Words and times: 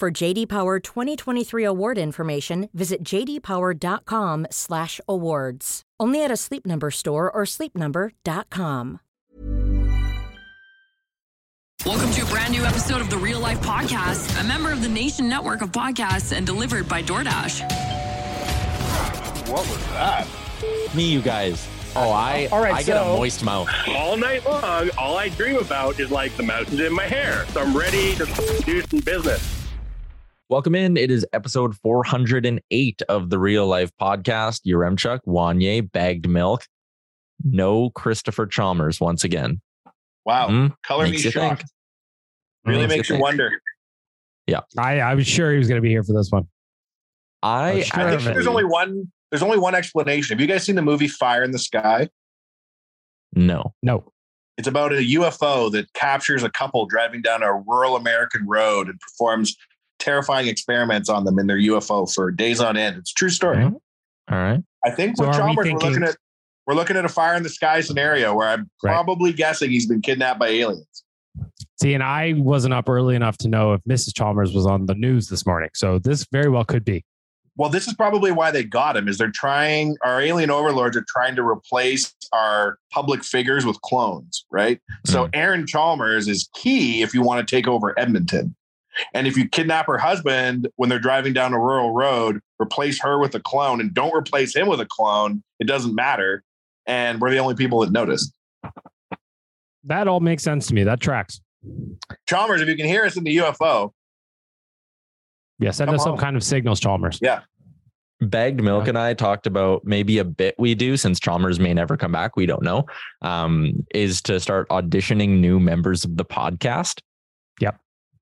For 0.00 0.10
JD 0.10 0.48
Power 0.48 0.80
2023 0.80 1.62
award 1.64 1.98
information, 1.98 2.68
visit 2.74 3.04
jdpower.com/awards. 3.04 5.82
Only 6.00 6.24
at 6.24 6.30
a 6.32 6.36
Sleep 6.36 6.66
Number 6.66 6.90
store 6.90 7.30
or 7.30 7.44
sleepnumber.com. 7.44 8.98
Welcome 11.86 12.10
to 12.12 12.22
a 12.22 12.26
brand 12.26 12.52
new 12.52 12.64
episode 12.64 13.00
of 13.00 13.08
the 13.08 13.16
Real 13.18 13.38
Life 13.40 13.60
Podcast, 13.60 14.40
a 14.40 14.44
member 14.44 14.72
of 14.72 14.82
the 14.82 14.88
Nation 14.88 15.28
Network 15.28 15.62
of 15.62 15.70
Podcasts 15.70 16.36
and 16.36 16.44
delivered 16.44 16.88
by 16.88 17.00
DoorDash. 17.02 17.60
What 19.48 19.60
was 19.68 19.86
that? 19.92 20.26
Me, 20.94 21.08
you 21.12 21.22
guys. 21.22 21.68
Oh, 21.94 22.10
I, 22.10 22.48
All 22.50 22.60
right, 22.60 22.74
I 22.74 22.82
get 22.82 22.96
a 22.96 23.04
so- 23.04 23.16
moist 23.16 23.44
mouth. 23.44 23.68
All 23.88 24.16
night 24.16 24.44
long, 24.44 24.90
all 24.98 25.16
I 25.18 25.28
dream 25.28 25.54
about 25.56 26.00
is 26.00 26.10
like 26.10 26.36
the 26.36 26.42
mountains 26.42 26.80
in 26.80 26.92
my 26.92 27.04
hair. 27.04 27.46
So 27.52 27.60
I'm 27.62 27.76
ready 27.76 28.16
to 28.16 28.26
do 28.66 28.80
some 28.82 28.98
business. 29.00 29.53
Welcome 30.50 30.74
in. 30.74 30.96
It 30.96 31.10
is 31.10 31.26
episode 31.32 31.74
408 31.78 33.02
of 33.08 33.30
the 33.30 33.38
Real 33.38 33.66
Life 33.66 33.90
Podcast. 34.00 34.60
Yaremchuk, 34.66 35.20
Wanye, 35.26 35.90
Bagged 35.90 36.28
Milk. 36.28 36.62
No 37.42 37.90
Christopher 37.90 38.46
Chalmers 38.46 39.00
once 39.00 39.24
again. 39.24 39.60
Wow. 40.24 40.48
Hmm? 40.48 40.66
Color 40.86 41.04
me 41.04 41.10
Makes 41.12 41.24
you 41.24 41.30
shocked. 41.30 41.60
think. 41.62 41.70
Really 42.66 42.80
Makes 42.82 42.88
makes 42.96 43.08
you 43.08 43.14
you 43.14 43.18
think. 43.18 43.22
wonder. 43.24 43.50
Yeah. 44.46 44.60
I, 44.78 45.00
I 45.00 45.14
was 45.14 45.26
sure 45.26 45.50
he 45.50 45.58
was 45.58 45.66
going 45.68 45.78
to 45.78 45.82
be 45.82 45.88
here 45.90 46.02
for 46.04 46.12
this 46.12 46.30
one. 46.30 46.46
I, 47.42 47.72
Oh, 47.72 47.80
sure. 47.80 48.00
I 48.08 48.10
think 48.16 48.22
there's 48.34 48.46
only 48.46 48.64
one. 48.64 49.10
There's 49.30 49.42
only 49.42 49.58
one 49.58 49.74
explanation. 49.74 50.36
Have 50.36 50.40
you 50.40 50.46
guys 50.46 50.64
seen 50.64 50.76
the 50.76 50.82
movie 50.82 51.08
Fire 51.08 51.42
in 51.42 51.50
the 51.50 51.58
Sky? 51.58 52.08
no. 53.34 53.74
No. 53.82 54.10
It's 54.56 54.68
about 54.68 54.92
a 54.92 54.98
UFO 54.98 55.72
that 55.72 55.92
captures 55.94 56.44
a 56.44 56.50
couple 56.50 56.86
driving 56.86 57.20
down 57.22 57.42
a 57.42 57.52
rural 57.66 57.96
American 57.96 58.46
road 58.46 58.88
and 58.88 59.00
performs 59.00 59.56
terrifying 59.98 60.48
experiments 60.48 61.08
on 61.08 61.24
them 61.24 61.38
in 61.38 61.46
their 61.46 61.58
UFO 61.58 62.12
for 62.12 62.30
days 62.30 62.60
on 62.60 62.76
end. 62.76 62.96
It's 62.96 63.10
a 63.10 63.14
true 63.14 63.30
story. 63.30 63.56
Mhm. 63.58 63.74
All 64.30 64.38
right. 64.38 64.62
I 64.84 64.90
think 64.90 65.16
So 65.16 65.26
with 65.26 65.36
are 65.36 65.48
we 65.48 65.54
Chalmers, 65.54 65.72
we're 65.72 65.78
looking 65.90 66.02
at 66.04 66.16
we're 66.66 66.74
looking 66.74 66.96
at 66.96 67.04
a 67.04 67.10
fire 67.10 67.34
in 67.34 67.42
the 67.42 67.50
sky 67.50 67.82
scenario 67.82 68.34
where 68.34 68.48
I'm 68.48 68.70
Right. 68.82 68.92
probably 68.92 69.34
guessing 69.34 69.70
he's 69.70 69.86
been 69.86 70.00
kidnapped 70.00 70.40
by 70.40 70.48
aliens. 70.48 71.04
See, 71.78 71.92
and 71.92 72.02
I 72.02 72.32
wasn't 72.38 72.72
up 72.72 72.88
early 72.88 73.14
enough 73.16 73.36
to 73.38 73.48
know 73.48 73.74
if 73.74 73.82
Mrs. 73.86 74.14
Chalmers 74.14 74.54
was 74.54 74.64
on 74.64 74.86
the 74.86 74.94
news 74.94 75.28
this 75.28 75.44
morning. 75.44 75.68
So 75.74 75.98
this 75.98 76.24
very 76.32 76.48
well 76.48 76.64
could 76.64 76.82
be. 76.84 77.04
Well, 77.56 77.68
this 77.68 77.86
is 77.86 77.92
probably 77.94 78.32
why 78.32 78.50
they 78.50 78.64
got 78.64 78.96
him. 78.96 79.08
Is 79.08 79.18
they're 79.18 79.30
trying 79.30 79.96
our 80.02 80.22
alien 80.22 80.50
overlords 80.50 80.96
are 80.96 81.04
trying 81.06 81.36
to 81.36 81.42
replace 81.42 82.14
our 82.32 82.78
public 82.90 83.22
figures 83.24 83.66
with 83.66 83.78
clones, 83.82 84.46
right? 84.50 84.80
So 85.04 85.28
Aaron 85.34 85.66
Chalmers 85.66 86.28
is 86.28 86.48
key 86.54 87.02
if 87.02 87.12
you 87.12 87.20
want 87.22 87.46
to 87.46 87.56
take 87.56 87.68
over 87.68 87.96
Edmonton. 87.98 88.56
And 89.12 89.26
if 89.26 89.36
you 89.36 89.48
kidnap 89.48 89.86
her 89.86 89.98
husband 89.98 90.68
when 90.76 90.88
they're 90.88 90.98
driving 90.98 91.32
down 91.32 91.52
a 91.52 91.58
rural 91.58 91.92
road, 91.92 92.40
replace 92.60 93.00
her 93.00 93.18
with 93.18 93.34
a 93.34 93.40
clone 93.40 93.80
and 93.80 93.92
don't 93.92 94.14
replace 94.14 94.54
him 94.54 94.68
with 94.68 94.80
a 94.80 94.86
clone, 94.86 95.42
it 95.58 95.66
doesn't 95.66 95.94
matter. 95.94 96.42
And 96.86 97.20
we're 97.20 97.30
the 97.30 97.38
only 97.38 97.54
people 97.54 97.80
that 97.80 97.92
noticed. 97.92 98.32
That 99.84 100.08
all 100.08 100.20
makes 100.20 100.42
sense 100.42 100.66
to 100.68 100.74
me. 100.74 100.84
That 100.84 101.00
tracks. 101.00 101.40
Chalmers, 102.28 102.60
if 102.60 102.68
you 102.68 102.76
can 102.76 102.86
hear 102.86 103.04
us 103.04 103.16
in 103.16 103.24
the 103.24 103.36
UFO, 103.38 103.92
Yeah, 105.58 105.70
send 105.70 105.88
Come 105.88 105.94
us 105.96 106.04
some 106.04 106.16
kind 106.16 106.36
of 106.36 106.42
signals, 106.42 106.80
Chalmers. 106.80 107.18
Yeah. 107.22 107.40
Bagged 108.20 108.62
Milk 108.62 108.88
and 108.88 108.96
I 108.98 109.12
talked 109.12 109.46
about 109.46 109.84
maybe 109.84 110.18
a 110.18 110.24
bit 110.24 110.54
we 110.58 110.74
do 110.74 110.96
since 110.96 111.20
Chalmers 111.20 111.58
may 111.58 111.74
never 111.74 111.96
come 111.96 112.12
back. 112.12 112.36
We 112.36 112.46
don't 112.46 112.62
know. 112.62 112.86
Um, 113.22 113.84
is 113.94 114.22
to 114.22 114.40
start 114.40 114.68
auditioning 114.68 115.40
new 115.40 115.60
members 115.60 116.04
of 116.04 116.16
the 116.16 116.24
podcast. 116.24 117.00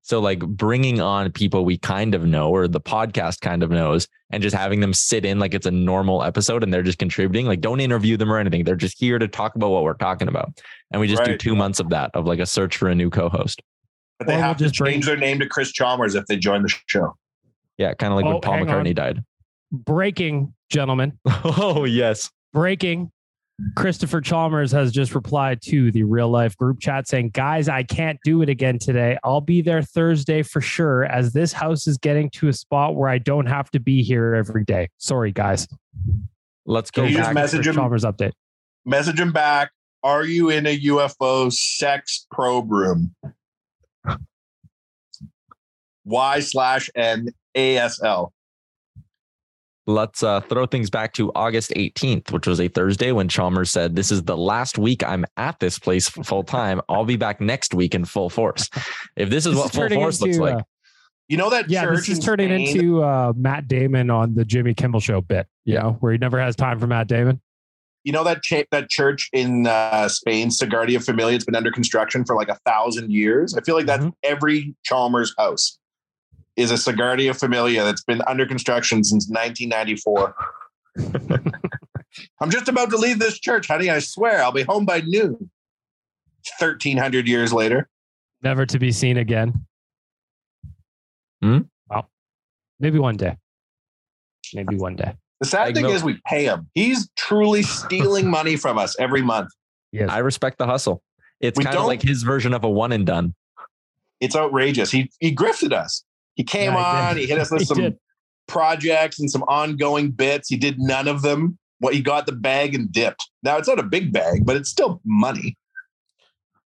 Yep. 0.03 0.07
So 0.09 0.19
like 0.19 0.39
bringing 0.39 0.99
on 0.99 1.31
people 1.31 1.63
we 1.63 1.77
kind 1.77 2.13
of 2.13 2.25
know 2.25 2.49
or 2.49 2.67
the 2.67 2.81
podcast 2.81 3.39
kind 3.41 3.63
of 3.63 3.71
knows 3.71 4.07
and 4.31 4.43
just 4.43 4.55
having 4.55 4.81
them 4.81 4.93
sit 4.93 5.23
in 5.23 5.39
like 5.39 5.53
it's 5.53 5.65
a 5.65 5.71
normal 5.71 6.23
episode 6.23 6.61
and 6.63 6.73
they're 6.73 6.83
just 6.83 6.97
contributing. 6.99 7.45
Like 7.45 7.61
don't 7.61 7.79
interview 7.79 8.17
them 8.17 8.31
or 8.31 8.37
anything. 8.37 8.63
They're 8.65 8.75
just 8.75 8.99
here 8.99 9.17
to 9.17 9.27
talk 9.27 9.55
about 9.55 9.69
what 9.69 9.83
we're 9.83 9.93
talking 9.93 10.27
about. 10.27 10.59
And 10.91 10.99
we 10.99 11.07
just 11.07 11.23
do 11.23 11.37
two 11.37 11.55
months 11.55 11.79
of 11.79 11.89
that 11.91 12.11
of 12.13 12.25
like 12.25 12.39
a 12.39 12.45
search 12.45 12.75
for 12.75 12.89
a 12.89 12.95
new 12.95 13.09
co-host. 13.09 13.61
but 14.19 14.27
they 14.27 14.33
Or 14.33 14.37
we'll 14.37 14.45
have 14.45 14.57
to 14.57 14.65
just 14.65 14.77
bring- 14.77 14.93
change 14.95 15.05
their 15.05 15.15
name 15.17 15.39
to 15.39 15.47
Chris 15.47 15.71
Chalmers 15.71 16.15
if 16.15 16.25
they 16.25 16.35
join 16.35 16.63
the 16.63 16.73
show. 16.87 17.15
Yeah, 17.77 17.93
kind 17.93 18.11
of 18.11 18.17
like 18.17 18.25
Oh, 18.25 18.31
when 18.33 18.41
Paul 18.41 18.53
hang 18.55 18.69
on. 18.69 18.83
McCartney 18.85 18.93
died. 18.95 19.23
Breaking, 19.71 20.53
gentlemen. 20.69 21.17
oh 21.25 21.85
yes. 21.85 22.29
Breaking. 22.51 23.09
Christopher 23.75 24.19
Chalmers 24.19 24.71
has 24.71 24.91
just 24.91 25.13
replied 25.13 25.61
to 25.63 25.91
the 25.91 26.03
real 26.03 26.29
life 26.29 26.57
group 26.57 26.79
chat 26.79 27.07
saying, 27.07 27.29
Guys, 27.29 27.69
I 27.69 27.83
can't 27.83 28.19
do 28.23 28.41
it 28.41 28.49
again 28.49 28.79
today. 28.79 29.17
I'll 29.23 29.41
be 29.41 29.61
there 29.61 29.81
Thursday 29.83 30.41
for 30.41 30.59
sure, 30.59 31.05
as 31.05 31.33
this 31.33 31.53
house 31.53 31.85
is 31.85 31.97
getting 31.97 32.29
to 32.31 32.47
a 32.47 32.53
spot 32.53 32.95
where 32.95 33.09
I 33.09 33.19
don't 33.19 33.45
have 33.45 33.69
to 33.71 33.79
be 33.79 34.01
here 34.01 34.33
every 34.33 34.63
day. 34.63 34.89
Sorry, 34.97 35.31
guys. 35.31 35.67
Let's 36.65 36.89
go 36.89 37.03
you 37.03 37.17
just 37.17 37.29
back. 37.29 37.35
message 37.35 37.57
Christopher 37.57 37.69
him? 37.69 37.75
Chalmers 37.75 38.03
update. 38.03 38.31
Message 38.85 39.19
him 39.19 39.31
back. 39.31 39.71
Are 40.01 40.25
you 40.25 40.49
in 40.49 40.65
a 40.65 40.77
UFO 40.79 41.51
sex 41.53 42.25
probe 42.31 42.71
room? 42.71 43.15
Y 46.05 46.39
slash 46.39 46.89
N 46.95 47.29
A 47.55 47.77
S 47.77 48.01
L. 48.03 48.33
Let's 49.85 50.23
uh, 50.23 50.39
throw 50.41 50.65
things 50.65 50.89
back 50.89 51.13
to 51.15 51.31
August 51.35 51.71
18th, 51.71 52.31
which 52.31 52.47
was 52.47 52.61
a 52.61 52.69
Thursday 52.69 53.11
when 53.11 53.27
Chalmers 53.27 53.69
said, 53.69 53.95
This 53.97 54.11
is 54.11 54.23
the 54.23 54.37
last 54.37 54.77
week 54.77 55.03
I'm 55.03 55.25
at 55.35 55.59
this 55.59 55.77
place 55.77 56.07
full 56.07 56.43
time. 56.43 56.79
I'll 56.87 57.03
be 57.03 57.17
back 57.17 57.41
next 57.41 57.73
week 57.73 57.93
in 57.93 58.05
full 58.05 58.29
force. 58.29 58.69
If 59.17 59.29
this 59.29 59.45
is 59.45 59.53
This 59.53 59.55
what 59.59 59.65
is 59.65 59.71
full 59.71 59.81
turning 59.81 59.99
force 59.99 60.21
looks 60.21 60.37
like, 60.37 60.55
uh, 60.55 60.61
You 61.27 61.35
know 61.35 61.49
that 61.49 61.69
Yeah, 61.69 61.83
church 61.83 61.97
this 62.07 62.09
is 62.09 62.17
in 62.19 62.23
turning 62.23 62.65
Spain- 62.67 62.79
into 62.79 63.03
uh, 63.03 63.33
Matt 63.35 63.67
Damon 63.67 64.09
on 64.09 64.35
the 64.35 64.45
Jimmy 64.45 64.73
Kimmel 64.73 65.01
Show 65.01 65.19
bit. 65.19 65.47
You 65.65 65.75
know, 65.79 65.97
where 65.99 66.13
he 66.13 66.17
never 66.17 66.39
has 66.39 66.55
time 66.55 66.79
for 66.79 66.87
Matt 66.87 67.07
Damon. 67.07 67.41
you 68.05 68.11
know 68.13 68.23
that 68.25 68.41
cha- 68.43 68.63
that 68.71 68.89
church 68.89 69.29
in 69.33 69.67
uh, 69.67 70.07
Spain, 70.07 70.49
Sagrada 70.49 71.03
Familia. 71.03 71.35
It's 71.35 71.45
been 71.45 71.55
under 71.55 71.71
construction 71.71 72.23
for 72.25 72.35
like 72.37 72.49
a 72.49 72.57
thousand 72.65 73.11
years. 73.11 73.53
I 73.55 73.61
feel 73.61 73.75
like 73.75 73.85
that's 73.85 74.03
Mhm. 74.05 74.13
every 74.23 74.75
Chalmers 74.83 75.33
house 75.37 75.77
is 76.55 76.71
a 76.71 76.75
Sagrada 76.75 77.37
Familia 77.37 77.83
that's 77.83 78.03
been 78.03 78.21
under 78.27 78.45
construction 78.45 79.03
since 79.03 79.27
1994. 79.29 80.35
I'm 82.39 82.51
just 82.51 82.67
about 82.67 82.89
to 82.91 82.97
leave 82.97 83.19
this 83.19 83.39
church, 83.39 83.67
honey. 83.67 83.89
I 83.89 83.99
swear 83.99 84.43
I'll 84.43 84.51
be 84.51 84.63
home 84.63 84.85
by 84.85 85.01
noon. 85.01 85.49
1300 86.59 87.27
years 87.27 87.53
later. 87.53 87.89
Never 88.41 88.65
to 88.65 88.77
be 88.77 88.91
seen 88.91 89.17
again. 89.17 89.65
Hmm? 91.41 91.59
Well, 91.89 92.09
maybe 92.79 92.99
one 92.99 93.15
day. 93.15 93.37
Maybe 94.53 94.75
one 94.75 94.95
day. 94.95 95.15
The 95.39 95.47
sad 95.47 95.69
Egg 95.69 95.75
thing 95.75 95.83
milk. 95.83 95.95
is, 95.95 96.03
we 96.03 96.19
pay 96.25 96.45
him. 96.45 96.69
He's 96.73 97.09
truly 97.17 97.63
stealing 97.63 98.29
money 98.29 98.55
from 98.55 98.77
us 98.77 98.95
every 98.99 99.21
month. 99.21 99.49
Yes. 99.91 100.09
I 100.09 100.19
respect 100.19 100.57
the 100.57 100.65
hustle. 100.65 101.01
It's 101.39 101.59
kind 101.59 101.75
of 101.75 101.85
like 101.85 102.01
his 102.01 102.23
version 102.23 102.53
of 102.53 102.63
a 102.63 102.69
one 102.69 102.91
and 102.91 103.05
done. 103.05 103.33
It's 104.21 104.35
outrageous. 104.35 104.89
He 104.89 105.11
he 105.19 105.35
grifted 105.35 105.73
us. 105.73 106.05
He 106.35 106.43
came 106.43 106.73
Yeah, 106.73 107.09
on. 107.09 107.15
did. 107.15 107.21
He 107.21 107.27
hit 107.27 107.39
us 107.39 107.51
with 107.51 107.67
some 107.67 107.77
did. 107.77 107.97
projects 108.47 109.19
and 109.19 109.29
some 109.29 109.43
ongoing 109.43 110.11
bits. 110.11 110.49
He 110.49 110.57
did 110.57 110.79
none 110.79 111.07
of 111.07 111.21
them. 111.21 111.57
What 111.79 111.93
he 111.93 112.01
got 112.01 112.25
the 112.25 112.31
bag 112.31 112.75
and 112.75 112.91
dipped. 112.91 113.29
Now 113.43 113.57
it's 113.57 113.67
not 113.67 113.79
a 113.79 113.83
big 113.83 114.13
bag, 114.13 114.45
but 114.45 114.55
it's 114.55 114.69
still 114.69 115.01
money. 115.05 115.57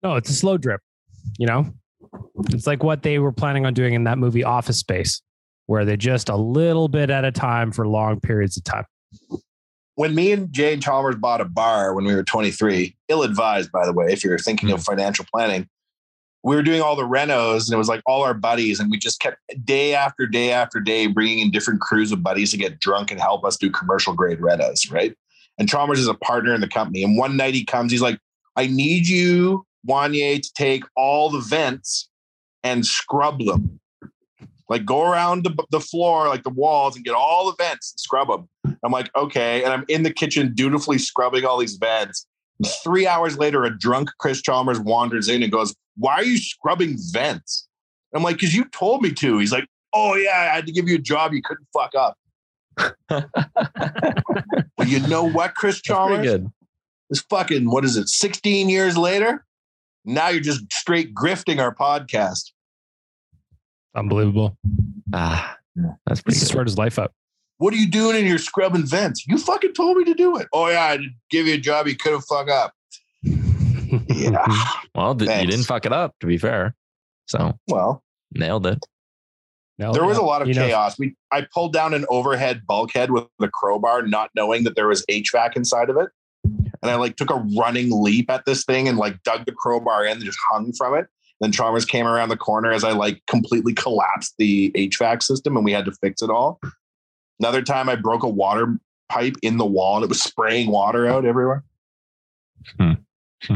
No, 0.04 0.16
it's 0.16 0.30
a 0.30 0.34
slow 0.34 0.58
drip. 0.58 0.82
You 1.40 1.48
know, 1.48 1.74
it's 2.50 2.68
like 2.68 2.84
what 2.84 3.02
they 3.02 3.18
were 3.20 3.32
planning 3.32 3.66
on 3.66 3.74
doing 3.74 3.94
in 3.94 4.04
that 4.04 4.18
movie 4.18 4.44
Office 4.44 4.78
Space, 4.78 5.22
where 5.68 5.86
they 5.86 5.98
just 5.98 6.30
a 6.30 6.36
little 6.36 6.88
bit 6.88 7.10
at 7.10 7.26
a 7.26 7.32
time 7.32 7.72
for 7.72 7.88
long 7.88 8.20
periods 8.20 8.58
of 8.58 8.64
time. 8.66 8.86
When 9.96 10.14
me 10.14 10.34
and 10.34 10.52
Jane 10.52 10.82
Chalmers 10.82 11.16
bought 11.16 11.40
a 11.40 11.46
bar 11.46 11.94
when 11.94 12.04
we 12.04 12.14
were 12.14 12.24
23, 12.24 12.96
ill 13.08 13.24
advised, 13.24 13.72
by 13.72 13.86
the 13.86 13.94
way, 13.94 14.08
if 14.12 14.24
you're 14.24 14.38
thinking 14.38 14.72
of 14.72 14.80
hmm. 14.80 14.84
financial 14.84 15.26
planning, 15.34 15.68
we 16.46 16.56
were 16.56 16.62
doing 16.62 16.80
all 16.80 16.96
the 16.96 17.02
renos 17.02 17.66
and 17.66 17.74
it 17.74 17.78
was 17.78 17.90
like 17.90 18.04
all 18.06 18.22
our 18.22 18.36
buddies. 18.36 18.80
And 18.80 18.92
we 18.92 19.00
just 19.00 19.20
kept 19.20 19.40
day 19.66 19.96
after 19.96 20.28
day 20.28 20.52
after 20.52 20.80
day 20.80 21.08
bringing 21.08 21.40
in 21.40 21.50
different 21.50 21.82
crews 21.82 22.12
of 22.12 22.22
buddies 22.22 22.52
to 22.52 22.58
get 22.58 22.80
drunk 22.80 23.10
and 23.10 23.20
help 23.20 23.44
us 23.44 23.58
do 23.58 23.72
commercial 23.72 24.14
grade 24.14 24.38
renos, 24.38 24.92
right? 24.92 25.16
And 25.58 25.68
Chalmers 25.68 26.00
is 26.00 26.08
a 26.08 26.14
partner 26.14 26.54
in 26.54 26.62
the 26.62 26.68
company. 26.68 27.04
And 27.04 27.18
one 27.18 27.36
night 27.36 27.56
he 27.56 27.66
comes, 27.66 27.92
he's 27.92 28.02
like, 28.02 28.20
I 28.56 28.68
need 28.68 29.08
you, 29.08 29.66
Wanye, 29.90 30.40
to 30.40 30.54
take 30.54 30.84
all 30.96 31.32
the 31.32 31.40
vents 31.40 32.10
and 32.64 32.86
scrub 32.86 33.44
them. 33.44 33.80
Like 34.70 34.86
go 34.86 35.02
around 35.02 35.46
the, 35.46 35.66
the 35.72 35.80
floor, 35.80 36.28
like 36.28 36.44
the 36.44 36.52
walls, 36.52 36.96
and 36.96 37.04
get 37.04 37.16
all 37.16 37.48
the 37.48 37.56
vents 37.58 37.94
and 37.94 38.00
scrub 38.00 38.28
them. 38.28 38.78
I'm 38.84 38.92
like, 38.92 39.10
okay. 39.16 39.64
And 39.64 39.74
I'm 39.74 39.86
in 39.88 40.04
the 40.04 40.14
kitchen 40.14 40.54
dutifully 40.54 41.00
scrubbing 41.00 41.44
all 41.44 41.58
these 41.58 41.78
vents. 41.78 42.28
Three 42.84 43.08
hours 43.08 43.40
later, 43.40 43.66
a 43.66 43.76
drunk 43.76 44.12
Chris 44.20 44.44
Chalmers 44.44 44.80
wanders 44.80 45.28
in 45.28 45.42
and 45.42 45.52
goes, 45.52 45.76
Why 45.98 46.14
are 46.16 46.24
you 46.24 46.38
scrubbing 46.38 46.98
vents? 47.12 47.68
I'm 48.14 48.24
like, 48.24 48.36
Because 48.38 48.56
you 48.56 48.66
told 48.66 49.02
me 49.02 49.12
to. 49.14 49.38
He's 49.40 49.52
like, 49.52 49.68
Oh, 49.94 50.16
yeah, 50.16 50.50
I 50.52 50.56
had 50.56 50.66
to 50.68 50.72
give 50.74 50.88
you 50.90 50.96
a 50.96 51.00
job 51.00 51.34
you 51.34 51.42
couldn't 51.42 51.68
fuck 51.74 51.94
up. 51.96 52.18
well, 54.78 54.88
you 54.88 55.00
know 55.08 55.24
what, 55.24 55.56
Chris 55.56 55.76
That's 55.76 55.82
Chalmers? 55.88 56.26
good. 56.26 56.52
This 57.10 57.22
fucking, 57.30 57.70
what 57.70 57.86
is 57.86 57.98
it, 57.98 58.10
16 58.10 58.68
years 58.70 58.98
later? 58.98 59.46
Now 60.04 60.30
you're 60.30 60.42
just 60.42 60.72
straight 60.74 61.14
grifting 61.16 61.60
our 61.62 61.74
podcast. 61.74 62.52
Unbelievable. 63.96 64.58
Ah, 65.14 65.58
that's 66.06 66.20
He 66.20 66.24
pretty 66.24 66.40
good. 66.40 66.48
sweat 66.48 66.68
his 66.68 66.78
life 66.78 67.00
up. 67.00 67.14
What 67.58 67.74
are 67.74 67.78
you 67.78 67.90
doing 67.90 68.18
in 68.18 68.26
your 68.26 68.38
scrubbing 68.38 68.86
vents? 68.86 69.26
You 69.28 69.38
fucking 69.38 69.74
told 69.74 69.98
me 69.98 70.04
to 70.06 70.14
do 70.14 70.36
it. 70.38 70.48
Oh, 70.52 70.68
yeah, 70.68 70.84
I 70.84 70.98
did 70.98 71.12
give 71.30 71.48
you 71.48 71.54
a 71.54 71.58
job 71.58 71.88
you 71.88 71.96
couldn't 71.96 72.22
fuck 72.22 72.50
up. 72.50 72.74
Yeah. 74.08 74.46
Well, 74.96 75.14
th- 75.14 75.42
you 75.42 75.48
didn't 75.48 75.66
fuck 75.66 75.86
it 75.86 75.92
up, 75.92 76.16
to 76.22 76.28
be 76.28 76.38
fair. 76.38 76.74
So 77.28 77.60
well, 77.68 78.02
nailed 78.34 78.66
it. 78.66 78.80
No, 79.78 79.92
there 79.92 80.06
was 80.06 80.18
no, 80.18 80.24
a 80.24 80.26
lot 80.26 80.42
of 80.42 80.48
you 80.48 80.54
know, 80.54 80.66
chaos. 80.66 80.98
We 80.98 81.16
I 81.32 81.46
pulled 81.54 81.74
down 81.74 81.94
an 81.94 82.06
overhead 82.08 82.62
bulkhead 82.66 83.12
with 83.12 83.26
a 83.42 83.50
crowbar, 83.50 84.04
not 84.04 84.30
knowing 84.34 84.64
that 84.64 84.78
there 84.78 84.88
was 84.88 85.06
HVAC 85.12 85.58
inside 85.58 85.90
of 85.90 85.98
it. 85.98 86.10
And 86.82 86.92
I 86.92 86.96
like 86.96 87.18
took 87.18 87.30
a 87.30 87.44
running 87.58 87.90
leap 87.92 88.30
at 88.30 88.46
this 88.46 88.64
thing 88.64 88.88
and 88.88 88.98
like 88.98 89.22
dug 89.24 89.46
the 89.46 89.52
crowbar 89.52 90.06
in 90.06 90.14
and 90.14 90.24
just 90.24 90.40
hung 90.50 90.72
from 90.72 90.96
it. 90.96 91.08
Then 91.42 91.52
Chalmers 91.52 91.84
came 91.84 92.08
around 92.08 92.30
the 92.30 92.38
corner 92.38 92.72
as 92.72 92.84
I 92.84 92.92
like 92.92 93.22
completely 93.28 93.74
collapsed 93.74 94.36
the 94.38 94.72
HVAC 94.72 95.24
system 95.24 95.58
and 95.58 95.66
we 95.66 95.74
had 95.74 95.86
to 95.86 95.92
fix 95.92 96.22
it 96.22 96.30
all. 96.30 96.62
Another 97.40 97.62
time 97.62 97.90
I 97.90 97.96
broke 97.96 98.24
a 98.24 98.30
water 98.30 98.78
pipe 99.10 99.36
in 99.42 99.58
the 99.58 99.66
wall 99.66 99.98
and 99.98 100.04
it 100.04 100.10
was 100.10 100.22
spraying 100.22 100.72
water 100.72 101.06
out 101.08 101.26
everywhere. 101.26 101.64
Hmm. 102.80 102.94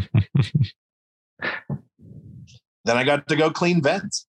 Then 2.85 2.97
I 2.97 3.03
got 3.03 3.27
to 3.27 3.35
go 3.35 3.51
clean 3.51 3.83
vents. 3.83 4.25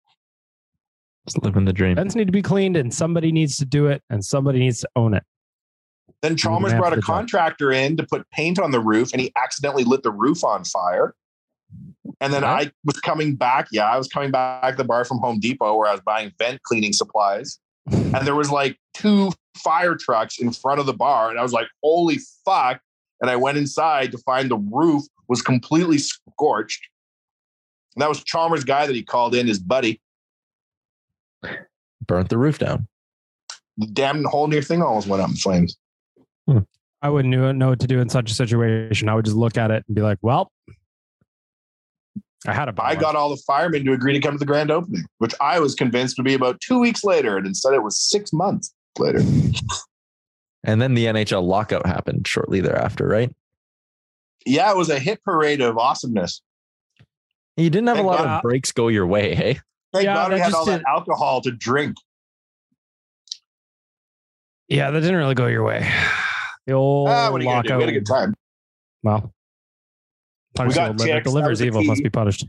Just 1.27 1.44
living 1.44 1.65
the 1.65 1.74
dream. 1.74 1.95
Vents 1.95 2.15
need 2.15 2.27
to 2.27 2.31
be 2.31 2.44
cleaned, 2.44 2.77
and 2.77 2.94
somebody 2.94 3.31
needs 3.31 3.57
to 3.57 3.65
do 3.65 3.88
it, 3.88 4.03
and 4.09 4.24
somebody 4.24 4.59
needs 4.59 4.80
to 4.81 4.89
own 4.95 5.13
it. 5.13 5.24
Then 6.21 6.38
Chalmers 6.38 6.74
brought 6.74 6.94
a 6.94 6.95
the 6.95 7.01
job. 7.01 7.07
contractor 7.07 7.71
in 7.71 7.97
to 7.97 8.03
put 8.03 8.30
paint 8.31 8.59
on 8.59 8.71
the 8.71 8.80
roof 8.80 9.12
and 9.12 9.21
he 9.21 9.31
accidentally 9.36 9.83
lit 9.83 10.01
the 10.03 10.12
roof 10.12 10.44
on 10.44 10.63
fire. 10.63 11.13
And 12.21 12.33
then 12.33 12.41
What? 12.44 12.68
I 12.68 12.71
was 12.83 13.00
coming 13.01 13.36
back. 13.36 13.68
Yeah, 13.71 13.86
I 13.86 13.98
was 13.98 14.07
coming 14.07 14.31
back 14.31 14.71
to 14.71 14.77
the 14.77 14.83
bar 14.83 15.06
from 15.06 15.19
Home 15.19 15.39
Depot 15.39 15.75
where 15.75 15.88
I 15.88 15.91
was 15.91 16.01
buying 16.01 16.31
vent 16.39 16.63
cleaning 16.63 16.94
supplies. 16.94 17.59
And 17.91 18.25
there 18.25 18.36
was 18.36 18.50
like 18.50 18.77
two 18.95 19.31
fire 19.57 19.95
trucks 19.95 20.39
in 20.39 20.51
front 20.51 20.80
of 20.80 20.86
the 20.86 20.94
bar. 20.94 21.30
And 21.30 21.38
I 21.38 21.44
was 21.44 21.51
like, 21.53 21.68
holy 21.83 22.18
fuck. 22.45 22.80
And 23.21 23.30
I 23.30 23.36
went 23.36 23.57
inside 23.57 24.12
to 24.13 24.18
find 24.19 24.50
the 24.50 24.57
roof 24.57 25.03
was 25.27 25.42
completely 25.42 25.98
scorched. 25.98 26.88
And 27.95 28.01
that 28.01 28.10
was 28.10 28.24
Chalmers' 28.24 28.63
guy 28.63 28.86
that 28.86 28.95
he 28.95 29.04
called 29.04 29.36
in, 29.36 29.48
his 29.48 29.60
buddy. 29.60 30.01
Burnt 32.06 32.30
the 32.30 32.38
roof 32.38 32.60
down. 32.60 32.88
The 33.77 33.88
damn 33.88 34.24
whole 34.25 34.48
near 34.48 34.62
thing 34.62 34.81
almost 34.81 35.07
went 35.07 35.22
up 35.22 35.30
in 35.30 35.36
flames. 35.36 35.77
Hmm. 36.48 36.60
I 37.01 37.10
wouldn't 37.10 37.31
know 37.31 37.51
know 37.51 37.69
what 37.69 37.80
to 37.81 37.88
do 37.88 38.00
in 38.00 38.10
such 38.10 38.31
a 38.31 38.33
situation. 38.33 39.10
I 39.10 39.16
would 39.16 39.25
just 39.25 39.38
look 39.38 39.57
at 39.57 39.69
it 39.69 39.83
and 39.88 39.95
be 39.95 40.01
like, 40.01 40.18
"Well, 40.22 40.51
I 42.48 42.54
had 42.54 42.69
a 42.69 42.74
buy 42.74 42.86
I 42.86 42.95
got 42.95 43.16
all 43.16 43.30
the 43.30 43.42
firemen 43.48 43.86
to 43.86 43.94
agree 43.94 44.13
to 44.13 44.19
come 44.19 44.33
to 44.33 44.38
the 44.38 44.45
grand 44.45 44.72
opening, 44.72 45.06
which 45.18 45.33
I 45.42 45.60
was 45.60 45.75
convinced 45.75 46.18
would 46.18 46.25
be 46.25 46.33
about 46.33 46.60
two 46.62 46.80
weeks 46.80 47.04
later, 47.04 47.38
and 47.38 47.45
instead 47.45 47.74
it 47.74 47.83
was 47.83 47.98
six 47.98 48.31
months 48.33 48.74
later. 48.98 49.22
And 50.63 50.81
then 50.81 50.95
the 50.95 51.06
NHL 51.06 51.45
lockout 51.45 51.86
happened 51.86 52.27
shortly 52.27 52.60
thereafter, 52.60 53.08
right? 53.08 53.32
Yeah, 54.46 54.72
it 54.72 54.77
was 54.77 54.89
a 54.89 55.00
hit 55.00 55.24
parade 55.24 55.62
of 55.62 55.77
awesomeness. 55.77 56.42
You 57.58 57.70
didn't 57.70 57.88
have 57.88 57.98
Thank 57.98 58.06
a 58.06 58.10
lot 58.10 58.18
God. 58.20 58.36
of 58.38 58.42
breaks 58.42 58.72
go 58.72 58.89
your 58.89 59.08
way, 59.08 59.34
hey? 59.36 59.60
Thank 59.94 60.06
Yeah, 60.06 60.13
God 60.15 60.34
we 60.34 60.39
had 60.39 60.48
just 60.48 60.58
all 60.58 60.65
that 60.65 60.77
did- 60.80 60.86
alcohol 60.88 61.42
to 61.42 61.51
drink. 61.51 61.96
yeah, 64.68 64.92
that 64.92 65.00
didn't 65.00 65.15
really 65.15 65.36
go 65.36 65.48
your 65.48 65.63
way. 65.63 65.89
The 66.68 66.74
old 66.74 67.10
Ah, 67.10 67.32
what 67.32 67.39
are 67.39 67.44
you 67.44 67.50
gonna 67.50 67.63
do? 67.63 67.70
lockout. 67.70 67.77
We 67.77 67.84
had 67.84 67.89
a 67.96 68.00
good 68.00 68.06
time. 68.08 68.34
Well, 69.04 69.32
punish 70.56 70.74
the 70.74 70.80
got 70.80 70.88
old 70.89 71.00
liver. 71.00 71.13
The 71.20 71.24
that 71.24 71.30
liver's 71.30 71.62
evil 71.62 71.84
must 71.84 72.04
be 72.04 72.10
punished. 72.10 72.46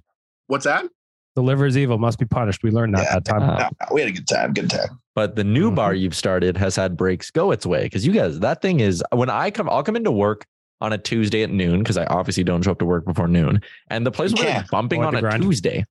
What's 0.46 0.64
that? 0.64 0.86
The 1.34 1.42
liver's 1.42 1.76
evil 1.76 1.98
must 1.98 2.18
be 2.18 2.24
punished. 2.24 2.62
We 2.62 2.70
learned 2.70 2.94
that 2.96 3.02
Yeah. 3.04 3.14
that 3.14 3.24
time. 3.26 3.42
Uh, 3.42 3.58
No, 3.58 3.68
no, 3.80 3.86
we 3.94 4.00
had 4.00 4.08
a 4.08 4.12
good 4.12 4.26
time. 4.26 4.54
Good 4.54 4.70
time. 4.70 4.98
But 5.14 5.36
the 5.36 5.44
new 5.44 5.70
Mhm. 5.70 5.74
bar 5.74 5.94
you've 5.94 6.14
started 6.16 6.56
has 6.56 6.74
had 6.76 6.96
breaks 6.96 7.30
go 7.30 7.50
its 7.50 7.66
way 7.66 7.82
because 7.82 8.06
you 8.06 8.12
guys, 8.12 8.40
that 8.40 8.62
thing 8.62 8.80
is 8.80 9.04
when 9.12 9.28
I 9.28 9.50
come, 9.50 9.68
I'll 9.68 9.82
come 9.82 9.96
into 9.96 10.10
work 10.10 10.46
on 10.80 10.92
a 10.92 10.98
Tuesday 10.98 11.42
at 11.42 11.50
noon 11.50 11.78
because 11.80 11.96
I 11.96 12.04
obviously 12.06 12.44
don't 12.44 12.62
show 12.62 12.72
up 12.72 12.78
to 12.80 12.84
work 12.84 13.04
before 13.04 13.28
noon, 13.28 13.60
and 13.90 14.06
the 14.06 14.10
place 14.10 14.32
was 14.32 14.42
will 14.42 14.52
be 14.60 14.66
bumping 14.70 15.04
on 15.04 15.14
a 15.14 15.18
the 15.18 15.22
grind. 15.22 15.42
Tuesday. 15.42 15.84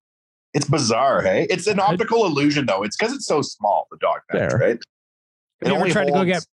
It's 0.53 0.67
bizarre, 0.69 1.21
hey? 1.21 1.47
It's 1.49 1.67
an 1.67 1.79
optical 1.79 2.25
illusion, 2.25 2.65
though. 2.65 2.83
It's 2.83 2.95
because 2.95 3.13
it's 3.13 3.25
so 3.25 3.41
small, 3.41 3.87
the 3.91 3.97
dog 3.97 4.19
patch, 4.31 4.51
Fair. 4.51 4.57
right? 4.57 4.69
Have 4.69 4.79
It 5.61 5.67
you 5.67 5.71
ever 5.73 5.75
only 5.81 5.91
tried 5.91 6.05
to 6.05 6.11
go 6.11 6.17
holds- 6.19 6.31
get 6.31 6.45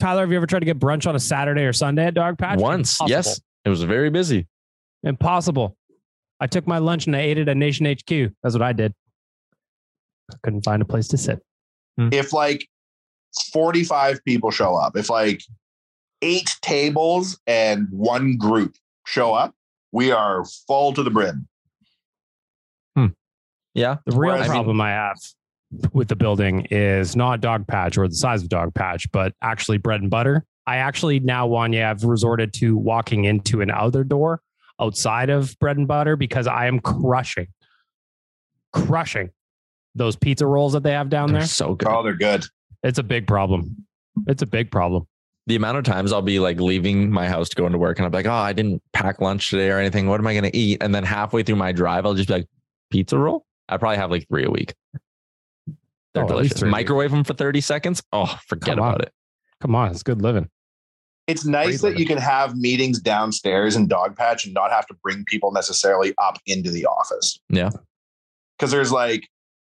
Tyler? 0.00 0.20
Have 0.22 0.30
you 0.30 0.36
ever 0.36 0.46
tried 0.46 0.58
to 0.60 0.66
get 0.66 0.78
brunch 0.78 1.06
on 1.06 1.16
a 1.16 1.20
Saturday 1.20 1.62
or 1.64 1.72
Sunday 1.72 2.06
at 2.06 2.14
Dog 2.14 2.36
Patch? 2.38 2.58
Once, 2.58 2.92
Impossible. 3.00 3.10
yes, 3.10 3.40
it 3.64 3.68
was 3.70 3.82
very 3.84 4.10
busy. 4.10 4.46
Impossible. 5.02 5.76
I 6.40 6.46
took 6.46 6.66
my 6.66 6.78
lunch 6.78 7.06
and 7.06 7.16
I 7.16 7.20
ate 7.20 7.38
it 7.38 7.48
at 7.48 7.56
Nation 7.56 7.86
HQ. 7.86 8.32
That's 8.42 8.54
what 8.54 8.62
I 8.62 8.72
did. 8.72 8.92
I 10.30 10.36
couldn't 10.42 10.62
find 10.62 10.82
a 10.82 10.84
place 10.84 11.08
to 11.08 11.16
sit. 11.16 11.40
Hmm. 11.96 12.10
if 12.12 12.32
like 12.32 12.68
45 13.52 14.24
people 14.24 14.50
show 14.52 14.76
up, 14.76 14.96
if 14.96 15.10
like 15.10 15.40
eight 16.22 16.50
tables 16.62 17.38
and 17.46 17.86
one 17.90 18.36
group 18.36 18.74
show 19.06 19.34
up, 19.34 19.54
we 19.92 20.10
are 20.12 20.44
full 20.66 20.92
to 20.92 21.02
the 21.02 21.10
brim. 21.10 21.48
Hmm. 22.96 23.06
Yeah, 23.74 23.96
The 24.06 24.16
real 24.16 24.32
Whereas- 24.34 24.48
problem 24.48 24.80
I 24.80 24.90
have 24.90 25.16
with 25.92 26.08
the 26.08 26.16
building 26.16 26.66
is 26.70 27.14
not 27.14 27.40
dog 27.42 27.66
patch 27.66 27.98
or 27.98 28.08
the 28.08 28.14
size 28.14 28.42
of 28.42 28.48
dog 28.48 28.74
patch, 28.74 29.10
but 29.12 29.34
actually 29.42 29.76
bread 29.78 30.00
and 30.00 30.10
butter. 30.10 30.44
I 30.66 30.76
actually 30.78 31.20
now, 31.20 31.46
Wanya, 31.48 31.86
I've 31.90 32.04
resorted 32.04 32.52
to 32.54 32.76
walking 32.76 33.24
into 33.24 33.60
an 33.60 33.70
other 33.70 34.02
door 34.04 34.40
outside 34.80 35.28
of 35.30 35.58
bread 35.58 35.76
and 35.76 35.86
butter 35.88 36.16
because 36.16 36.46
I 36.46 36.66
am 36.66 36.80
crushing, 36.80 37.48
crushing 38.72 39.30
those 39.94 40.16
pizza 40.16 40.46
rolls 40.46 40.72
that 40.74 40.82
they 40.82 40.92
have 40.92 41.08
down 41.10 41.32
They're 41.32 41.40
there. 41.40 41.48
so 41.48 41.74
good. 41.74 41.88
Oh, 41.88 42.02
they're 42.02 42.14
good. 42.14 42.44
It's 42.82 42.98
a 42.98 43.02
big 43.02 43.26
problem. 43.26 43.86
It's 44.26 44.42
a 44.42 44.46
big 44.46 44.70
problem. 44.70 45.06
The 45.48 45.56
amount 45.56 45.78
of 45.78 45.84
times 45.84 46.12
I'll 46.12 46.20
be 46.22 46.38
like 46.38 46.60
leaving 46.60 47.10
my 47.10 47.26
house 47.26 47.48
to 47.48 47.56
go 47.56 47.64
into 47.66 47.78
work 47.78 47.98
and 47.98 48.04
I'm 48.06 48.12
like, 48.12 48.26
oh, 48.26 48.30
I 48.32 48.52
didn't 48.52 48.82
pack 48.92 49.20
lunch 49.20 49.48
today 49.50 49.70
or 49.70 49.78
anything. 49.78 50.06
What 50.06 50.20
am 50.20 50.26
I 50.26 50.34
going 50.34 50.44
to 50.44 50.54
eat? 50.56 50.82
And 50.82 50.94
then 50.94 51.04
halfway 51.04 51.42
through 51.42 51.56
my 51.56 51.72
drive, 51.72 52.04
I'll 52.04 52.12
just 52.14 52.28
be 52.28 52.34
like, 52.34 52.46
pizza 52.90 53.16
roll? 53.18 53.46
I 53.68 53.78
probably 53.78 53.96
have 53.96 54.10
like 54.10 54.28
three 54.28 54.44
a 54.44 54.50
week. 54.50 54.74
They're 56.14 56.24
Oh, 56.24 56.28
delicious. 56.28 56.58
three 56.58 56.68
a 56.68 56.70
week. 56.70 56.72
Microwave 56.72 57.10
them 57.10 57.24
for 57.24 57.32
30 57.34 57.60
seconds. 57.62 58.02
Oh, 58.12 58.38
forget 58.46 58.76
Come 58.76 58.84
on. 58.84 58.88
about 58.90 59.02
it. 59.02 59.12
Come 59.60 59.74
on, 59.74 59.90
it's 59.90 60.02
good 60.02 60.20
living. 60.22 60.48
It's 61.26 61.44
nice 61.44 61.80
Great 61.80 61.92
that 61.94 61.98
you 62.00 62.06
can 62.06 62.18
have 62.18 62.54
meetings 62.56 63.00
downstairs 63.00 63.74
in 63.76 63.88
Dogpatch 63.88 64.44
and 64.44 64.52
not 64.54 64.70
have 64.70 64.86
to 64.86 64.94
bring 65.02 65.24
people 65.26 65.50
necessarily 65.52 66.14
up 66.22 66.38
into 66.46 66.70
the 66.70 66.86
office. 66.86 67.38
Yeah. 67.48 67.70
Because 68.58 68.70
there's 68.70 68.92
like 68.92 69.28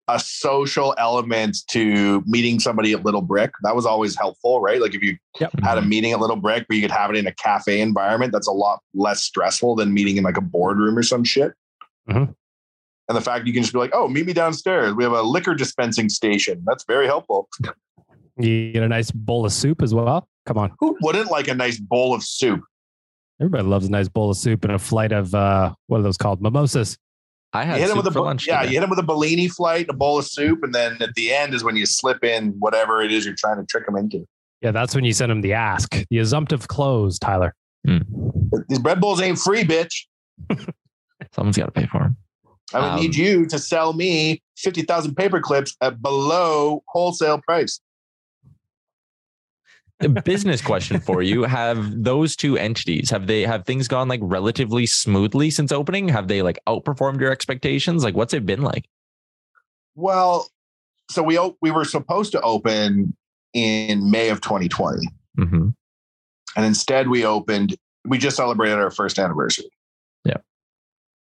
a 0.09 0.19
social 0.19 0.95
element 0.97 1.57
to 1.67 2.23
meeting 2.25 2.59
somebody 2.59 2.93
at 2.93 3.03
Little 3.03 3.21
Brick. 3.21 3.51
That 3.63 3.75
was 3.75 3.85
always 3.85 4.15
helpful, 4.15 4.61
right? 4.61 4.79
Like 4.81 4.95
if 4.95 5.01
you 5.03 5.17
Yep. 5.39 5.51
had 5.61 5.77
a 5.77 5.81
meeting 5.81 6.13
at 6.13 6.19
Little 6.19 6.37
Brick, 6.37 6.65
but 6.69 6.75
you 6.75 6.81
could 6.81 6.91
have 6.91 7.09
it 7.09 7.17
in 7.17 7.27
a 7.27 7.33
cafe 7.33 7.81
environment, 7.81 8.31
that's 8.31 8.47
a 8.47 8.51
lot 8.53 8.79
less 8.93 9.21
stressful 9.23 9.75
than 9.75 9.93
meeting 9.93 10.17
in 10.17 10.23
like 10.23 10.37
a 10.37 10.41
boardroom 10.41 10.97
or 10.97 11.03
some 11.03 11.23
shit. 11.23 11.53
Mhm. 12.09 12.33
And 13.09 13.17
the 13.17 13.21
fact 13.21 13.47
you 13.47 13.53
can 13.53 13.63
just 13.63 13.73
be 13.73 13.79
like, 13.79 13.91
oh, 13.93 14.07
meet 14.07 14.25
me 14.25 14.33
downstairs. 14.33 14.93
We 14.93 15.03
have 15.03 15.13
a 15.13 15.21
liquor 15.21 15.55
dispensing 15.55 16.09
station. 16.09 16.63
That's 16.65 16.85
very 16.85 17.05
helpful. 17.05 17.49
You 18.37 18.71
get 18.71 18.83
a 18.83 18.87
nice 18.87 19.11
bowl 19.11 19.45
of 19.45 19.51
soup 19.51 19.81
as 19.81 19.93
well. 19.93 20.27
Come 20.45 20.57
on. 20.57 20.71
Who 20.79 20.95
wouldn't 21.01 21.29
like 21.31 21.47
a 21.47 21.55
nice 21.55 21.79
bowl 21.79 22.13
of 22.13 22.23
soup? 22.23 22.61
Everybody 23.41 23.63
loves 23.65 23.87
a 23.87 23.91
nice 23.91 24.07
bowl 24.09 24.29
of 24.31 24.37
soup 24.37 24.63
and 24.63 24.73
a 24.73 24.79
flight 24.79 25.11
of 25.11 25.33
uh 25.35 25.73
what 25.87 25.99
are 25.99 26.03
those 26.03 26.17
called? 26.17 26.41
Mimosas. 26.41 26.97
I 27.53 27.63
You 27.63 27.81
hit 27.81 27.89
him 27.89 27.97
with 27.97 28.07
a 28.07 28.11
for 28.11 28.21
lunch. 28.21 28.45
yeah, 28.47 28.59
today. 28.59 28.71
you 28.73 28.77
hit 28.79 28.83
him 28.83 28.89
with 28.89 28.99
a 28.99 29.03
Bellini 29.03 29.47
flight, 29.47 29.87
a 29.89 29.93
bowl 29.93 30.19
of 30.19 30.25
soup, 30.27 30.63
and 30.63 30.75
then 30.75 31.01
at 31.01 31.13
the 31.15 31.33
end 31.33 31.53
is 31.53 31.63
when 31.63 31.75
you 31.75 31.85
slip 31.85 32.23
in 32.23 32.49
whatever 32.59 33.01
it 33.01 33.11
is 33.11 33.25
you're 33.25 33.35
trying 33.35 33.57
to 33.57 33.65
trick 33.65 33.87
him 33.87 33.95
into. 33.95 34.27
Yeah, 34.61 34.71
that's 34.71 34.93
when 34.95 35.03
you 35.05 35.13
send 35.13 35.31
him 35.31 35.41
the 35.41 35.53
ask, 35.53 35.95
the 36.09 36.17
assumptive 36.19 36.67
close, 36.67 37.17
Tyler. 37.19 37.53
These 38.67 38.79
bread 38.79 38.99
bowls 38.99 39.21
ain't 39.21 39.39
free, 39.39 39.63
bitch. 39.63 39.93
Someone's 41.33 41.57
got 41.57 41.65
to 41.67 41.71
pay 41.71 41.85
for 41.87 41.99
them. 41.99 42.17
I 42.73 42.79
would 42.81 42.89
Um, 42.91 42.99
need 42.99 43.15
you 43.15 43.45
to 43.47 43.57
sell 43.59 43.93
me 43.93 44.41
fifty 44.57 44.81
thousand 44.81 45.15
paper 45.15 45.39
clips 45.39 45.75
at 45.81 46.01
below 46.01 46.83
wholesale 46.87 47.39
price. 47.47 47.79
A 49.99 50.09
business 50.09 50.61
question 50.61 50.99
for 50.99 51.23
you: 51.23 51.43
Have 51.43 52.03
those 52.03 52.35
two 52.35 52.55
entities 52.55 53.09
have 53.09 53.25
they 53.25 53.41
have 53.41 53.65
things 53.65 53.87
gone 53.87 54.07
like 54.07 54.19
relatively 54.21 54.85
smoothly 54.85 55.49
since 55.49 55.71
opening? 55.71 56.07
Have 56.09 56.27
they 56.27 56.43
like 56.43 56.59
outperformed 56.67 57.19
your 57.19 57.31
expectations? 57.31 58.03
Like, 58.03 58.15
what's 58.15 58.33
it 58.33 58.45
been 58.45 58.61
like? 58.61 58.87
Well, 59.95 60.49
so 61.09 61.23
we 61.23 61.39
we 61.61 61.71
were 61.71 61.85
supposed 61.85 62.31
to 62.33 62.41
open 62.41 63.15
in 63.53 64.11
May 64.11 64.29
of 64.29 64.41
2020, 64.41 65.07
Mm-hmm. 65.39 65.69
and 66.55 66.65
instead 66.65 67.07
we 67.09 67.25
opened. 67.25 67.75
We 68.05 68.17
just 68.19 68.37
celebrated 68.37 68.77
our 68.77 68.91
first 68.91 69.17
anniversary. 69.17 69.69
Yeah. 70.23 70.37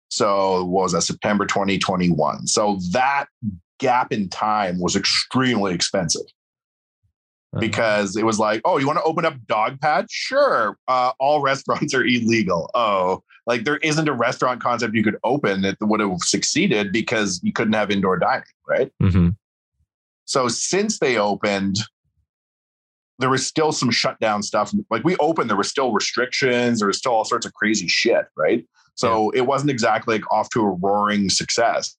So 0.08 0.64
what 0.64 0.84
was 0.84 0.92
that? 0.92 1.02
September 1.02 1.44
2021. 1.44 2.46
So 2.46 2.78
that 2.92 3.26
gap 3.78 4.12
in 4.12 4.28
time 4.30 4.80
was 4.80 4.96
extremely 4.96 5.74
expensive. 5.74 6.22
Because 7.60 8.16
it 8.16 8.24
was 8.24 8.38
like, 8.38 8.60
oh, 8.64 8.78
you 8.78 8.86
want 8.86 8.98
to 8.98 9.04
open 9.04 9.24
up 9.24 9.34
Dog 9.46 9.80
Patch? 9.80 10.10
Sure. 10.10 10.76
Uh, 10.88 11.12
all 11.18 11.42
restaurants 11.42 11.94
are 11.94 12.04
illegal. 12.04 12.70
Oh, 12.74 13.22
like 13.46 13.64
there 13.64 13.78
isn't 13.78 14.08
a 14.08 14.12
restaurant 14.12 14.62
concept 14.62 14.94
you 14.94 15.02
could 15.02 15.18
open 15.24 15.62
that 15.62 15.76
would 15.80 16.00
have 16.00 16.18
succeeded 16.20 16.92
because 16.92 17.40
you 17.42 17.52
couldn't 17.52 17.74
have 17.74 17.90
indoor 17.90 18.18
dining, 18.18 18.44
right? 18.68 18.92
Mm-hmm. 19.02 19.30
So 20.24 20.48
since 20.48 20.98
they 20.98 21.18
opened, 21.18 21.78
there 23.18 23.30
was 23.30 23.46
still 23.46 23.72
some 23.72 23.90
shutdown 23.90 24.42
stuff. 24.42 24.72
Like 24.90 25.04
we 25.04 25.16
opened, 25.16 25.50
there 25.50 25.56
were 25.56 25.64
still 25.64 25.92
restrictions, 25.92 26.78
there 26.78 26.88
was 26.88 26.98
still 26.98 27.12
all 27.12 27.24
sorts 27.24 27.46
of 27.46 27.52
crazy 27.54 27.88
shit, 27.88 28.26
right? 28.36 28.66
So 28.94 29.30
it 29.30 29.42
wasn't 29.42 29.70
exactly 29.70 30.16
like 30.16 30.32
off 30.32 30.50
to 30.50 30.60
a 30.60 30.68
roaring 30.68 31.28
success. 31.28 31.96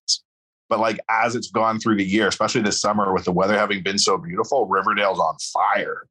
But 0.69 0.79
like 0.79 0.99
as 1.09 1.35
it's 1.35 1.51
gone 1.51 1.79
through 1.79 1.97
the 1.97 2.05
year, 2.05 2.27
especially 2.27 2.61
this 2.61 2.81
summer 2.81 3.13
with 3.13 3.25
the 3.25 3.31
weather 3.31 3.57
having 3.57 3.83
been 3.83 3.97
so 3.99 4.17
beautiful, 4.17 4.65
Riverdale's 4.65 5.19
on 5.19 5.35
fire. 5.53 6.07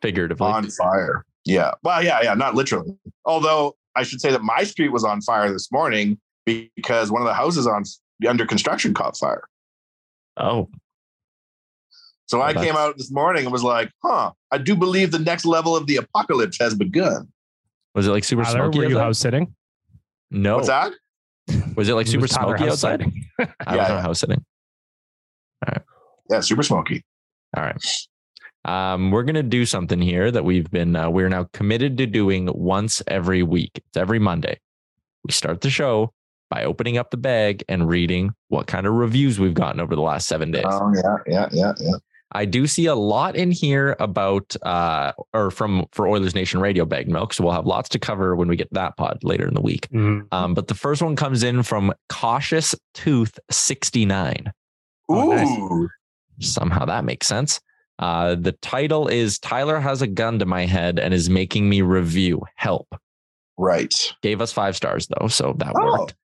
Figuratively, 0.00 0.46
On 0.46 0.68
fire. 0.70 1.24
Yeah. 1.44 1.72
Well, 1.82 2.02
yeah, 2.04 2.20
yeah, 2.22 2.34
not 2.34 2.54
literally. 2.54 2.96
Although 3.24 3.76
I 3.96 4.02
should 4.02 4.20
say 4.20 4.30
that 4.30 4.42
my 4.42 4.64
street 4.64 4.90
was 4.90 5.04
on 5.04 5.20
fire 5.22 5.52
this 5.52 5.70
morning 5.72 6.18
because 6.44 7.10
one 7.10 7.20
of 7.22 7.26
the 7.26 7.34
houses 7.34 7.66
on 7.66 7.84
under 8.26 8.46
construction 8.46 8.94
caught 8.94 9.16
fire. 9.16 9.44
oh, 10.36 10.68
So 12.26 12.38
Well, 12.38 12.46
I 12.48 12.54
came 12.54 12.76
out 12.76 12.96
this 12.96 13.10
morning 13.10 13.44
and 13.44 13.52
was 13.52 13.62
like, 13.62 13.90
huh, 14.04 14.32
I 14.50 14.58
do 14.58 14.74
believe 14.76 15.10
the 15.10 15.18
next 15.18 15.44
level 15.44 15.76
of 15.76 15.86
the 15.86 15.96
apocalypse 15.96 16.58
has 16.58 16.74
begun. 16.74 17.28
was 17.94 18.06
it 18.06 18.10
like 18.10 18.24
super 18.24 18.44
Tyler, 18.44 18.58
smoky? 18.58 18.78
were 18.78 18.84
you 18.86 18.98
house 18.98 19.18
sitting? 19.18 19.54
No, 20.30 20.56
What's 20.56 20.68
that? 20.68 20.92
Was 21.76 21.88
it 21.88 21.94
like 21.94 22.06
super 22.06 22.26
smoky 22.28 22.64
outside? 22.64 23.00
sitting? 23.00 23.24
I 23.38 23.44
Yeah, 23.44 23.76
was 23.76 23.88
yeah. 23.88 23.88
not 23.94 24.02
house 24.02 24.20
sitting. 24.20 24.44
Yeah, 26.30 26.40
super 26.40 26.62
smoky. 26.62 27.04
All 27.56 27.62
right. 27.62 27.76
Um, 28.64 29.10
we're 29.10 29.22
gonna 29.22 29.42
do 29.42 29.64
something 29.64 30.00
here 30.00 30.30
that 30.30 30.44
we've 30.44 30.70
been 30.70 30.94
uh, 30.94 31.08
we're 31.08 31.28
now 31.28 31.44
committed 31.52 31.96
to 31.98 32.06
doing 32.06 32.48
once 32.52 33.02
every 33.06 33.42
week. 33.42 33.70
It's 33.76 33.96
every 33.96 34.18
Monday. 34.18 34.58
We 35.24 35.32
start 35.32 35.62
the 35.62 35.70
show 35.70 36.12
by 36.50 36.64
opening 36.64 36.98
up 36.98 37.10
the 37.10 37.16
bag 37.16 37.64
and 37.68 37.88
reading 37.88 38.32
what 38.48 38.66
kind 38.66 38.86
of 38.86 38.94
reviews 38.94 39.38
we've 39.38 39.54
gotten 39.54 39.80
over 39.80 39.94
the 39.94 40.02
last 40.02 40.28
seven 40.28 40.50
days. 40.50 40.64
Oh 40.66 40.92
yeah, 40.94 41.16
yeah, 41.26 41.48
yeah, 41.52 41.72
yeah. 41.80 41.94
I 42.32 42.44
do 42.44 42.66
see 42.66 42.86
a 42.86 42.94
lot 42.94 43.36
in 43.36 43.50
here 43.50 43.96
about 44.00 44.54
uh 44.62 45.12
or 45.32 45.50
from 45.50 45.86
for 45.92 46.06
Oilers 46.06 46.34
Nation 46.34 46.60
Radio 46.60 46.84
Bag 46.84 47.08
Milk. 47.08 47.32
So 47.32 47.42
we'll 47.44 47.54
have 47.54 47.66
lots 47.66 47.88
to 47.90 47.98
cover 47.98 48.36
when 48.36 48.48
we 48.48 48.56
get 48.56 48.72
that 48.72 48.96
pod 48.96 49.18
later 49.22 49.46
in 49.48 49.54
the 49.54 49.60
week. 49.62 49.88
Mhm. 49.90 50.26
Um, 50.32 50.54
but 50.54 50.68
the 50.68 50.74
first 50.74 51.00
one 51.02 51.16
comes 51.16 51.42
in 51.42 51.62
from 51.62 51.92
Cautious 52.10 52.74
Tooth 52.94 53.38
69. 53.50 54.52
Oh, 55.08 55.32
nice. 55.32 55.48
Ooh, 55.48 55.88
Somehow 56.40 56.84
that 56.84 57.04
makes 57.04 57.26
sense. 57.26 57.60
Uh, 57.98 58.34
the 58.36 58.52
title 58.52 59.08
is 59.08 59.38
Tyler 59.38 59.80
has 59.80 60.02
a 60.02 60.06
gun 60.06 60.38
to 60.38 60.44
my 60.46 60.66
head 60.66 60.98
and 61.00 61.12
is 61.14 61.28
making 61.30 61.68
me 61.68 61.82
review. 61.82 62.42
Help. 62.56 62.86
right. 63.56 64.14
Gave 64.22 64.40
us 64.40 64.52
five 64.52 64.76
stars 64.76 65.08
though, 65.08 65.26
so 65.28 65.54
that 65.58 65.72
Oh. 65.74 65.98
worked. 66.00 66.14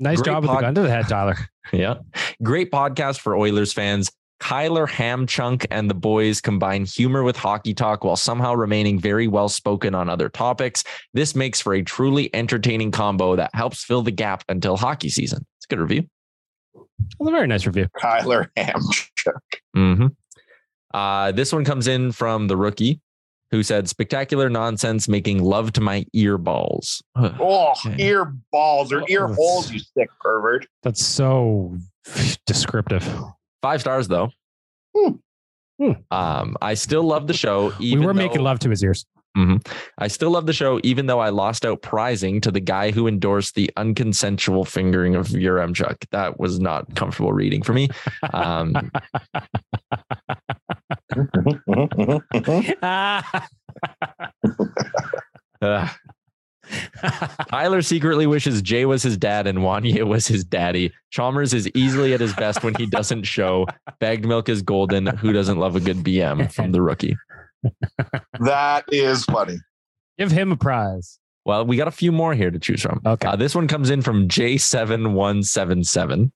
Nice 0.00 0.16
Great 0.20 0.24
job 0.32 0.42
with 0.42 0.50
the 0.50 0.60
gun 0.60 0.74
to 0.74 0.82
the 0.82 0.90
head, 0.90 1.08
Tyler. 1.08 1.36
Yeah. 1.72 1.94
Great 2.42 2.70
podcast 2.70 3.20
for 3.20 3.34
Oilers 3.36 3.72
fans. 3.72 4.10
Kyler 4.44 4.86
Hamchunk 4.86 5.64
and 5.70 5.88
the 5.88 5.94
boys 5.94 6.42
combine 6.42 6.84
humor 6.84 7.22
with 7.22 7.34
hockey 7.34 7.72
talk 7.72 8.04
while 8.04 8.14
somehow 8.16 8.52
remaining 8.52 8.98
very 8.98 9.26
well 9.26 9.48
spoken 9.48 9.94
on 9.94 10.10
other 10.10 10.28
topics. 10.28 10.84
This 11.14 11.34
makes 11.34 11.62
for 11.62 11.72
a 11.72 11.82
truly 11.82 12.28
entertaining 12.34 12.90
combo 12.90 13.36
that 13.36 13.50
helps 13.54 13.82
fill 13.82 14.02
the 14.02 14.10
gap 14.10 14.44
until 14.50 14.76
hockey 14.76 15.08
season. 15.08 15.46
It's 15.56 15.64
a 15.64 15.68
good 15.74 15.80
review. 15.80 16.02
That's 16.74 17.28
a 17.28 17.30
very 17.30 17.46
nice 17.46 17.64
review. 17.64 17.88
Kyler 17.98 18.48
Hamchuk. 18.58 19.40
hmm 19.74 20.06
Uh, 20.92 21.32
this 21.32 21.50
one 21.50 21.64
comes 21.64 21.86
in 21.88 22.12
from 22.12 22.46
the 22.48 22.56
rookie 22.58 23.00
who 23.50 23.62
said, 23.62 23.88
Spectacular 23.88 24.50
nonsense 24.50 25.08
making 25.08 25.42
love 25.42 25.72
to 25.72 25.80
my 25.80 26.04
ear 26.12 26.36
balls. 26.36 27.02
Oh, 27.16 27.72
Okay. 27.86 27.96
ear 28.08 28.34
balls 28.52 28.92
or 28.92 29.04
ear 29.08 29.26
Oh, 29.30 29.32
holes, 29.34 29.72
you 29.72 29.78
sick 29.78 30.10
pervert. 30.20 30.66
That's 30.82 31.02
so 31.02 31.78
descriptive. 32.46 33.08
Five 33.64 33.80
stars 33.80 34.08
though. 34.08 34.28
Hmm. 34.94 35.12
Hmm. 35.80 35.92
Um, 36.10 36.56
I 36.60 36.74
still 36.74 37.02
love 37.02 37.26
the 37.28 37.32
show. 37.32 37.72
Even 37.80 38.00
we 38.00 38.06
were 38.06 38.12
though- 38.12 38.18
making 38.18 38.42
love 38.42 38.58
to 38.58 38.68
his 38.68 38.84
ears. 38.84 39.06
I 39.98 40.08
still 40.08 40.30
love 40.30 40.44
the 40.44 40.52
show, 40.52 40.80
even 40.84 41.06
though 41.06 41.18
I 41.18 41.30
lost 41.30 41.64
out 41.64 41.80
prizing 41.80 42.42
to 42.42 42.50
the 42.52 42.60
guy 42.60 42.90
who 42.90 43.08
endorsed 43.08 43.54
the 43.54 43.70
unconsensual 43.76 44.68
fingering 44.68 45.14
of 45.16 45.28
Yaremchuk. 45.28 46.04
That 46.12 46.38
was 46.38 46.60
not 46.60 46.94
comfortable 46.94 47.32
reading 47.32 47.62
for 47.62 47.72
me. 47.72 47.88
Um, 48.34 48.76
uh, 52.82 53.42
Tyler 57.50 57.82
secretly 57.82 58.26
wishes 58.26 58.62
Jay 58.62 58.84
was 58.84 59.02
his 59.02 59.16
dad 59.16 59.46
and 59.46 59.58
Wanye 59.60 60.06
was 60.06 60.26
his 60.26 60.44
daddy. 60.44 60.92
Chalmers 61.10 61.54
is 61.54 61.68
easily 61.74 62.12
at 62.14 62.20
his 62.20 62.34
best 62.34 62.62
when 62.62 62.74
he 62.74 62.86
doesn't 62.86 63.24
show. 63.24 63.66
Bagged 64.00 64.26
milk 64.26 64.48
is 64.48 64.62
golden. 64.62 65.06
Who 65.06 65.32
doesn't 65.32 65.58
love 65.58 65.76
a 65.76 65.80
good 65.80 65.98
BM 65.98 66.52
from 66.52 66.72
the 66.72 66.82
rookie? 66.82 67.16
that 68.40 68.84
is 68.92 69.24
funny. 69.24 69.56
Give 70.18 70.30
him 70.30 70.52
a 70.52 70.56
prize. 70.56 71.18
Well, 71.44 71.66
we 71.66 71.76
got 71.76 71.88
a 71.88 71.92
few 71.92 72.12
more 72.12 72.34
here 72.34 72.50
to 72.50 72.58
choose 72.58 72.82
from. 72.82 73.00
Okay. 73.04 73.28
Uh, 73.28 73.36
this 73.36 73.54
one 73.54 73.68
comes 73.68 73.90
in 73.90 74.00
from 74.02 74.28
J7177. 74.28 76.30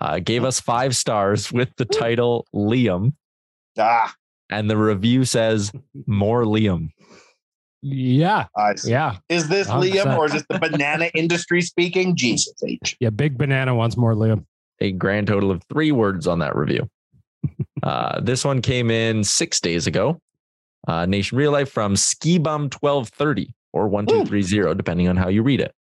Uh, 0.00 0.18
gave 0.18 0.44
us 0.44 0.60
five 0.60 0.96
stars 0.96 1.52
with 1.52 1.68
the 1.76 1.84
title 1.84 2.46
Liam, 2.54 3.12
Ah, 3.78 4.14
and 4.50 4.68
the 4.68 4.76
review 4.76 5.24
says 5.24 5.70
more 6.06 6.44
Liam. 6.44 6.88
Yeah. 7.82 8.46
I 8.56 8.76
see. 8.76 8.90
Yeah. 8.92 9.16
Is 9.28 9.48
this 9.48 9.68
100%. 9.68 9.92
Liam 9.92 10.16
or 10.16 10.26
is 10.26 10.32
this 10.32 10.44
the 10.48 10.58
banana 10.58 11.10
industry 11.14 11.60
speaking? 11.62 12.16
Jesus 12.16 12.54
H. 12.64 12.96
Yeah. 13.00 13.10
Big 13.10 13.36
banana 13.36 13.74
once 13.74 13.96
more 13.96 14.14
Liam. 14.14 14.44
a 14.80 14.92
grand 14.92 15.26
total 15.26 15.50
of 15.50 15.62
three 15.64 15.92
words 15.92 16.26
on 16.26 16.38
that 16.40 16.56
review. 16.56 16.88
Uh, 17.82 18.20
this 18.20 18.44
one 18.44 18.62
came 18.62 18.92
in 18.92 19.24
six 19.24 19.58
days 19.58 19.88
ago. 19.88 20.20
Uh, 20.86 21.04
Nation 21.04 21.36
Real 21.36 21.50
Life 21.50 21.68
from 21.68 21.94
Skibum 21.94 22.72
1230 22.72 23.52
or 23.72 23.88
1230, 23.88 24.76
depending 24.76 25.08
on 25.08 25.16
how 25.16 25.26
you 25.26 25.42
read 25.42 25.60
it. 25.60 25.74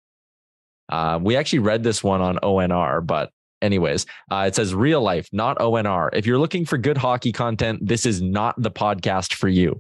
Uh, 0.90 1.20
we 1.22 1.36
actually 1.38 1.60
read 1.60 1.84
this 1.84 2.04
one 2.04 2.20
on 2.20 2.38
ONR, 2.38 3.06
but 3.06 3.30
anyways, 3.62 4.08
uh, 4.32 4.46
it 4.48 4.56
says 4.56 4.74
real 4.74 5.02
life, 5.02 5.30
not 5.32 5.60
ONR. 5.60 6.10
If 6.14 6.26
you're 6.26 6.40
looking 6.40 6.66
for 6.66 6.80
good 6.80 6.98
hockey 6.98 7.32
content, 7.32 7.86
this 7.88 8.08
is 8.08 8.20
not 8.20 8.60
the 8.60 8.72
podcast 8.72 9.36
for 9.36 9.48
you. 9.48 9.80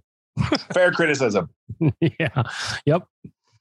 Fair 0.73 0.91
criticism. 0.91 1.49
yeah. 2.01 2.43
Yep. 2.85 3.03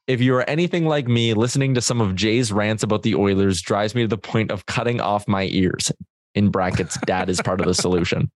If 0.06 0.20
you 0.20 0.34
are 0.34 0.48
anything 0.48 0.86
like 0.86 1.06
me, 1.06 1.34
listening 1.34 1.74
to 1.74 1.80
some 1.80 2.00
of 2.00 2.14
Jay's 2.16 2.52
rants 2.52 2.82
about 2.82 3.02
the 3.02 3.14
Oilers 3.14 3.62
drives 3.62 3.94
me 3.94 4.02
to 4.02 4.08
the 4.08 4.18
point 4.18 4.50
of 4.50 4.66
cutting 4.66 5.00
off 5.00 5.28
my 5.28 5.44
ears. 5.44 5.92
In 6.34 6.50
brackets, 6.50 6.98
dad 7.06 7.28
is 7.28 7.40
part 7.40 7.60
of 7.60 7.66
the 7.66 7.74
solution. 7.74 8.30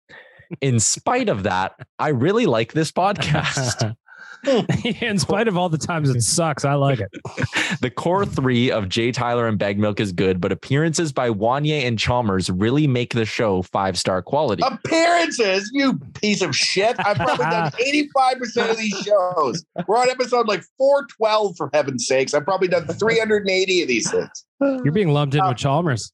In 0.61 0.79
spite 0.79 1.29
of 1.29 1.43
that, 1.43 1.73
I 1.99 2.09
really 2.09 2.45
like 2.45 2.73
this 2.73 2.91
podcast. 2.91 3.95
In 5.01 5.17
spite 5.19 5.47
of 5.47 5.57
all 5.57 5.69
the 5.69 5.77
times 5.77 6.09
it 6.09 6.21
sucks, 6.21 6.65
I 6.65 6.73
like 6.73 6.99
it. 6.99 7.09
the 7.81 7.89
core 7.89 8.25
three 8.25 8.71
of 8.71 8.89
Jay 8.89 9.11
Tyler 9.11 9.47
and 9.47 9.57
Bag 9.57 9.79
Milk 9.79 9.99
is 9.99 10.11
good, 10.11 10.41
but 10.41 10.51
appearances 10.51 11.11
by 11.11 11.29
Wanye 11.29 11.85
and 11.85 11.97
Chalmers 11.97 12.49
really 12.49 12.85
make 12.85 13.13
the 13.13 13.25
show 13.25 13.61
five 13.61 13.97
star 13.97 14.21
quality. 14.21 14.63
Appearances, 14.65 15.69
you 15.73 15.97
piece 16.15 16.41
of 16.41 16.55
shit. 16.55 16.95
I've 16.99 17.17
probably 17.17 17.45
done 17.45 17.71
85% 17.71 18.71
of 18.71 18.77
these 18.77 18.97
shows. 18.99 19.65
We're 19.87 19.97
on 19.97 20.09
episode 20.09 20.47
like 20.47 20.63
412, 20.77 21.55
for 21.55 21.69
heaven's 21.73 22.05
sakes. 22.05 22.33
I've 22.33 22.45
probably 22.45 22.67
done 22.67 22.85
380 22.87 23.81
of 23.81 23.87
these 23.87 24.11
things. 24.11 24.45
You're 24.59 24.91
being 24.91 25.09
lumped 25.09 25.35
in 25.35 25.41
with 25.41 25.51
uh, 25.51 25.55
Chalmers. 25.55 26.11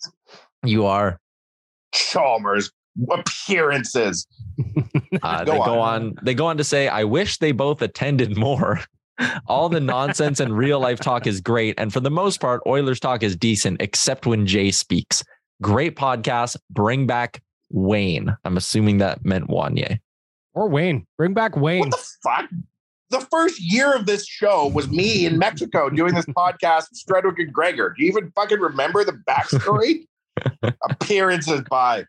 You 0.64 0.86
are. 0.86 1.20
Chalmers 1.92 2.72
appearances. 3.12 4.28
Uh, 5.24 5.44
they 5.44 5.52
go 5.52 5.80
on. 5.80 6.16
They 6.22 6.34
go 6.34 6.46
on 6.46 6.58
to 6.58 6.64
say, 6.64 6.88
"I 6.88 7.04
wish 7.04 7.40
they 7.40 7.52
both 7.52 7.82
attended 7.82 8.38
more." 8.38 8.80
All 9.48 9.68
the 9.68 9.80
nonsense 9.80 10.40
and 10.40 10.56
real 10.56 10.80
life 10.80 11.00
talk 11.00 11.28
is 11.28 11.42
great, 11.42 11.76
and 11.78 11.92
for 11.92 12.00
the 12.00 12.12
most 12.12 12.40
part, 12.40 12.62
Oilers 12.66 13.00
talk 13.00 13.24
is 13.24 13.36
decent, 13.36 13.82
except 13.82 14.26
when 14.26 14.46
Jay 14.46 14.72
speaks. 14.72 15.24
Great 15.62 15.96
podcast. 15.96 16.58
Bring 16.70 17.08
back 17.08 17.42
Wayne. 17.70 18.36
I'm 18.46 18.56
assuming 18.56 19.00
that 19.00 19.26
meant 19.26 19.48
Wanye 19.50 20.00
or 20.54 20.70
Wayne. 20.70 21.06
Bring 21.18 21.34
back 21.34 21.56
Wayne. 21.56 21.80
What 21.80 21.92
the 21.92 22.06
fuck? 22.24 22.50
The 23.10 23.22
first 23.32 23.60
year 23.60 23.94
of 23.94 24.06
this 24.06 24.28
show 24.28 24.68
was 24.68 24.90
me 24.90 25.26
in 25.26 25.40
Mexico 25.40 25.90
doing 25.90 26.14
this 26.14 26.26
podcast 26.28 26.90
with 26.92 27.02
Strudwick 27.04 27.40
and 27.40 27.52
Gregor. 27.52 27.96
Do 27.98 28.04
you 28.04 28.10
even 28.12 28.32
fucking 28.36 28.60
remember 28.60 29.04
the 29.04 29.14
backstory? 29.28 30.06
Appearances 30.90 31.62
by 31.70 32.06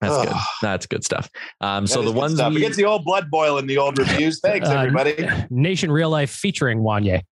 that's 0.00 0.12
Ugh. 0.14 0.28
good. 0.28 0.36
That's 0.62 0.86
good 0.86 1.04
stuff. 1.04 1.30
Um, 1.60 1.86
so 1.86 2.02
the 2.02 2.12
ones 2.12 2.34
stuff. 2.34 2.50
we, 2.52 2.58
it 2.58 2.60
gets 2.60 2.76
the 2.76 2.84
old 2.84 3.04
blood 3.04 3.30
boil 3.30 3.58
in 3.58 3.66
the 3.66 3.78
old 3.78 3.98
reviews. 3.98 4.40
Thanks, 4.42 4.68
Uh, 4.68 4.72
everybody. 4.72 5.28
Nation 5.50 5.90
Real 5.90 6.10
Life 6.10 6.30
featuring 6.30 6.80
Wanye. 6.80 7.22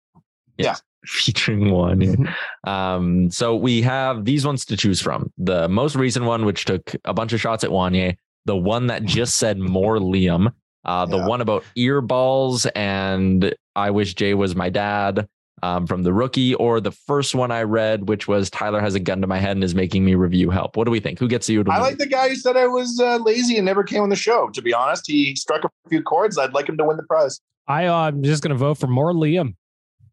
Yeah. 0.58 0.76
Featuring 1.06 1.70
one. 1.70 2.34
Um, 2.66 3.30
so 3.30 3.54
we 3.54 3.82
have 3.82 4.24
these 4.24 4.46
ones 4.46 4.64
to 4.66 4.76
choose 4.76 5.02
from. 5.02 5.30
The 5.36 5.68
most 5.68 5.96
recent 5.96 6.24
one, 6.24 6.46
which 6.46 6.64
took 6.64 6.96
a 7.04 7.12
bunch 7.12 7.34
of 7.34 7.40
shots 7.42 7.62
at 7.62 7.68
Wanye, 7.68 8.16
the 8.46 8.56
one 8.56 8.86
that 8.86 9.04
just 9.04 9.36
said 9.36 9.58
more 9.58 9.98
Liam, 9.98 10.50
uh, 10.86 11.04
the 11.04 11.18
Yeah. 11.18 11.26
one 11.26 11.42
about 11.42 11.62
earballs 11.76 12.66
and 12.74 13.54
I 13.76 13.90
wish 13.90 14.14
Jay 14.14 14.32
was 14.32 14.56
my 14.56 14.70
dad 14.70 15.28
um, 15.62 15.86
from 15.86 16.02
the 16.02 16.12
rookie, 16.12 16.54
or 16.54 16.80
the 16.80 16.90
first 16.90 17.34
one 17.34 17.50
I 17.50 17.62
read, 17.62 18.08
which 18.08 18.28
was 18.28 18.50
Tyler 18.50 18.80
has 18.80 18.94
a 18.94 19.00
gun 19.00 19.20
to 19.20 19.26
my 19.26 19.38
head 19.38 19.56
and 19.56 19.64
is 19.64 19.74
making 19.74 20.04
me 20.04 20.14
review 20.14 20.50
help. 20.50 20.76
What 20.76 20.84
do 20.84 20.90
we 20.90 21.00
think? 21.00 21.18
Who 21.18 21.28
gets 21.28 21.48
you? 21.48 21.64
I 21.70 21.78
like 21.80 21.98
the 21.98 22.06
guy 22.06 22.28
who 22.28 22.34
said 22.36 22.56
I 22.56 22.66
was 22.66 23.00
uh, 23.00 23.16
lazy 23.18 23.56
and 23.56 23.64
never 23.64 23.82
came 23.84 24.02
on 24.02 24.08
the 24.10 24.16
show. 24.16 24.48
To 24.50 24.60
be 24.62 24.74
honest, 24.74 25.04
he 25.06 25.34
struck 25.36 25.64
a 25.64 25.70
few 25.88 26.02
chords. 26.02 26.36
I'd 26.38 26.52
like 26.52 26.68
him 26.68 26.76
to 26.78 26.84
win 26.84 26.96
the 26.96 27.02
prize. 27.04 27.40
I, 27.66 27.86
uh, 27.86 27.94
I'm 27.94 28.22
just 28.22 28.42
going 28.42 28.50
to 28.50 28.56
vote 28.56 28.74
for 28.78 28.88
more 28.88 29.12
Liam. 29.14 29.54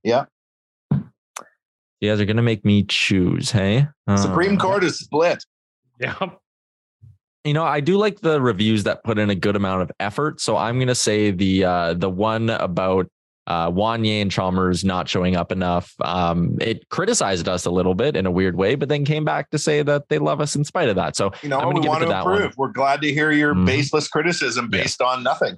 Yeah. 0.04 0.26
you 2.00 2.10
guys 2.10 2.20
are 2.20 2.26
gonna 2.26 2.42
make 2.42 2.66
me 2.66 2.84
choose, 2.84 3.52
hey? 3.52 3.88
Supreme 4.18 4.56
Uh, 4.56 4.60
Court 4.62 4.84
is 4.84 4.98
split. 5.00 5.44
Yeah. 6.00 6.16
you 7.44 7.54
know, 7.54 7.64
I 7.64 7.80
do 7.82 7.98
like 7.98 8.22
the 8.22 8.42
reviews 8.42 8.84
that 8.86 9.04
put 9.04 9.20
in 9.20 9.30
a 9.30 9.36
good 9.36 9.56
amount 9.56 9.84
of 9.84 9.92
effort. 10.00 10.42
So 10.42 10.58
I'm 10.58 10.80
gonna 10.80 10.96
say 10.96 11.30
the 11.32 11.64
uh 11.66 11.94
the 11.94 12.10
one 12.10 12.50
about 12.50 13.08
uh 13.48 13.70
Wanye 13.72 14.22
and 14.22 14.32
Chalmers 14.32 14.84
not 14.84 15.10
showing 15.10 15.36
up 15.36 15.52
enough. 15.52 15.94
Um 16.02 16.58
it 16.62 16.88
criticized 16.90 17.48
us 17.48 17.66
a 17.66 17.72
little 17.72 17.96
bit 17.96 18.16
in 18.16 18.26
a 18.26 18.32
weird 18.32 18.56
way, 18.56 18.76
but 18.76 18.90
then 18.90 19.06
came 19.06 19.26
back 19.26 19.50
to 19.50 19.58
say 19.58 19.82
that 19.84 20.10
they 20.10 20.20
love 20.20 20.40
us 20.42 20.56
in 20.56 20.64
spite 20.64 20.90
of 20.90 20.96
that. 20.96 21.16
So 21.16 21.32
You 21.42 21.50
know, 21.50 21.58
I'm 21.60 21.70
gonna 21.70 21.82
we 21.82 21.88
want 21.88 22.04
to 22.04 22.18
improve. 22.18 22.54
We're 22.58 22.72
glad 22.72 23.02
to 23.02 23.12
hear 23.12 23.32
your 23.32 23.54
Mhm. 23.56 23.66
baseless 23.66 24.08
criticism 24.08 24.70
based 24.70 25.02
on 25.02 25.24
nothing. 25.24 25.58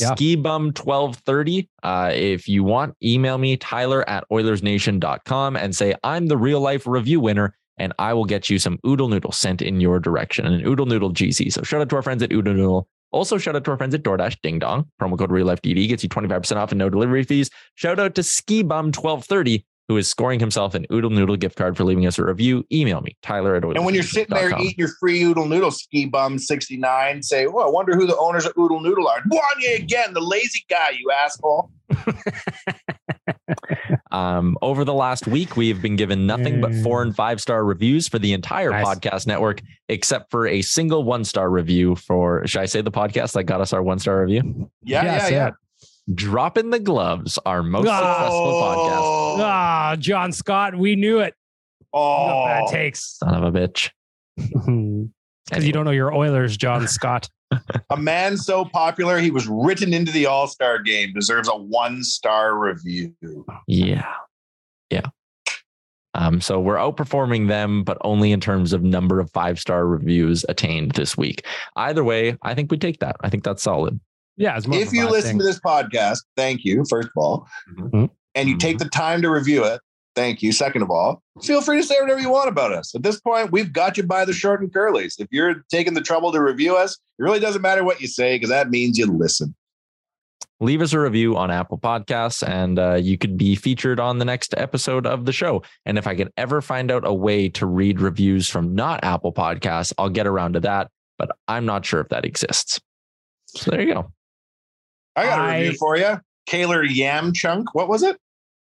Yeah. 0.00 0.14
Ski 0.14 0.36
Bum 0.36 0.72
1230. 0.72 1.68
Uh, 1.82 2.12
if 2.14 2.48
you 2.48 2.64
want, 2.64 2.94
email 3.02 3.36
me, 3.36 3.58
Tyler 3.58 4.08
at 4.08 4.24
OilersNation.com 4.32 5.56
and 5.56 5.74
say, 5.76 5.94
I'm 6.02 6.26
the 6.28 6.38
real 6.38 6.60
life 6.60 6.86
review 6.86 7.20
winner, 7.20 7.54
and 7.76 7.92
I 7.98 8.14
will 8.14 8.24
get 8.24 8.48
you 8.48 8.58
some 8.58 8.78
Oodle 8.86 9.08
Noodle 9.08 9.32
sent 9.32 9.60
in 9.62 9.80
your 9.80 10.00
direction. 10.00 10.46
And 10.46 10.54
an 10.54 10.66
Oodle 10.66 10.86
Noodle 10.86 11.10
GC. 11.12 11.52
So 11.52 11.62
shout 11.62 11.80
out 11.82 11.88
to 11.90 11.96
our 11.96 12.02
friends 12.02 12.22
at 12.22 12.32
Oodle 12.32 12.54
Noodle. 12.54 12.88
Also, 13.12 13.38
shout 13.38 13.54
out 13.54 13.64
to 13.64 13.70
our 13.70 13.76
friends 13.76 13.94
at 13.94 14.02
DoorDash 14.02 14.38
Ding 14.42 14.58
Dong. 14.58 14.88
Promo 15.00 15.18
code 15.18 15.30
Real 15.30 15.46
Life 15.46 15.62
DD 15.62 15.86
gets 15.88 16.02
you 16.02 16.08
25% 16.08 16.56
off 16.56 16.72
and 16.72 16.78
no 16.78 16.88
delivery 16.88 17.22
fees. 17.24 17.50
Shout 17.74 18.00
out 18.00 18.14
to 18.14 18.22
Ski 18.22 18.62
Bum 18.62 18.86
1230, 18.86 19.64
who 19.88 19.98
is 19.98 20.08
scoring 20.08 20.40
himself 20.40 20.74
an 20.74 20.86
Oodle 20.90 21.10
Noodle 21.10 21.36
gift 21.36 21.56
card 21.56 21.76
for 21.76 21.84
leaving 21.84 22.06
us 22.06 22.18
a 22.18 22.24
review. 22.24 22.64
Email 22.72 23.02
me, 23.02 23.16
Tyler 23.22 23.54
at 23.54 23.64
And 23.64 23.84
when 23.84 23.94
you're 23.94 24.02
sitting 24.02 24.34
there 24.34 24.50
OilersNation.com. 24.50 24.60
eating 24.62 24.78
your 24.78 24.90
free 24.98 25.22
Oodle 25.22 25.46
Noodle 25.46 25.70
ski 25.70 26.06
bum 26.06 26.38
69, 26.38 27.22
say, 27.22 27.46
well, 27.46 27.66
I 27.66 27.70
wonder 27.70 27.94
who 27.94 28.06
the 28.06 28.16
owners 28.16 28.46
of 28.46 28.52
Oodle 28.58 28.80
Noodle 28.80 29.06
are. 29.06 29.22
Wanye 29.30 29.76
again, 29.78 30.14
the 30.14 30.20
lazy 30.20 30.64
guy, 30.70 30.90
you 30.98 31.10
asshole. 31.10 31.70
Um, 34.10 34.58
over 34.62 34.84
the 34.84 34.92
last 34.94 35.26
week, 35.26 35.56
we 35.56 35.68
have 35.68 35.80
been 35.80 35.96
given 35.96 36.26
nothing 36.26 36.60
but 36.60 36.74
four 36.76 37.02
and 37.02 37.14
five 37.14 37.40
star 37.40 37.64
reviews 37.64 38.08
for 38.08 38.18
the 38.18 38.32
entire 38.32 38.70
Nice. 38.70 38.84
podcast 38.84 39.26
network, 39.26 39.62
except 39.88 40.30
for 40.30 40.46
a 40.46 40.60
single 40.62 41.04
one 41.04 41.24
star 41.24 41.48
review 41.50 41.94
for, 41.96 42.46
should 42.46 42.60
I 42.62 42.66
say 42.66 42.80
the 42.82 42.90
podcast 42.90 43.32
that 43.34 43.44
got 43.44 43.60
us 43.60 43.72
our 43.72 43.82
one 43.82 43.98
star 43.98 44.20
review? 44.22 44.70
Yeah, 44.82 45.04
Yes, 45.04 45.30
yeah, 45.30 45.36
yeah. 45.36 45.50
Drop 46.14 46.58
in 46.58 46.70
the 46.70 46.80
gloves, 46.80 47.38
our 47.46 47.62
most 47.62 47.86
successful 47.86 48.52
podcast. 48.62 49.00
Oh, 49.00 49.36
Ah, 49.40 49.96
John 49.98 50.32
Scott, 50.32 50.74
we 50.76 50.96
knew 50.96 51.20
it. 51.20 51.34
Oh. 51.92 52.44
bad 52.44 52.68
takes. 52.68 53.18
Son 53.18 53.34
of 53.34 53.54
a 53.54 53.58
bitch. 53.58 53.90
Because 55.48 55.66
you 55.66 55.72
don't 55.72 55.84
know 55.84 55.90
your 55.90 56.14
Oilers, 56.14 56.56
John 56.56 56.86
Scott. 56.88 57.28
a 57.90 57.96
man 57.96 58.36
so 58.36 58.64
popular 58.64 59.18
he 59.18 59.30
was 59.30 59.46
written 59.46 59.92
into 59.92 60.10
the 60.12 60.26
All 60.26 60.46
Star 60.46 60.78
game 60.82 61.12
deserves 61.12 61.48
a 61.48 61.56
one 61.56 62.02
star 62.02 62.58
review. 62.58 63.14
Yeah. 63.66 64.06
Yeah. 64.90 65.06
Um, 66.14 66.40
so 66.42 66.60
we're 66.60 66.76
outperforming 66.76 67.48
them, 67.48 67.84
but 67.84 67.96
only 68.02 68.32
in 68.32 68.40
terms 68.40 68.72
of 68.74 68.82
number 68.82 69.18
of 69.18 69.30
five 69.32 69.58
star 69.58 69.86
reviews 69.86 70.44
attained 70.48 70.92
this 70.92 71.16
week. 71.16 71.44
Either 71.76 72.04
way, 72.04 72.36
I 72.42 72.54
think 72.54 72.70
we 72.70 72.76
take 72.78 73.00
that. 73.00 73.16
I 73.22 73.30
think 73.30 73.44
that's 73.44 73.62
solid. 73.62 73.98
Yeah, 74.36 74.56
it's 74.56 74.66
more 74.66 74.78
If 74.78 74.92
you 74.92 75.08
listen 75.08 75.30
thing. 75.32 75.38
to 75.40 75.44
this 75.44 75.60
podcast, 75.60 76.18
thank 76.36 76.64
you, 76.64 76.84
first 76.88 77.08
of 77.08 77.12
all, 77.16 77.46
Mhm. 77.78 78.10
and 78.34 78.48
you 78.48 78.56
take 78.58 78.78
the 78.78 78.88
time 78.88 79.22
to 79.22 79.30
review 79.30 79.64
it. 79.64 79.80
Thank 80.14 80.42
you. 80.42 80.52
Second 80.52 80.82
of 80.82 80.90
all, 80.90 81.22
feel 81.42 81.62
free 81.62 81.80
to 81.80 81.86
say 81.86 81.96
whatever 82.00 82.20
you 82.20 82.30
want 82.30 82.48
about 82.48 82.72
us. 82.72 82.94
At 82.94 83.02
this 83.02 83.18
point, 83.20 83.50
we've 83.50 83.72
got 83.72 83.96
you 83.96 84.02
by 84.02 84.24
the 84.26 84.32
short 84.34 84.60
and 84.60 84.72
curlies. 84.72 85.14
If 85.18 85.28
you're 85.30 85.64
taking 85.70 85.94
the 85.94 86.02
trouble 86.02 86.32
to 86.32 86.40
review 86.42 86.76
us, 86.76 86.92
it 87.18 87.22
really 87.22 87.40
doesn't 87.40 87.62
matter 87.62 87.82
what 87.82 88.00
you 88.00 88.08
say 88.08 88.34
because 88.36 88.50
that 88.50 88.68
means 88.68 88.98
you 88.98 89.06
listen. 89.06 89.54
leave 90.60 90.82
us 90.82 90.92
a 90.92 91.00
review 91.00 91.36
on 91.36 91.50
Apple 91.50 91.78
Podcasts 91.78 92.46
and 92.46 92.78
uh, 92.78 92.94
you 92.94 93.16
could 93.16 93.36
be 93.38 93.54
featured 93.56 93.98
on 93.98 94.18
the 94.18 94.24
next 94.24 94.54
episode 94.58 95.06
of 95.06 95.24
the 95.24 95.32
show. 95.32 95.62
And 95.86 95.96
if 95.96 96.06
I 96.06 96.14
can 96.14 96.28
ever 96.36 96.60
find 96.60 96.90
out 96.90 97.06
a 97.06 97.14
way 97.14 97.48
to 97.48 97.64
read 97.66 98.00
reviews 98.00 98.48
from 98.48 98.74
not 98.74 99.02
Apple 99.02 99.32
Podcasts, 99.32 99.92
I'll 99.98 100.10
get 100.10 100.26
around 100.26 100.52
to 100.52 100.60
that, 100.60 100.90
but 101.18 101.30
I'm 101.48 101.64
not 101.64 101.86
sure 101.86 102.00
if 102.00 102.10
that 102.10 102.24
exists. 102.26 102.80
So 103.46 103.70
there 103.70 103.80
you 103.80 103.94
go. 103.94 104.12
I 105.16 105.24
got 105.24 105.38
a 105.38 105.42
I- 105.42 105.60
review 105.62 105.78
for 105.78 105.96
you. 105.96 106.20
Kaler 106.46 106.84
Yam 106.84 107.32
Chunk. 107.32 107.74
What 107.74 107.88
was 107.88 108.02
it? 108.02 108.18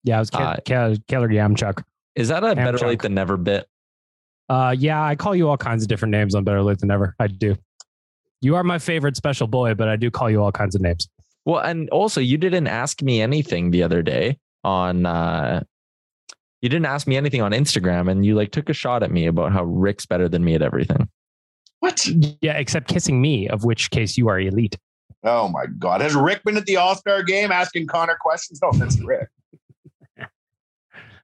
Yeah, 0.03 0.17
it 0.17 0.19
was 0.19 0.29
Ke- 0.29 0.35
Uh, 0.35 0.55
Ke- 0.95 1.07
Keller 1.07 1.29
Yamchuk. 1.29 1.83
Is 2.15 2.27
that 2.27 2.43
a 2.43 2.47
Ham 2.49 2.55
better 2.57 2.77
chunk. 2.77 2.89
late 2.89 3.01
than 3.01 3.13
never 3.13 3.37
bit? 3.37 3.67
Uh, 4.49 4.75
yeah, 4.77 5.03
I 5.03 5.15
call 5.15 5.35
you 5.35 5.49
all 5.49 5.57
kinds 5.57 5.83
of 5.83 5.89
different 5.89 6.11
names 6.11 6.35
on 6.35 6.43
Better 6.43 6.61
Late 6.61 6.77
Than 6.79 6.89
Never. 6.89 7.15
I 7.19 7.27
do. 7.27 7.55
You 8.41 8.55
are 8.55 8.63
my 8.63 8.77
favorite 8.77 9.15
special 9.15 9.47
boy, 9.47 9.73
but 9.73 9.87
I 9.87 9.95
do 9.95 10.11
call 10.11 10.29
you 10.29 10.43
all 10.43 10.51
kinds 10.51 10.75
of 10.75 10.81
names. 10.81 11.07
Well, 11.45 11.59
and 11.61 11.89
also 11.89 12.19
you 12.21 12.37
didn't 12.37 12.67
ask 12.67 13.01
me 13.01 13.21
anything 13.21 13.71
the 13.71 13.83
other 13.83 14.01
day 14.01 14.37
on 14.63 15.05
uh 15.05 15.63
you 16.61 16.69
didn't 16.69 16.85
ask 16.85 17.07
me 17.07 17.17
anything 17.17 17.41
on 17.41 17.51
Instagram 17.51 18.09
and 18.09 18.25
you 18.25 18.35
like 18.35 18.51
took 18.51 18.69
a 18.69 18.73
shot 18.73 19.03
at 19.03 19.11
me 19.11 19.25
about 19.27 19.51
how 19.51 19.63
Rick's 19.63 20.05
better 20.05 20.29
than 20.29 20.43
me 20.45 20.55
at 20.55 20.61
everything. 20.61 21.09
What? 21.79 22.05
Yeah, 22.41 22.53
except 22.53 22.87
kissing 22.87 23.21
me, 23.21 23.49
of 23.49 23.65
which 23.65 23.91
case 23.91 24.17
you 24.17 24.29
are 24.29 24.39
elite. 24.39 24.77
Oh 25.23 25.49
my 25.49 25.65
God. 25.79 25.99
Has 26.01 26.15
Rick 26.15 26.43
been 26.45 26.55
at 26.55 26.65
the 26.65 26.77
All 26.77 26.95
Star 26.95 27.23
game 27.23 27.51
asking 27.51 27.87
Connor 27.87 28.17
questions? 28.19 28.59
No 28.61 28.69
offense 28.69 28.95
to 28.97 29.05
Rick. 29.05 29.27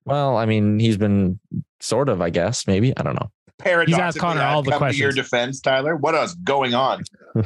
Well, 0.09 0.37
I 0.37 0.45
mean, 0.45 0.79
he's 0.79 0.97
been 0.97 1.39
sort 1.79 2.09
of, 2.09 2.21
I 2.21 2.29
guess. 2.29 2.67
Maybe 2.67 2.95
I 2.97 3.03
don't 3.03 3.15
know. 3.15 3.29
Paradoxically, 3.57 4.03
asked 4.03 4.19
Connor 4.19 4.41
I'd 4.41 4.53
all 4.53 4.63
the 4.63 4.71
come 4.71 4.89
to 4.89 4.95
Your 4.95 5.11
defense, 5.11 5.59
Tyler. 5.59 5.95
What 5.95 6.15
else 6.15 6.33
going 6.35 6.73
on? 6.73 7.03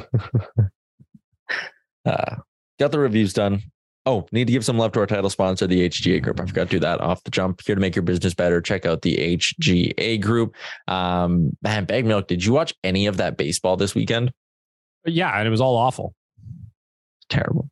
Uh, 2.06 2.36
got 2.78 2.92
the 2.92 2.98
reviews 2.98 3.32
done. 3.32 3.62
Oh, 4.06 4.26
need 4.30 4.46
to 4.46 4.52
give 4.52 4.64
some 4.64 4.76
love 4.76 4.92
to 4.92 5.00
our 5.00 5.06
title 5.06 5.30
sponsor, 5.30 5.66
the 5.66 5.88
HGA 5.88 6.22
Group. 6.22 6.38
I 6.38 6.44
forgot 6.44 6.64
to 6.64 6.76
do 6.76 6.80
that 6.80 7.00
off 7.00 7.24
the 7.24 7.30
jump. 7.30 7.62
Here 7.64 7.74
to 7.74 7.80
make 7.80 7.96
your 7.96 8.02
business 8.02 8.34
better. 8.34 8.60
Check 8.60 8.84
out 8.84 9.00
the 9.00 9.16
HGA 9.16 10.20
Group. 10.20 10.54
Um, 10.86 11.56
man, 11.62 11.86
Bag 11.86 12.04
Milk, 12.04 12.28
did 12.28 12.44
you 12.44 12.52
watch 12.52 12.74
any 12.84 13.06
of 13.06 13.16
that 13.16 13.38
baseball 13.38 13.78
this 13.78 13.94
weekend? 13.94 14.32
Yeah, 15.06 15.30
and 15.34 15.46
it 15.46 15.50
was 15.50 15.62
all 15.62 15.76
awful. 15.76 16.14
Terrible. 17.30 17.70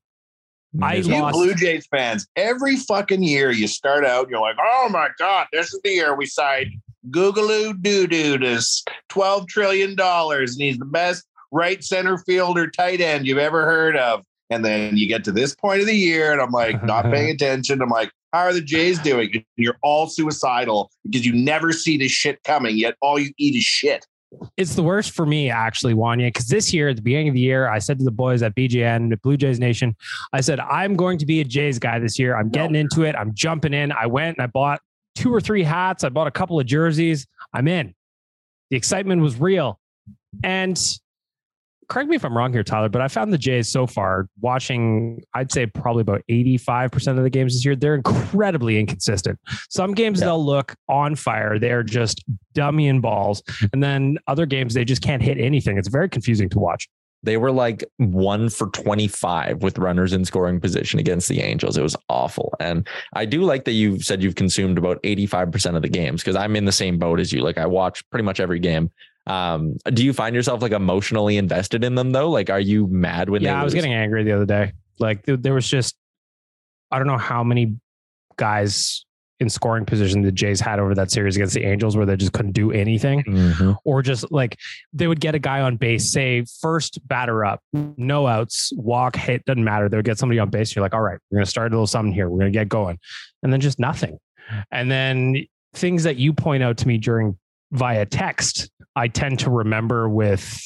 I 0.81 0.95
You 0.95 1.03
lost- 1.21 1.35
Blue 1.35 1.55
Jays 1.55 1.87
fans, 1.87 2.27
every 2.37 2.77
fucking 2.77 3.23
year 3.23 3.51
you 3.51 3.67
start 3.67 4.05
out, 4.07 4.29
you're 4.31 4.41
like, 4.41 4.57
oh 4.61 4.89
my 4.91 5.09
God, 5.19 5.47
this 5.53 5.73
is 5.75 5.81
the 5.85 5.91
year 5.91 6.15
we 6.17 6.27
signed 6.27 6.71
Googaloo 7.11 7.81
Doo 7.83 8.07
Doo 8.07 8.39
to 8.39 8.49
s- 8.53 8.85
$12 9.11 9.49
trillion. 9.49 9.97
And 10.01 10.49
he's 10.57 10.79
the 10.79 10.85
best 10.85 11.27
right 11.51 11.83
center 11.85 12.17
fielder 12.19 12.69
tight 12.71 13.01
end 13.01 13.27
you've 13.27 13.39
ever 13.39 13.65
heard 13.65 13.97
of. 13.97 14.23
And 14.51 14.65
then 14.65 14.97
you 14.97 15.09
get 15.09 15.25
to 15.25 15.33
this 15.33 15.55
point 15.55 15.81
of 15.81 15.87
the 15.87 15.97
year, 15.97 16.31
and 16.33 16.41
I'm 16.41 16.51
like, 16.51 16.83
not 16.85 17.05
paying 17.05 17.31
attention. 17.31 17.81
I'm 17.81 17.89
like, 17.89 18.11
how 18.35 18.41
are 18.41 18.53
the 18.53 18.61
Jays 18.61 18.99
doing? 18.99 19.31
And 19.35 19.45
you're 19.57 19.79
all 19.83 20.09
suicidal 20.09 20.91
because 21.05 21.25
you 21.25 21.33
never 21.35 21.73
see 21.73 21.97
this 21.97 22.13
shit 22.13 22.43
coming, 22.45 22.77
yet 22.77 22.95
all 23.01 23.19
you 23.19 23.31
eat 23.39 23.55
is 23.57 23.63
shit. 23.63 24.07
It's 24.57 24.75
the 24.75 24.83
worst 24.83 25.13
for 25.13 25.27
me, 25.27 25.51
actually, 25.51 25.95
Wanya, 25.95 26.29
because 26.29 26.47
this 26.47 26.73
year, 26.73 26.89
at 26.89 26.97
the 26.97 27.03
beginning 27.03 27.29
of 27.29 27.35
the 27.35 27.41
year, 27.41 27.69
I 27.69 27.79
said 27.79 27.99
to 27.99 28.05
the 28.05 28.11
boys 28.11 28.43
at 28.43 28.55
BGN, 28.55 29.21
Blue 29.23 29.37
Jays 29.37 29.59
Nation, 29.59 29.97
I 30.33 30.41
said, 30.41 30.61
I'm 30.61 30.95
going 30.95 31.19
to 31.19 31.27
be 31.27 31.41
a 31.41 31.45
Jays 31.45 31.79
guy 31.79 31.99
this 31.99 32.19
year. 32.19 32.37
I'm 32.37 32.49
getting 32.49 32.77
into 32.77 33.03
it. 33.03 33.15
I'm 33.15 33.35
jumping 33.35 33.75
in. 33.75 33.93
I 33.93 34.07
went 34.07 34.39
and 34.39 34.45
I 34.45 34.47
bought 34.47 34.81
two 35.15 35.35
or 35.35 35.41
three 35.41 35.63
hats. 35.63 36.05
I 36.05 36.09
bought 36.09 36.27
a 36.27 36.33
couple 36.33 36.59
of 36.59 36.67
jerseys. 36.67 37.27
I'm 37.53 37.69
in. 37.69 37.95
The 38.71 38.77
excitement 38.77 39.21
was 39.21 39.39
real. 39.39 39.79
And 40.43 40.79
correct 41.93 42.09
me 42.09 42.17
if 42.17 42.25
I'm 42.25 42.35
wrong 42.35 42.53
here, 42.55 42.63
Tyler, 42.63 42.89
but 42.89 43.03
I 43.03 43.09
found 43.09 43.33
the 43.35 43.39
Jays 43.39 43.69
so 43.69 43.87
far 43.87 44.27
watching, 44.41 45.23
I'd 45.35 45.53
say 45.53 45.67
probably 45.67 46.01
about 46.01 46.23
85% 46.31 47.19
of 47.19 47.23
the 47.23 47.29
games 47.29 47.53
this 47.55 47.65
year, 47.67 47.77
they're 47.77 47.95
incredibly 47.95 48.81
inconsistent. 48.81 49.39
Some 49.69 49.93
games 49.93 50.21
Yeah. 50.21 50.27
they'll 50.27 50.45
look 50.45 50.75
on 50.89 51.17
fire. 51.17 51.59
They're 51.59 51.83
just 51.83 52.25
dummy 52.55 52.73
dummying 52.89 53.03
balls. 53.03 53.43
And 53.75 53.83
then 53.83 54.17
other 54.27 54.47
games, 54.47 54.73
they 54.73 54.85
just 54.85 55.03
can't 55.03 55.23
hit 55.23 55.37
anything. 55.39 55.77
It's 55.77 55.89
very 55.89 56.09
confusing 56.09 56.49
to 56.51 56.59
watch. 56.59 56.89
They 57.25 57.37
were 57.37 57.53
like 57.53 57.85
one 57.99 58.49
for 58.49 58.69
25 58.71 59.63
with 59.63 59.79
runners 59.79 60.13
in 60.13 60.25
scoring 60.25 60.59
position 60.61 60.99
against 60.99 61.29
the 61.29 61.41
Angels. 61.41 61.77
It 61.77 61.83
was 61.83 61.95
awful. 62.09 62.53
And 62.59 62.89
I 63.13 63.27
do 63.27 63.43
like 63.43 63.65
that 63.67 63.73
you 63.73 64.01
said 64.01 64.23
you've 64.23 64.35
consumed 64.35 64.79
about 64.79 65.01
85% 65.03 65.77
of 65.77 65.83
the 65.83 65.89
games 65.89 66.23
because 66.23 66.35
I'm 66.35 66.57
in 66.57 66.65
the 66.65 66.73
same 66.73 66.99
boat 66.99 67.21
as 67.21 67.33
you. 67.33 67.43
Like 67.43 67.59
I 67.59 67.67
watch 67.67 68.03
pretty 68.11 68.25
much 68.25 68.41
every 68.41 68.59
game. 68.59 68.91
Um, 69.27 69.77
do 69.93 70.05
you 70.05 70.13
find 70.13 70.35
yourself 70.35 70.63
like 70.63 70.73
emotionally 70.73 71.37
invested 71.37 71.85
in 71.85 71.95
them 71.95 72.11
though? 72.11 72.31
Like, 72.31 72.51
are 72.51 72.61
you 72.61 72.87
mad 72.89 73.31
when 73.31 73.43
they 73.43 73.49
yeah, 73.49 73.61
I 73.61 73.65
was 73.65 73.75
getting 73.75 73.93
angry 73.93 74.25
the 74.25 74.33
other 74.33 74.47
day. 74.47 74.73
Like 74.99 75.25
th- 75.25 75.41
there 75.41 75.55
was 75.55 75.69
just, 75.69 75.97
I 76.91 76.99
don't 76.99 77.07
know 77.07 77.19
how 77.19 77.43
many 77.45 77.77
guys 78.37 79.05
in 79.41 79.49
scoring 79.49 79.85
position 79.85 80.23
the 80.23 80.31
Jays 80.31 80.61
had 80.61 80.79
over 80.79 80.95
that 80.95 81.11
series 81.11 81.35
against 81.37 81.55
the 81.55 81.65
Angels 81.65 81.97
where 81.97 82.07
they 82.07 82.17
just 82.17 82.33
couldn't 82.33 82.53
do 82.53 82.71
anything. 82.71 83.23
Mhm. 83.25 83.77
or 83.85 84.01
just 84.03 84.31
like 84.31 84.57
they 84.93 85.09
would 85.09 85.21
get 85.21 85.35
a 85.35 85.39
guy 85.41 85.61
on 85.61 85.77
base, 85.77 86.13
say 86.13 86.45
first 86.61 87.01
batter 87.09 87.45
up, 87.45 87.61
no 87.73 88.27
outs, 88.29 88.73
walk, 88.77 89.17
hit, 89.17 89.45
doesn't 89.45 89.65
matter. 89.65 89.89
They 89.89 89.97
would 89.97 90.05
get 90.07 90.19
somebody 90.19 90.39
on 90.39 90.51
base. 90.51 90.75
You're 90.77 90.85
like, 90.85 90.95
all 90.95 91.01
right, 91.01 91.19
we're 91.31 91.37
going 91.39 91.45
to 91.45 91.51
start 91.51 91.73
a 91.73 91.75
little 91.75 91.87
something 91.89 92.13
here. 92.13 92.29
We're 92.29 92.39
going 92.41 92.53
to 92.53 92.59
get 92.59 92.69
going. 92.69 92.99
And 93.43 93.53
then 93.53 93.61
just 93.61 93.79
nothing. 93.81 94.19
And 94.71 94.91
then 94.91 95.45
things 95.75 96.05
that 96.05 96.17
you 96.17 96.33
point 96.33 96.63
out 96.63 96.77
to 96.79 96.87
me 96.89 96.99
during 96.99 97.37
via 97.73 98.07
text, 98.07 98.71
I 98.95 99.09
tend 99.09 99.41
to 99.41 99.51
remember 99.51 100.09
with, 100.09 100.61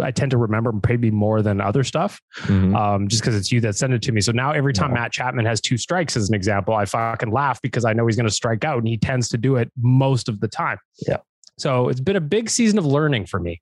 I 0.00 0.10
tend 0.10 0.30
to 0.32 0.36
remember 0.36 0.72
maybe 0.88 1.10
more 1.10 1.42
than 1.42 1.60
other 1.60 1.82
stuff 1.84 2.20
Mhm. 2.42 2.76
um, 2.76 3.08
just 3.08 3.22
because 3.22 3.34
it's 3.36 3.50
you 3.50 3.60
that 3.62 3.74
sent 3.76 3.92
it 3.92 4.02
to 4.02 4.12
me. 4.12 4.20
So 4.20 4.32
now 4.32 4.52
every 4.52 4.72
time 4.72 4.90
No. 4.90 4.94
Matt 4.94 5.12
Chapman 5.12 5.44
has 5.46 5.60
two 5.60 5.76
strikes, 5.76 6.16
as 6.16 6.28
an 6.28 6.34
example, 6.34 6.74
I 6.74 6.84
fucking 6.84 7.30
laugh 7.30 7.60
because 7.62 7.84
I 7.84 7.92
know 7.94 8.06
he's 8.06 8.16
going 8.16 8.28
to 8.28 8.32
strike 8.32 8.64
out, 8.64 8.78
and 8.78 8.86
he 8.86 8.96
tends 8.96 9.28
to 9.30 9.38
do 9.38 9.56
it 9.56 9.70
most 9.76 10.28
of 10.28 10.40
the 10.40 10.48
time. 10.48 10.78
Yeah. 11.06 11.18
So 11.58 11.88
it's 11.88 12.00
been 12.00 12.16
a 12.16 12.20
big 12.20 12.50
season 12.50 12.78
of 12.78 12.86
learning 12.86 13.26
for 13.26 13.40
me 13.40 13.60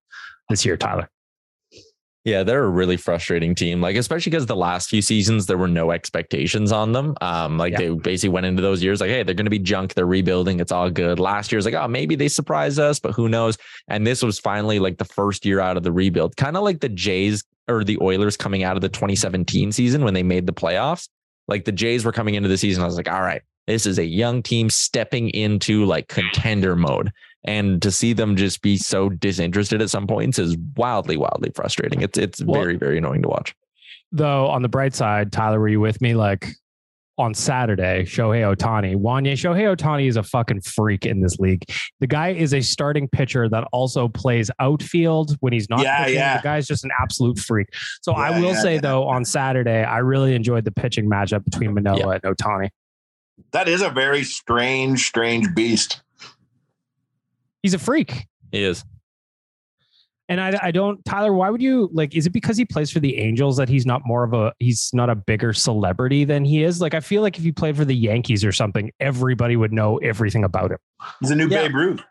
this 0.51 0.65
year, 0.67 0.77
Tyler. 0.77 1.09
Yeah, 2.27 2.43
they're 2.43 2.65
a 2.65 2.69
really 2.69 2.97
frustrating 2.97 3.55
team. 3.55 3.81
Like, 3.81 3.95
especially 3.95 4.31
because 4.31 4.47
the 4.47 4.57
last 4.57 4.91
few 4.91 5.01
seasons 5.01 5.47
there 5.47 5.57
were 5.57 5.69
no 5.69 5.93
expectations 5.93 6.73
on 6.73 6.91
them. 6.91 7.15
Um, 7.21 7.57
like 7.57 7.75
Yeah. 7.75 7.79
they 7.79 7.89
basically 7.91 8.31
went 8.31 8.47
into 8.47 8.61
those 8.61 8.83
years 8.83 9.01
like, 9.01 9.11
hey, 9.11 9.23
they're 9.23 9.33
going 9.37 9.47
to 9.47 9.51
be 9.51 9.61
junk. 9.61 9.95
They're 9.95 10.07
rebuilding. 10.07 10.59
It's 10.59 10.73
all 10.73 10.91
good. 10.91 11.21
Last 11.21 11.53
year 11.53 11.59
was 11.59 11.67
like, 11.67 11.75
oh, 11.75 11.87
maybe 11.87 12.17
they 12.17 12.27
surprise 12.27 12.81
us, 12.81 12.99
but 12.99 13.13
who 13.13 13.29
knows? 13.29 13.57
And 13.87 14.05
this 14.05 14.25
was 14.25 14.41
finally 14.41 14.81
like 14.81 14.99
the 14.99 15.05
first 15.05 15.47
year 15.47 15.61
out 15.61 15.77
of 15.77 15.85
the 15.85 15.93
rebuild, 15.93 16.37
kind 16.37 16.57
of 16.57 16.65
like 16.65 16.81
the 16.81 16.89
Jays 16.89 17.45
or 17.69 17.85
the 17.85 17.97
Oilers 18.03 18.37
coming 18.37 18.65
out 18.65 18.75
of 18.77 18.83
the 18.83 18.89
2017 18.89 19.71
season 19.71 20.03
when 20.03 20.13
they 20.13 20.25
made 20.25 20.47
the 20.47 20.53
playoffs. 20.53 21.09
Like 21.47 21.65
the 21.65 21.71
Jays 21.71 22.05
were 22.05 22.11
coming 22.13 22.35
into 22.35 22.49
the 22.49 22.59
season, 22.59 22.83
I 22.83 22.87
was 22.87 22.97
like, 22.97 23.09
all 23.09 23.23
right, 23.23 23.43
this 23.69 23.87
is 23.87 24.01
a 24.01 24.05
young 24.05 24.43
team 24.43 24.69
stepping 24.69 25.31
into 25.31 25.85
like 25.85 26.09
contender 26.09 26.75
mode. 26.75 27.13
And 27.47 27.81
to 27.83 27.91
see 27.91 28.13
them 28.13 28.37
just 28.37 28.61
be 28.63 28.77
so 28.77 29.09
disinterested 29.09 29.81
at 29.81 29.91
some 29.91 30.07
points 30.07 30.39
is 30.39 30.57
wildly, 30.77 31.17
wildly 31.17 31.53
frustrating. 31.55 32.03
It's 32.03 32.19
it's 32.19 32.43
Well- 32.43 32.61
very, 32.61 32.77
very 32.77 32.99
annoying 32.99 33.23
to 33.23 33.29
watch. 33.29 33.55
Though 34.13 34.47
on 34.47 34.63
the 34.63 34.69
bright 34.69 34.95
side, 34.95 35.33
Tyler, 35.33 35.59
were 35.61 35.69
you 35.69 35.81
with 35.81 36.01
me? 36.01 36.15
Like 36.15 36.49
on 37.19 37.35
Saturday, 37.35 38.05
Shohei 38.05 38.55
Ohtani, 38.55 38.95
Wanye, 38.95 39.33
Shohei 39.33 39.75
Ohtani 39.75 40.07
is 40.07 40.17
a 40.17 40.23
fucking 40.23 40.61
freak 40.61 41.07
in 41.07 41.23
this 41.23 41.39
league. 41.39 41.65
The 42.01 42.07
guy 42.07 42.29
is 42.29 42.53
a 42.53 42.61
starting 42.61 43.09
pitcher 43.09 43.49
that 43.49 43.67
also 43.73 44.07
plays 44.07 44.51
outfield 44.61 45.37
when 45.41 45.53
he's 45.53 45.69
not. 45.71 45.81
Yeah, 45.81 46.05
pitching. 46.05 46.15
yeah. 46.17 46.37
The 46.37 46.43
guy's 46.43 46.67
just 46.67 46.85
an 46.85 46.91
absolute 47.01 47.39
freak. 47.39 47.69
So 48.03 48.13
I 48.13 48.39
will 48.39 48.53
yeah, 48.53 48.61
say 48.63 48.75
yeah. 48.75 48.81
though, 48.83 49.05
on 49.09 49.25
Saturday, 49.25 49.83
I 49.83 49.99
really 49.99 50.35
enjoyed 50.35 50.65
the 50.65 50.73
pitching 50.73 51.09
matchup 51.09 51.45
between 51.45 51.75
Manoah 51.75 52.21
and 52.23 52.23
Ohtani. 52.23 52.69
That 53.53 53.69
is 53.69 53.83
a 53.83 53.91
very 53.91 54.23
strange, 54.23 55.07
strange 55.07 55.55
beast. 55.55 56.03
He's 57.67 57.75
a 57.75 57.81
freak. 57.81 58.29
He 58.53 58.63
is. 58.63 58.85
And 60.29 60.41
I, 60.41 60.57
I 60.63 60.71
don't, 60.71 61.05
Tyler, 61.05 61.33
why 61.33 61.51
would 61.51 61.61
you 61.61 61.91
like, 61.93 62.15
is 62.15 62.25
it 62.25 62.31
because 62.31 62.57
he 62.57 62.65
plays 62.65 62.93
for 62.93 63.01
the 63.01 63.19
Angels 63.19 63.57
that 63.57 63.69
he's 63.69 63.85
not 63.85 64.03
more 64.05 64.23
of 64.23 64.33
a, 64.35 64.53
he's 64.61 64.89
not 64.93 65.11
a 65.11 65.17
bigger 65.17 65.53
celebrity 65.53 66.25
than 66.25 66.45
he 66.45 66.63
is? 66.63 66.81
Like, 66.81 66.95
I 66.95 67.01
feel 67.01 67.23
like 67.23 67.39
if 67.39 67.43
he 67.43 67.51
played 67.51 67.77
for 67.77 67.85
the 67.85 67.97
Yankees 67.97 68.45
or 68.45 68.53
something, 68.53 68.93
everybody 69.01 69.57
would 69.57 69.73
know 69.73 69.97
everything 69.97 70.45
about 70.45 70.71
him. 70.71 70.79
He's 71.19 71.33
a 71.33 71.35
new 71.35 71.49
Yeah. 71.49 71.67
Babe 71.67 71.75
Ruth. 71.75 72.05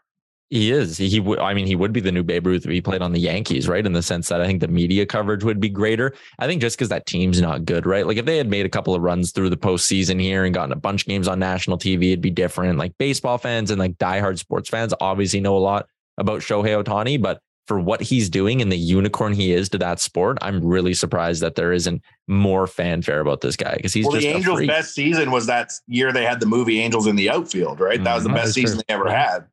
He 0.51 0.71
is. 0.71 0.97
He, 0.97 1.19
would. 1.19 1.39
I 1.39 1.55
mean, 1.55 1.65
he 1.65 1.75
would 1.75 1.91
be 1.91 1.99
the 1.99 2.12
new 2.12 2.21
Babe 2.23 2.45
Ruth 2.45 2.65
if 2.65 2.71
he 2.71 2.79
played 2.79 3.01
on 3.01 3.12
the 3.13 3.19
Yankees, 3.19 3.67
right? 3.67 3.84
In 3.86 3.93
the 3.93 4.03
sense 4.03 4.29
that 4.29 4.41
I 4.41 4.45
think 4.45 4.62
the 4.62 4.67
media 4.67 5.03
coverage 5.05 5.43
would 5.43 5.60
be 5.60 5.69
greater. 5.69 6.13
I 6.38 6.45
think 6.45 6.62
just 6.62 6.77
because 6.77 6.89
that 6.89 7.08
team's 7.08 7.41
not 7.41 7.65
good, 7.65 7.88
right? 7.88 8.05
Like 8.05 8.17
if 8.17 8.25
they 8.25 8.38
had 8.38 8.47
made 8.49 8.65
a 8.65 8.69
couple 8.69 8.93
of 8.93 9.01
runs 9.01 9.31
through 9.31 9.49
the 9.49 9.58
postseason 9.58 10.21
here 10.21 10.45
and 10.45 10.53
gotten 10.53 10.71
a 10.71 10.75
bunch 10.75 11.01
of 11.01 11.08
games 11.08 11.27
on 11.27 11.39
national 11.39 11.79
TV, 11.79 12.10
it'd 12.10 12.21
be 12.21 12.29
different. 12.29 12.77
Like 12.77 12.95
baseball 12.99 13.39
fans 13.39 13.71
and 13.71 13.79
like 13.79 13.97
diehard 13.97 14.38
sports 14.38 14.69
fans 14.69 14.93
obviously 15.01 15.39
know 15.39 15.58
a 15.58 15.60
lot 15.60 15.88
about 16.19 16.41
Shohei 16.41 16.81
Ohtani, 16.84 17.19
but 17.19 17.39
for 17.67 17.79
what 17.79 17.99
he's 17.99 18.29
doing 18.29 18.62
and 18.62 18.71
the 18.71 18.77
unicorn 18.77 19.34
he 19.34 19.51
is 19.51 19.67
to 19.69 19.79
that 19.79 19.99
sport, 19.99 20.38
I'm 20.43 20.63
really 20.63 20.93
surprised 20.93 21.41
that 21.41 21.55
there 21.55 21.73
isn't 21.73 22.03
more 22.27 22.67
fanfare 22.67 23.19
about 23.19 23.41
this 23.41 23.55
guy 23.55 23.73
because 23.77 23.91
he's 23.93 24.05
well, 24.05 24.12
just 24.13 24.27
the 24.27 24.31
Angels' 24.34 24.58
freak. 24.58 24.69
best 24.69 24.93
season 24.93 25.31
was 25.31 25.47
that 25.47 25.71
year 25.88 26.13
they 26.13 26.23
had 26.23 26.39
the 26.39 26.45
movie 26.45 26.79
Angels 26.79 27.08
in 27.08 27.15
the 27.15 27.31
Outfield, 27.31 27.79
right? 27.79 28.03
That 28.03 28.13
was 28.13 28.23
the 28.23 28.29
Mhm. 28.29 28.36
Best 28.36 28.53
season 28.53 28.77
true. 28.77 28.84
they 28.88 28.93
ever 28.93 29.10
had. 29.10 29.45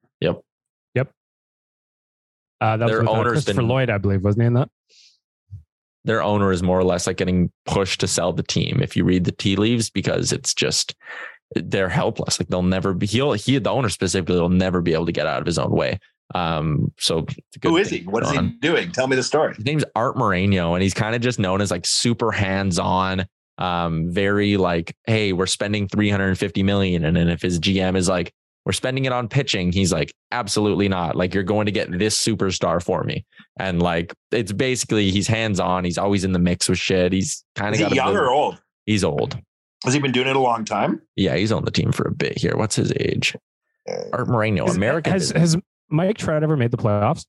Uh, 2.62 2.77
that 2.77 2.87
Their 2.87 2.98
was 3.01 3.09
with, 3.09 3.09
uh, 3.09 3.12
owner's 3.20 3.33
Christopher 3.33 3.61
been- 3.62 3.68
Lloyd, 3.68 3.90
I 3.90 3.98
believe, 3.98 4.22
wasn't 4.22 4.42
he 4.42 4.46
in 4.46 4.55
that? 4.55 4.68
their 6.05 6.20
owner 6.22 6.51
is 6.51 6.62
more 6.64 6.79
or 6.79 6.85
less 6.85 7.07
like 7.07 7.16
getting 7.16 7.48
pushed 7.64 8.01
to 8.01 8.09
sell 8.09 8.33
the 8.33 8.42
team 8.42 8.81
if 8.83 8.96
you 8.96 9.05
read 9.05 9.25
the 9.25 9.31
tea 9.33 9.55
leaves 9.55 9.88
because 9.88 10.33
it's 10.33 10.53
just 10.53 10.96
they're 11.55 11.88
helpless 11.88 12.40
like 12.40 12.48
they'll 12.48 12.62
never 12.62 12.92
be 12.92 13.07
he'll 13.07 13.33
he 13.35 13.57
the 13.59 13.70
owner 13.70 13.88
specifically 13.88 14.40
will 14.40 14.48
never 14.48 14.81
be 14.81 14.92
able 14.94 15.07
to 15.07 15.12
get 15.12 15.29
out 15.29 15.40
of 15.40 15.46
his 15.46 15.59
own 15.59 15.70
way 15.70 15.96
um 16.35 16.90
so 16.98 17.22
good 17.61 17.68
Who 17.68 17.77
is 17.77 17.88
he? 17.90 18.01
What 18.01 18.25
is 18.25 18.33
going 18.33 18.48
he 18.48 18.59
doing? 18.59 18.90
Tell 18.90 19.07
me 19.07 19.14
the 19.14 19.22
story. 19.22 19.55
his 19.55 19.64
name's 19.64 19.85
art 19.94 20.16
moreno 20.16 20.75
and 20.75 20.83
he's 20.83 20.94
kind 20.94 21.14
of 21.14 21.20
just 21.20 21.38
known 21.38 21.61
as 21.61 21.70
like 21.70 21.87
super 21.87 22.33
hands-on 22.33 23.25
um 23.59 24.11
very 24.11 24.57
like 24.57 24.96
hey 25.07 25.33
we're 25.33 25.46
spending 25.46 25.87
350 25.87 26.64
million 26.64 27.05
and 27.05 27.16
then 27.16 27.29
if 27.29 27.42
his 27.42 27.61
gm 27.61 27.96
is 27.96 28.09
like 28.09 28.33
we're 28.64 28.72
spending 28.72 29.05
it 29.05 29.12
on 29.12 29.29
pitching. 29.29 29.72
He's 29.72 29.92
like 29.92 30.12
absolutely 30.31 30.88
not. 30.88 31.16
Like 31.16 31.35
you're 31.35 31.42
going 31.42 31.66
to 31.66 31.72
get 31.72 31.96
this 31.98 32.18
superstar 32.18 32.83
for 32.83 33.03
me. 33.05 33.25
And 33.59 33.83
like 33.83 34.14
it's 34.31 34.53
basically 34.53 35.11
he's 35.11 35.27
hands-on. 35.27 35.85
He's 35.85 35.98
always 35.98 36.25
in 36.25 36.33
the 36.33 36.38
mix 36.38 36.68
with 36.68 36.79
shit. 36.79 37.12
He's 37.12 37.44
kind 37.55 37.75
of 37.75 37.81
he 37.88 37.94
young 37.94 38.12
bit- 38.12 38.20
or 38.20 38.31
old? 38.31 38.61
he's 38.87 39.05
old. 39.05 39.38
Has 39.85 39.94
he 39.94 40.01
been 40.01 40.12
doing 40.12 40.29
it 40.29 40.37
a 40.37 40.40
long 40.40 40.64
time? 40.64 41.03
yeah 41.16 41.35
he's 41.37 41.51
on 41.51 41.64
the 41.64 41.70
team 41.72 41.90
for 41.92 42.07
a 42.07 42.12
bit 42.12 42.38
here. 42.38 42.57
What's 42.57 42.77
his 42.77 42.92
age? 43.01 43.37
Uh, 43.90 43.96
Art 44.12 44.29
moreno 44.29 44.66
american 44.66 45.12
Has, 45.12 45.31
has 45.33 45.57
Mike 45.88 46.16
Trout 46.16 46.44
ever 46.44 46.57
made 46.57 46.70
the 46.70 46.77
playoffs? 46.77 47.27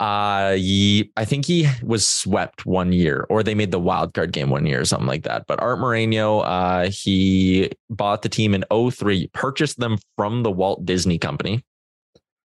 Uh, 0.00 0.54
he, 0.54 1.12
I 1.16 1.24
think 1.24 1.46
he 1.46 1.68
was 1.82 2.06
swept 2.06 2.66
one 2.66 2.92
year, 2.92 3.26
or 3.30 3.42
they 3.42 3.54
made 3.54 3.70
the 3.70 3.78
wild 3.78 4.12
card 4.12 4.32
game 4.32 4.50
one 4.50 4.66
year, 4.66 4.80
or 4.80 4.84
something 4.84 5.06
like 5.06 5.22
that. 5.22 5.46
But 5.46 5.60
Art 5.62 5.78
Moreno, 5.78 6.40
uh, 6.40 6.90
he 6.90 7.70
bought 7.88 8.22
the 8.22 8.28
team 8.28 8.54
in 8.54 8.64
03, 8.70 9.28
purchased 9.28 9.78
them 9.78 9.98
from 10.16 10.42
the 10.42 10.50
Walt 10.50 10.84
Disney 10.84 11.18
Company. 11.18 11.64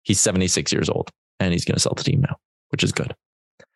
He's 0.04 0.20
76 0.20 0.72
years 0.72 0.88
old, 0.88 1.10
and 1.38 1.52
he's 1.52 1.64
going 1.64 1.76
to 1.76 1.80
sell 1.80 1.94
the 1.94 2.02
team 2.02 2.22
now, 2.22 2.36
which 2.70 2.82
is 2.82 2.92
good. 2.92 3.14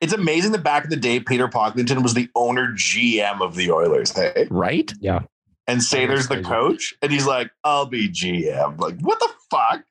It's 0.01 0.13
amazing 0.13 0.53
that 0.53 0.63
back 0.63 0.85
in 0.85 0.91
the 0.91 0.97
day, 0.97 1.21
Peter 1.21 1.49
Pocklington 1.49 2.03
was 2.03 2.15
the 2.15 2.29
owner 2.35 2.69
GM 2.69 3.41
of 3.41 3.55
the 3.55 3.71
Oilers. 3.71 4.13
Hey, 4.13 4.47
Right? 4.51 4.93
Yeah. 5.01 5.21
And 5.67 5.83
Sather's 5.83 6.29
the 6.29 6.43
coach, 6.43 6.95
and 7.03 7.13
he's 7.13 7.27
like, 7.27 7.51
"I'll 7.63 7.85
be 7.85 8.09
GM." 8.09 8.81
Like, 8.81 8.99
what 9.01 9.21
the 9.21 9.29
fuck? 9.51 9.83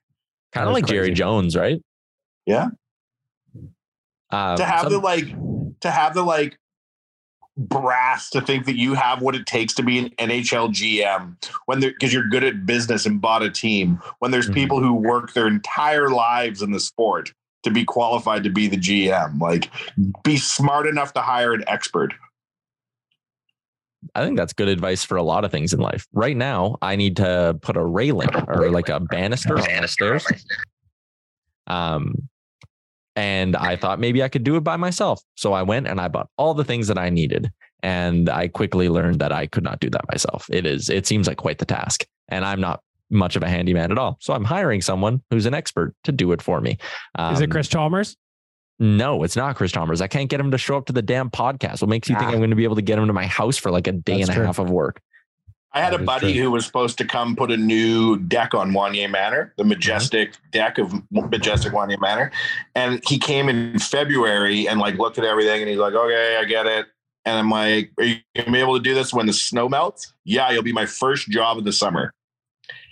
Kind 0.51 0.67
of 0.67 0.69
is 0.69 0.73
like 0.73 0.85
Jerry. 0.87 1.11
Jones, 1.11 1.55
right? 1.55 1.79
Yeah. 2.47 2.69
Uh, 4.29 4.57
to 4.57 4.65
have 4.65 4.81
some- 4.81 4.91
the 4.91 4.99
like, 4.99 5.25
to 5.81 5.91
have 5.91 6.13
the 6.13 6.23
like 6.23 6.57
brass 7.59 8.29
to 8.29 8.39
think 8.41 8.65
that 8.65 8.77
you 8.77 8.93
have 8.93 9.21
what 9.21 9.33
it 9.33 9.45
takes 9.47 9.73
to 9.73 9.81
be 9.83 9.97
an 9.97 10.09
NHL 10.19 10.69
GM 10.69 11.35
when 11.65 11.79
because 11.79 12.13
you're 12.13 12.27
good 12.27 12.43
at 12.43 12.65
business 12.67 13.05
and 13.05 13.19
bought 13.19 13.41
a 13.41 13.49
team. 13.49 13.99
When 14.19 14.29
there's 14.31 14.49
Mhm. 14.49 14.53
people 14.53 14.79
who 14.79 14.93
work 14.93 15.33
their 15.33 15.47
entire 15.47 16.09
lives 16.09 16.61
in 16.61 16.71
the 16.71 16.79
sport 16.79 17.33
to 17.63 17.71
be 17.71 17.83
qualified 17.83 18.43
to 18.43 18.51
be 18.51 18.67
the 18.67 18.77
GM, 18.77 19.39
like, 19.39 19.71
be 20.23 20.37
smart 20.37 20.85
enough 20.85 21.13
to 21.13 21.21
hire 21.21 21.53
an 21.53 21.63
expert. 21.67 22.13
I 24.13 24.23
think 24.23 24.37
that's 24.37 24.53
good 24.53 24.67
advice 24.67 25.03
for 25.03 25.17
a 25.17 25.23
lot 25.23 25.43
of 25.43 25.51
things 25.51 25.73
in 25.73 25.79
life. 25.79 26.05
Right 26.13 26.37
now, 26.37 26.77
I 26.83 26.95
need 26.95 27.15
to 27.17 27.57
put 27.63 27.75
a 27.75 27.83
railing 27.83 28.29
or 28.47 28.69
like 28.69 28.89
a 28.89 28.99
banister 28.99 29.57
on 29.57 29.81
the 29.81 29.87
stairs. 29.87 30.25
Um, 31.65 32.29
and 33.17 33.55
I 33.57 33.75
thought 33.75 33.99
maybe 33.99 34.23
I 34.23 34.29
could 34.29 34.43
do 34.45 34.55
it 34.55 34.63
by 34.63 34.77
myself. 34.77 35.21
So 35.35 35.51
I 35.51 35.63
went 35.63 35.87
and 35.87 35.99
I 35.99 36.07
bought 36.07 36.29
all 36.37 36.53
the 36.53 36.63
things 36.63 36.87
that 36.87 36.97
I 36.97 37.09
needed. 37.09 37.51
And 37.83 38.29
I 38.29 38.47
quickly 38.47 38.89
learned 38.89 39.19
that 39.19 39.31
I 39.31 39.45
could 39.47 39.63
not 39.63 39.79
do 39.79 39.89
that 39.89 40.07
myself. 40.11 40.45
It 40.49 40.65
is, 40.65 40.89
it 40.89 41.05
seems 41.05 41.27
like 41.27 41.37
quite 41.37 41.57
the 41.59 41.65
task. 41.65 42.05
And 42.29 42.43
I'm 42.45 42.59
not 42.61 42.81
much 43.09 43.35
of 43.35 43.43
a 43.43 43.47
handyman 43.49 43.91
at 43.91 43.97
all. 43.97 44.17
So 44.19 44.33
I'm 44.33 44.43
hiring 44.43 44.81
someone 44.81 45.21
who's 45.31 45.45
an 45.45 45.53
expert 45.53 45.93
to 46.05 46.11
do 46.11 46.31
it 46.31 46.41
for 46.41 46.59
me. 46.61 46.71
Is 47.31 47.39
it 47.39 47.45
Um, 47.45 47.49
Chris 47.49 47.67
Chalmers? 47.67 48.17
No, 48.79 49.23
it's 49.23 49.35
not 49.35 49.55
Chris 49.55 49.71
Chalmers. 49.71 50.01
I 50.01 50.07
can't 50.07 50.29
get 50.29 50.39
him 50.39 50.51
to 50.51 50.57
show 50.57 50.77
up 50.77 50.85
to 50.85 50.93
the 50.93 51.01
damn 51.01 51.29
podcast. 51.31 51.81
What 51.81 51.89
makes 51.89 52.09
you 52.09 52.15
think 52.15 52.27
Ah. 52.29 52.31
I'm 52.33 52.37
going 52.39 52.51
to 52.51 52.55
be 52.55 52.63
able 52.63 52.75
to 52.75 52.81
get 52.83 52.99
him 52.99 53.07
to 53.07 53.13
my 53.13 53.25
house 53.25 53.57
for 53.57 53.71
like 53.71 53.87
a 53.87 53.91
day 53.93 54.17
That's 54.17 54.29
and 54.29 54.37
a 54.37 54.39
true. 54.39 54.45
half 54.45 54.59
of 54.59 54.69
work? 54.69 55.01
I 55.73 55.81
had 55.81 55.93
That 55.93 56.01
a 56.01 56.03
buddy 56.05 56.33
true. 56.33 56.43
who 56.43 56.51
was 56.51 56.65
supposed 56.65 56.97
to 56.99 57.05
come 57.05 57.35
put 57.35 57.51
a 57.51 57.57
new 57.57 58.17
deck 58.17 58.53
on 58.53 58.71
Wanye 58.71 59.09
Manor, 59.09 59.53
the 59.57 59.63
mm-hmm. 59.63 59.69
majestic 59.69 60.33
deck 60.51 60.77
of 60.77 60.93
majestic 61.11 61.73
Wanye 61.73 61.99
Manor, 61.99 62.31
and 62.73 63.01
he 63.05 63.19
came 63.19 63.49
in 63.49 63.77
February 63.79 64.67
and 64.67 64.79
like 64.79 64.95
looked 64.97 65.17
at 65.17 65.25
everything 65.25 65.61
and 65.61 65.69
he's 65.69 65.77
like, 65.79 65.93
"Okay, 65.93 66.37
I 66.37 66.45
get 66.45 66.65
it." 66.65 66.87
And 67.25 67.37
I'm 67.37 67.49
like, 67.51 67.91
"Are 67.99 68.03
you 68.05 68.15
gonna 68.35 68.51
be 68.51 68.59
able 68.59 68.77
to 68.77 68.81
do 68.83 68.93
this 68.95 69.13
when 69.13 69.25
the 69.27 69.33
snow 69.33 69.67
melts?" 69.69 70.13
Yeah, 70.23 70.49
you'll 70.51 70.63
be 70.63 70.71
my 70.73 70.85
first 70.85 71.27
job 71.29 71.57
of 71.57 71.63
the 71.65 71.73
summer. 71.73 72.13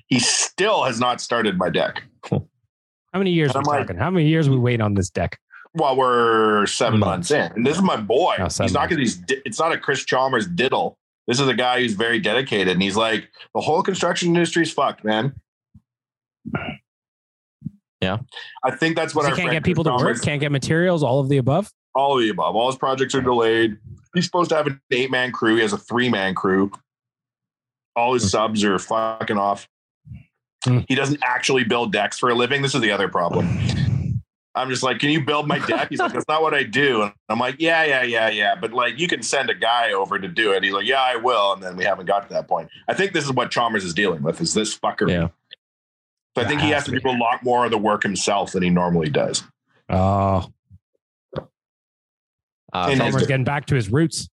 He 0.08 0.20
still 0.20 0.84
has 0.84 1.00
not 1.00 1.22
started 1.22 1.58
my 1.58 1.70
deck. 1.70 2.04
How 2.30 3.20
many 3.20 3.32
years 3.32 3.56
And 3.56 3.66
we 3.66 3.72
I'm 3.72 3.78
like- 3.80 3.88
talking? 3.88 3.98
How 4.00 4.12
many 4.12 4.28
years 4.28 4.50
we 4.50 4.58
wait 4.58 4.82
on 4.82 4.94
this 4.94 5.10
deck? 5.10 5.40
While 5.72 5.96
we're 5.96 6.66
seven 6.68 7.00
Months. 7.00 7.32
months 7.32 7.52
in, 7.52 7.56
and 7.58 7.66
this 7.66 7.78
is 7.78 7.84
my 7.84 7.98
boy. 7.98 8.36
Oh, 8.40 8.48
seven 8.50 8.68
he's 8.68 8.74
not 8.74 8.90
gonna. 8.90 9.02
He's, 9.02 9.22
it's 9.30 9.60
not 9.60 9.72
a 9.72 9.78
Chris 9.78 10.04
Chalmers 10.06 10.48
diddle. 10.48 10.98
This 11.28 11.40
is 11.40 11.48
a 11.48 11.54
guy 11.56 11.80
who's 11.80 11.94
very 11.94 12.20
dedicated, 12.20 12.70
and 12.74 12.82
he's 12.84 12.96
like, 12.96 13.30
the 13.56 13.62
whole 13.62 13.82
construction 13.82 14.30
industry's 14.30 14.72
fucked, 14.72 15.04
man. 15.04 15.34
Yeah. 18.02 18.18
I 18.64 18.72
think 18.76 18.96
that's 18.96 19.16
what 19.16 19.26
He 19.26 19.32
our 19.32 19.38
can't 19.38 19.52
get 19.52 19.64
people 19.64 19.84
to 19.86 19.92
work, 19.96 20.22
can't 20.22 20.40
get 20.40 20.52
materials, 20.52 21.02
all 21.04 21.20
of 21.20 21.30
the 21.30 21.38
above. 21.38 21.72
all 21.96 22.16
of 22.18 22.22
the 22.22 22.30
above. 22.30 22.56
All 22.56 22.68
his 22.70 22.78
projects 22.78 23.16
are 23.16 23.22
delayed. 23.22 23.78
He's 24.14 24.26
supposed 24.26 24.50
to 24.50 24.56
have 24.56 24.68
an 24.68 24.80
eight 24.92 25.10
man 25.12 25.32
crew. 25.32 25.56
He 25.56 25.62
has 25.62 25.74
a 25.74 25.78
three 25.78 26.10
man 26.10 26.36
crew. 26.36 26.72
All 27.96 28.14
his 28.14 28.24
Hmm. 28.24 28.28
subs 28.30 28.64
are 28.64 28.78
fucking 28.78 29.38
off. 29.38 29.68
Hmm. 30.66 30.80
He 30.88 30.96
doesn't 30.96 31.22
actually 31.24 31.64
build 31.64 31.92
decks 31.92 32.20
for 32.20 32.30
a 32.30 32.36
living. 32.36 32.62
This 32.62 32.76
is 32.76 32.82
the 32.82 32.92
other 32.92 33.08
problem. 33.08 33.48
I'm 34.56 34.70
just 34.70 34.84
like, 34.84 35.00
can 35.00 35.10
you 35.10 35.24
build 35.24 35.48
my 35.48 35.60
deck? 35.60 35.90
He's 35.90 36.00
like, 36.00 36.14
that's 36.14 36.28
not 36.30 36.42
what 36.42 36.54
I 36.54 36.64
do. 36.64 37.02
And 37.04 37.12
I'm 37.28 37.40
like, 37.40 37.56
yeah, 37.60 37.84
yeah, 37.84 38.04
yeah, 38.04 38.30
yeah. 38.30 38.56
But 38.56 38.72
like, 38.72 38.98
you 38.98 39.08
can 39.08 39.22
send 39.22 39.50
a 39.50 39.54
guy 39.54 39.92
over 39.92 40.18
to 40.18 40.28
do 40.30 40.54
it. 40.54 40.64
He's 40.64 40.72
like, 40.72 40.86
yeah, 40.86 41.02
I 41.02 41.18
will. 41.18 41.52
And 41.54 41.62
then 41.62 41.76
we 41.76 41.84
haven't 41.84 42.06
got 42.06 42.28
to 42.28 42.34
that 42.34 42.48
point. 42.48 42.70
I 42.88 42.94
think 42.94 43.12
this 43.12 43.26
is 43.26 43.32
what 43.34 43.52
Chalmers 43.52 43.84
is 43.84 43.94
dealing 43.94 44.24
with. 44.24 44.40
Is 44.40 44.54
this 44.54 44.78
fucker? 44.78 45.10
Yeah. 45.10 45.28
So 46.36 46.42
I 46.42 46.46
think 46.46 46.62
he 46.62 46.70
has 46.70 46.84
has 46.84 46.86
to 46.86 46.92
to 46.92 47.00
do 47.00 47.10
a 47.10 47.18
lot 47.18 47.44
more 47.44 47.66
of 47.66 47.72
the 47.72 47.78
work 47.78 48.04
himself 48.04 48.54
than 48.54 48.64
he 48.64 48.70
normally 48.70 49.10
does. 49.10 49.44
Oh, 49.90 50.50
Uh, 52.74 52.88
And 52.90 52.98
Chalmers 53.00 53.28
getting 53.28 53.46
back 53.46 53.66
to 53.68 53.76
his 53.76 53.90
roots. 53.90 54.30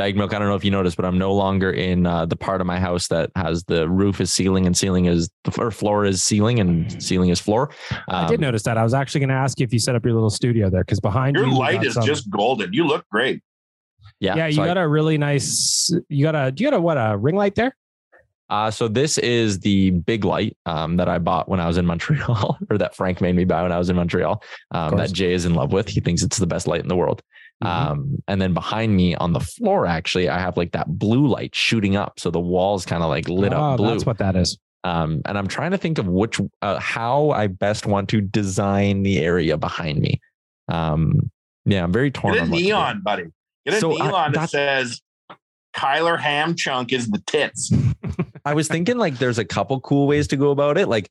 Bag 0.00 0.16
milk. 0.16 0.32
I 0.32 0.38
don't 0.38 0.48
know 0.48 0.54
if 0.54 0.64
you 0.64 0.70
noticed, 0.70 0.96
but 0.96 1.04
I'm 1.04 1.18
no 1.18 1.34
longer 1.34 1.70
in 1.70 2.06
uh, 2.06 2.24
the 2.24 2.34
part 2.34 2.62
of 2.62 2.66
my 2.66 2.80
house 2.80 3.08
that 3.08 3.30
has 3.36 3.64
the 3.64 3.86
roof 3.86 4.18
is 4.18 4.32
ceiling 4.32 4.64
and 4.64 4.74
ceiling 4.74 5.04
is 5.04 5.28
or 5.58 5.70
floor 5.70 6.06
is 6.06 6.22
ceiling 6.24 6.58
and 6.58 7.02
ceiling 7.02 7.28
is 7.28 7.38
floor. 7.38 7.70
I 8.08 8.26
did 8.28 8.36
Um, 8.36 8.40
notice 8.40 8.62
that. 8.62 8.78
I 8.78 8.82
was 8.82 8.94
actually 8.94 9.20
going 9.20 9.28
to 9.28 9.34
ask 9.34 9.60
you 9.60 9.64
if 9.64 9.74
you 9.74 9.78
set 9.78 9.94
up 9.94 10.02
your 10.02 10.14
little 10.14 10.30
studio 10.30 10.70
there 10.70 10.84
because 10.84 11.00
behind 11.00 11.36
Your 11.36 11.44
you, 11.44 11.52
we 11.52 11.58
light 11.58 11.74
got 11.74 11.86
is 11.86 11.92
some- 11.94 12.06
just 12.06 12.30
golden. 12.30 12.72
You 12.72 12.86
look 12.86 13.04
great. 13.10 13.42
Yeah. 14.20 14.36
yeah. 14.36 14.46
You 14.46 14.54
so 14.54 14.62
I- 14.62 14.66
got 14.68 14.78
a 14.78 14.88
really 14.88 15.18
nice. 15.18 15.92
You 16.08 16.24
got 16.24 16.34
a. 16.34 16.50
Do 16.50 16.64
you 16.64 16.70
got 16.70 16.78
a 16.78 16.80
what 16.80 16.96
a 16.96 17.18
ring 17.18 17.34
light 17.36 17.54
there? 17.54 17.76
Uh, 18.50 18.70
so 18.70 18.88
this 18.88 19.16
is 19.18 19.60
the 19.60 19.90
big 19.90 20.24
light 20.24 20.56
um, 20.66 20.96
that 20.96 21.08
I 21.08 21.18
bought 21.18 21.48
when 21.48 21.60
I 21.60 21.68
was 21.68 21.78
in 21.78 21.86
Montreal, 21.86 22.58
or 22.70 22.76
that 22.78 22.96
Frank 22.96 23.20
made 23.20 23.36
me 23.36 23.44
buy 23.44 23.62
when 23.62 23.72
I 23.72 23.78
was 23.78 23.88
in 23.88 23.96
Montreal. 23.96 24.42
Um, 24.72 24.96
that 24.96 25.12
Jay 25.12 25.32
is 25.32 25.46
in 25.46 25.54
love 25.54 25.72
with. 25.72 25.88
He 25.88 26.00
thinks 26.00 26.22
it's 26.22 26.38
the 26.38 26.48
best 26.48 26.66
light 26.66 26.80
in 26.80 26.88
the 26.88 26.96
world. 26.96 27.22
Mhm. 27.62 27.68
Um, 27.68 28.22
and 28.26 28.42
then 28.42 28.52
behind 28.52 28.96
me 28.96 29.14
on 29.14 29.32
the 29.32 29.40
floor, 29.40 29.86
actually, 29.86 30.28
I 30.28 30.38
have 30.38 30.56
like 30.56 30.72
that 30.72 30.98
blue 30.98 31.26
light 31.26 31.54
shooting 31.54 31.94
up, 31.94 32.18
so 32.18 32.30
the 32.30 32.40
walls 32.40 32.84
kind 32.84 33.02
of 33.02 33.08
like 33.08 33.28
lit 33.28 33.52
oh, 33.52 33.60
up 33.60 33.76
blue. 33.76 33.90
That's 33.90 34.06
what 34.06 34.18
that 34.18 34.34
is. 34.34 34.58
Um, 34.82 35.22
and 35.26 35.36
I'm 35.36 35.46
trying 35.46 35.70
to 35.72 35.78
think 35.78 35.98
of 35.98 36.08
which, 36.08 36.40
uh, 36.62 36.78
how 36.78 37.30
I 37.30 37.46
best 37.48 37.86
want 37.86 38.08
to 38.10 38.20
design 38.20 39.02
the 39.02 39.18
area 39.18 39.58
behind 39.58 40.00
me. 40.00 40.20
Um, 40.68 41.30
yeah, 41.66 41.84
I'm 41.84 41.92
very 41.92 42.10
torn. 42.10 42.34
Get 42.34 42.40
a 42.40 42.44
on 42.44 42.50
what 42.50 42.58
to 42.58 42.64
neon, 42.64 43.02
buddy. 43.02 43.24
Get 43.66 43.74
a 43.74 43.80
So, 43.80 43.90
neon 43.90 44.32
that 44.32 44.40
that- 44.40 44.50
says 44.50 45.02
Kyler 45.74 46.18
Ham 46.18 46.54
Chunk 46.54 46.92
is 46.92 47.10
the 47.10 47.22
tits. 47.26 47.72
I 48.44 48.54
was 48.54 48.68
thinking 48.68 48.98
like 48.98 49.18
there's 49.18 49.38
a 49.38 49.44
couple 49.44 49.80
cool 49.80 50.06
ways 50.06 50.28
to 50.28 50.36
go 50.36 50.50
about 50.50 50.78
it. 50.78 50.88
Like, 50.88 51.10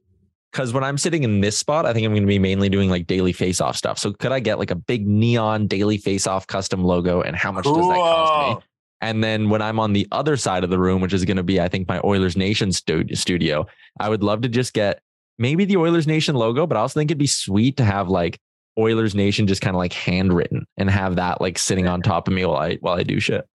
because 0.51 0.73
when 0.73 0.83
I'm 0.83 0.97
sitting 0.97 1.23
in 1.23 1.41
this 1.41 1.57
spot, 1.57 1.85
I 1.85 1.93
think 1.93 2.05
I'm 2.05 2.11
going 2.11 2.23
to 2.23 2.27
be 2.27 2.39
mainly 2.39 2.69
doing 2.69 2.89
like 2.89 3.07
daily 3.07 3.33
face 3.33 3.61
off 3.61 3.75
stuff. 3.75 3.99
So 3.99 4.11
could 4.13 4.31
I 4.31 4.39
get 4.39 4.57
like 4.57 4.71
a 4.71 4.75
big 4.75 5.07
neon 5.07 5.67
daily 5.67 5.97
face 5.97 6.25
off 6.25 6.47
custom 6.47 6.83
logo? 6.83 7.21
And 7.21 7.35
how 7.35 7.51
much 7.51 7.65
does 7.65 7.75
that 7.75 7.81
cost 7.81 8.57
me? 8.59 8.65
And 9.01 9.23
then 9.23 9.49
when 9.49 9.61
I'm 9.61 9.79
on 9.79 9.93
the 9.93 10.07
other 10.11 10.35
side 10.35 10.63
of 10.63 10.69
the 10.69 10.79
room, 10.79 11.01
which 11.01 11.13
is 11.13 11.23
going 11.23 11.37
to 11.37 11.43
be, 11.43 11.61
I 11.61 11.69
think, 11.69 11.87
my 11.87 12.01
Oilers 12.03 12.35
Nation 12.35 12.71
stu- 12.71 13.15
studio, 13.15 13.65
I 13.99 14.09
would 14.09 14.23
love 14.23 14.41
to 14.41 14.49
just 14.49 14.73
get 14.73 15.01
maybe 15.37 15.65
the 15.65 15.77
Oilers 15.77 16.05
Nation 16.05 16.35
logo, 16.35 16.67
but 16.67 16.75
I 16.75 16.81
also 16.81 16.99
think 16.99 17.09
it'd 17.09 17.17
be 17.17 17.27
sweet 17.27 17.77
to 17.77 17.85
have 17.85 18.09
like 18.09 18.39
Oilers 18.77 19.15
Nation 19.15 19.47
just 19.47 19.61
kind 19.61 19.75
of 19.75 19.77
like 19.77 19.93
handwritten 19.93 20.65
and 20.77 20.89
have 20.89 21.15
that 21.15 21.39
like 21.41 21.57
sitting 21.57 21.87
on 21.87 22.01
top 22.01 22.27
of 22.27 22.33
me 22.33 22.45
while 22.45 22.57
I 22.57 22.75
while 22.75 22.95
I 22.95 23.03
do 23.03 23.19
shit. 23.19 23.47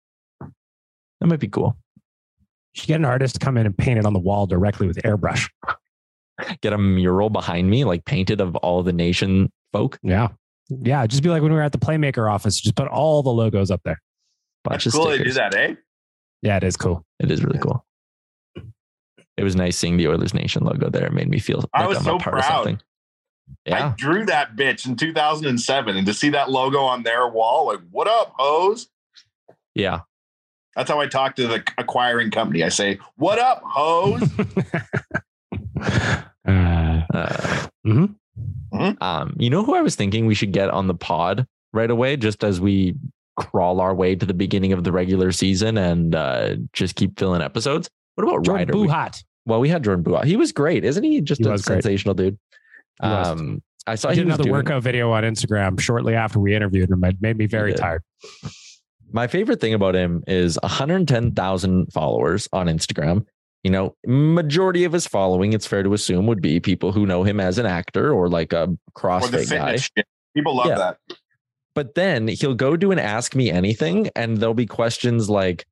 That 1.23 1.29
might 1.29 1.39
be 1.39 1.47
cool. 1.47 1.77
You 2.75 2.81
should 2.81 2.89
get 2.89 2.97
an 2.97 3.05
artist 3.05 3.35
to 3.35 3.39
come 3.39 3.57
in 3.57 3.65
and 3.65 3.79
paint 3.79 3.97
it 3.97 4.05
on 4.05 4.13
the 4.13 4.19
wall 4.19 4.49
directly 4.49 4.89
with 4.89 4.97
airbrush. 5.05 5.49
Get 6.63 6.73
a 6.73 6.79
mural 6.79 7.31
behind 7.31 7.71
me, 7.71 7.85
like 7.85 8.05
painted 8.05 8.41
of 8.41 8.57
all 8.57 8.83
the 8.83 8.93
nation 8.93 9.53
folk. 9.73 10.01
Yeah. 10.03 10.31
Yeah. 10.69 11.07
Just 11.07 11.23
be 11.23 11.29
like 11.29 11.41
when 11.41 11.53
we 11.53 11.57
were 11.59 11.63
at 11.63 11.71
the 11.71 11.79
Playmaker 11.79 12.29
office, 12.29 12.61
just 12.61 12.75
put 12.75 12.89
all 12.89 13.23
the 13.23 13.31
logos 13.31 13.71
up 13.71 13.83
there. 13.85 14.03
Bunch 14.65 14.83
That's 14.83 14.97
of 14.97 15.01
cool 15.01 15.11
they 15.11 15.23
do 15.23 15.31
that, 15.35 15.55
eh? 15.55 15.77
Yeah, 16.43 16.57
it 16.57 16.65
is 16.65 16.77
cool. 16.77 17.05
It 17.21 17.31
is 17.31 17.45
really 17.45 17.61
cool. 17.61 17.85
It 19.37 19.45
was 19.45 19.55
nice 19.55 19.77
seeing 19.77 19.97
the 19.97 20.09
Oilers 20.09 20.35
Nation 20.35 20.65
logo 20.65 20.91
there. 20.91 21.07
It 21.07 21.13
made 21.13 21.29
me 21.29 21.39
feel 21.39 21.59
like 21.59 21.69
I 21.73 21.87
was 21.87 21.99
I'm 21.99 22.05
so 22.05 22.17
a 22.17 22.19
part 22.19 22.39
of 22.39 22.45
proud. 22.45 22.57
something. 22.65 22.81
I 23.71 23.95
drew 23.97 24.27
that 24.27 24.57
bitch 24.57 24.87
in 24.87 24.97
2007, 24.97 25.97
and 25.97 26.05
to 26.05 26.15
see 26.15 26.31
that 26.31 26.51
logo 26.51 26.81
on 26.81 27.05
their 27.05 27.29
wall, 27.29 27.67
like, 27.67 27.79
what 27.93 28.09
up, 28.09 28.35
hoes? 28.37 28.89
Yeah. 29.77 30.01
That's 30.77 30.91
how 30.91 31.01
I 31.01 31.07
talk 31.07 31.37
to 31.37 31.47
the 31.47 31.63
acquiring 31.79 32.31
company. 32.31 32.63
I 32.65 32.69
say, 32.71 32.99
"What 33.17 33.39
up, 33.39 33.63
hoes?" 33.65 34.23
Uh, 36.45 37.03
Uh, 37.15 37.67
mhm. 37.87 38.15
Um, 39.03 39.37
you 39.39 39.51
know 39.51 39.63
who 39.63 39.75
I 39.77 39.81
was 39.83 39.95
thinking 39.97 40.27
we 40.27 40.35
should 40.35 40.53
get 40.53 40.71
on 40.71 40.87
the 40.87 40.95
pod 40.95 41.47
right 41.73 41.91
away, 41.91 42.17
just 42.17 42.43
as 42.43 42.61
we 42.61 42.95
crawl 43.37 43.81
our 43.81 43.95
way 43.95 44.15
to 44.17 44.25
the 44.27 44.35
beginning 44.35 44.73
of 44.73 44.83
the 44.85 44.93
regular 44.93 45.31
season 45.33 45.77
and 45.79 46.15
uh, 46.15 46.57
just 46.73 46.97
keep 46.97 47.19
filling 47.19 47.43
episodes. 47.43 47.89
What 48.15 48.25
about 48.25 48.45
Jordan 48.45 48.69
Ryder? 48.69 48.79
We- 48.79 48.89
Buhat. 48.89 49.23
well, 49.47 49.61
we 49.61 49.69
had 49.69 49.85
Jordan 49.85 50.05
Buhat. 50.05 50.25
He 50.25 50.37
was 50.37 50.53
great, 50.53 50.85
isn't 50.85 51.05
he? 51.05 51.21
Just 51.21 51.41
He 51.43 51.49
a 51.49 51.53
was 51.53 51.63
great. 51.63 51.83
sensational 51.83 52.15
dude. 52.15 52.39
Um, 53.01 53.63
I 53.87 53.95
saw 53.97 54.09
I 54.09 54.13
he 54.13 54.21
did 54.21 54.27
was 54.27 54.35
another 54.35 54.45
doing, 54.45 54.53
workout 54.55 54.83
video 54.83 55.11
on 55.13 55.23
Instagram 55.25 55.79
shortly 55.81 56.15
after 56.15 56.39
we 56.41 56.55
interviewed 56.55 56.91
him. 56.91 57.03
It 57.05 57.17
made 57.21 57.37
me 57.37 57.47
very 57.47 57.73
did. 57.73 57.79
tired. 57.79 58.03
My 59.13 59.27
favorite 59.27 59.61
thing 59.61 59.75
about 59.75 59.95
him 59.95 60.23
is 60.27 60.59
110,000 60.63 61.93
followers 61.93 62.49
on 62.53 62.67
Instagram, 62.67 63.25
you 63.63 63.71
know, 63.71 63.95
majority 64.07 64.85
of 64.85 64.93
his 64.93 65.07
following, 65.07 65.53
it's 65.53 65.67
fair 65.67 65.83
to 65.83 65.93
assume, 65.93 66.27
would 66.27 66.43
be 66.43 66.61
people 66.61 66.93
who 66.93 67.07
know 67.07 67.23
him 67.23 67.39
as 67.41 67.59
an 67.59 67.67
actor 67.67 68.13
or 68.13 68.29
like 68.29 68.53
a 68.53 68.69
CrossFit 68.97 69.51
guy. 69.51 69.77
shit. 69.77 70.07
People 70.35 70.57
love 70.57 70.67
Yeah. 70.67 70.79
that. 70.79 70.99
But 71.75 71.95
then 71.95 72.29
he'll 72.29 72.55
go 72.55 72.77
do 72.77 72.91
an 72.93 72.99
ask 72.99 73.35
me 73.35 73.51
anything, 73.51 74.11
and 74.15 74.37
there'll 74.39 74.53
be 74.55 74.67
questions 74.67 75.31
like, 75.31 75.65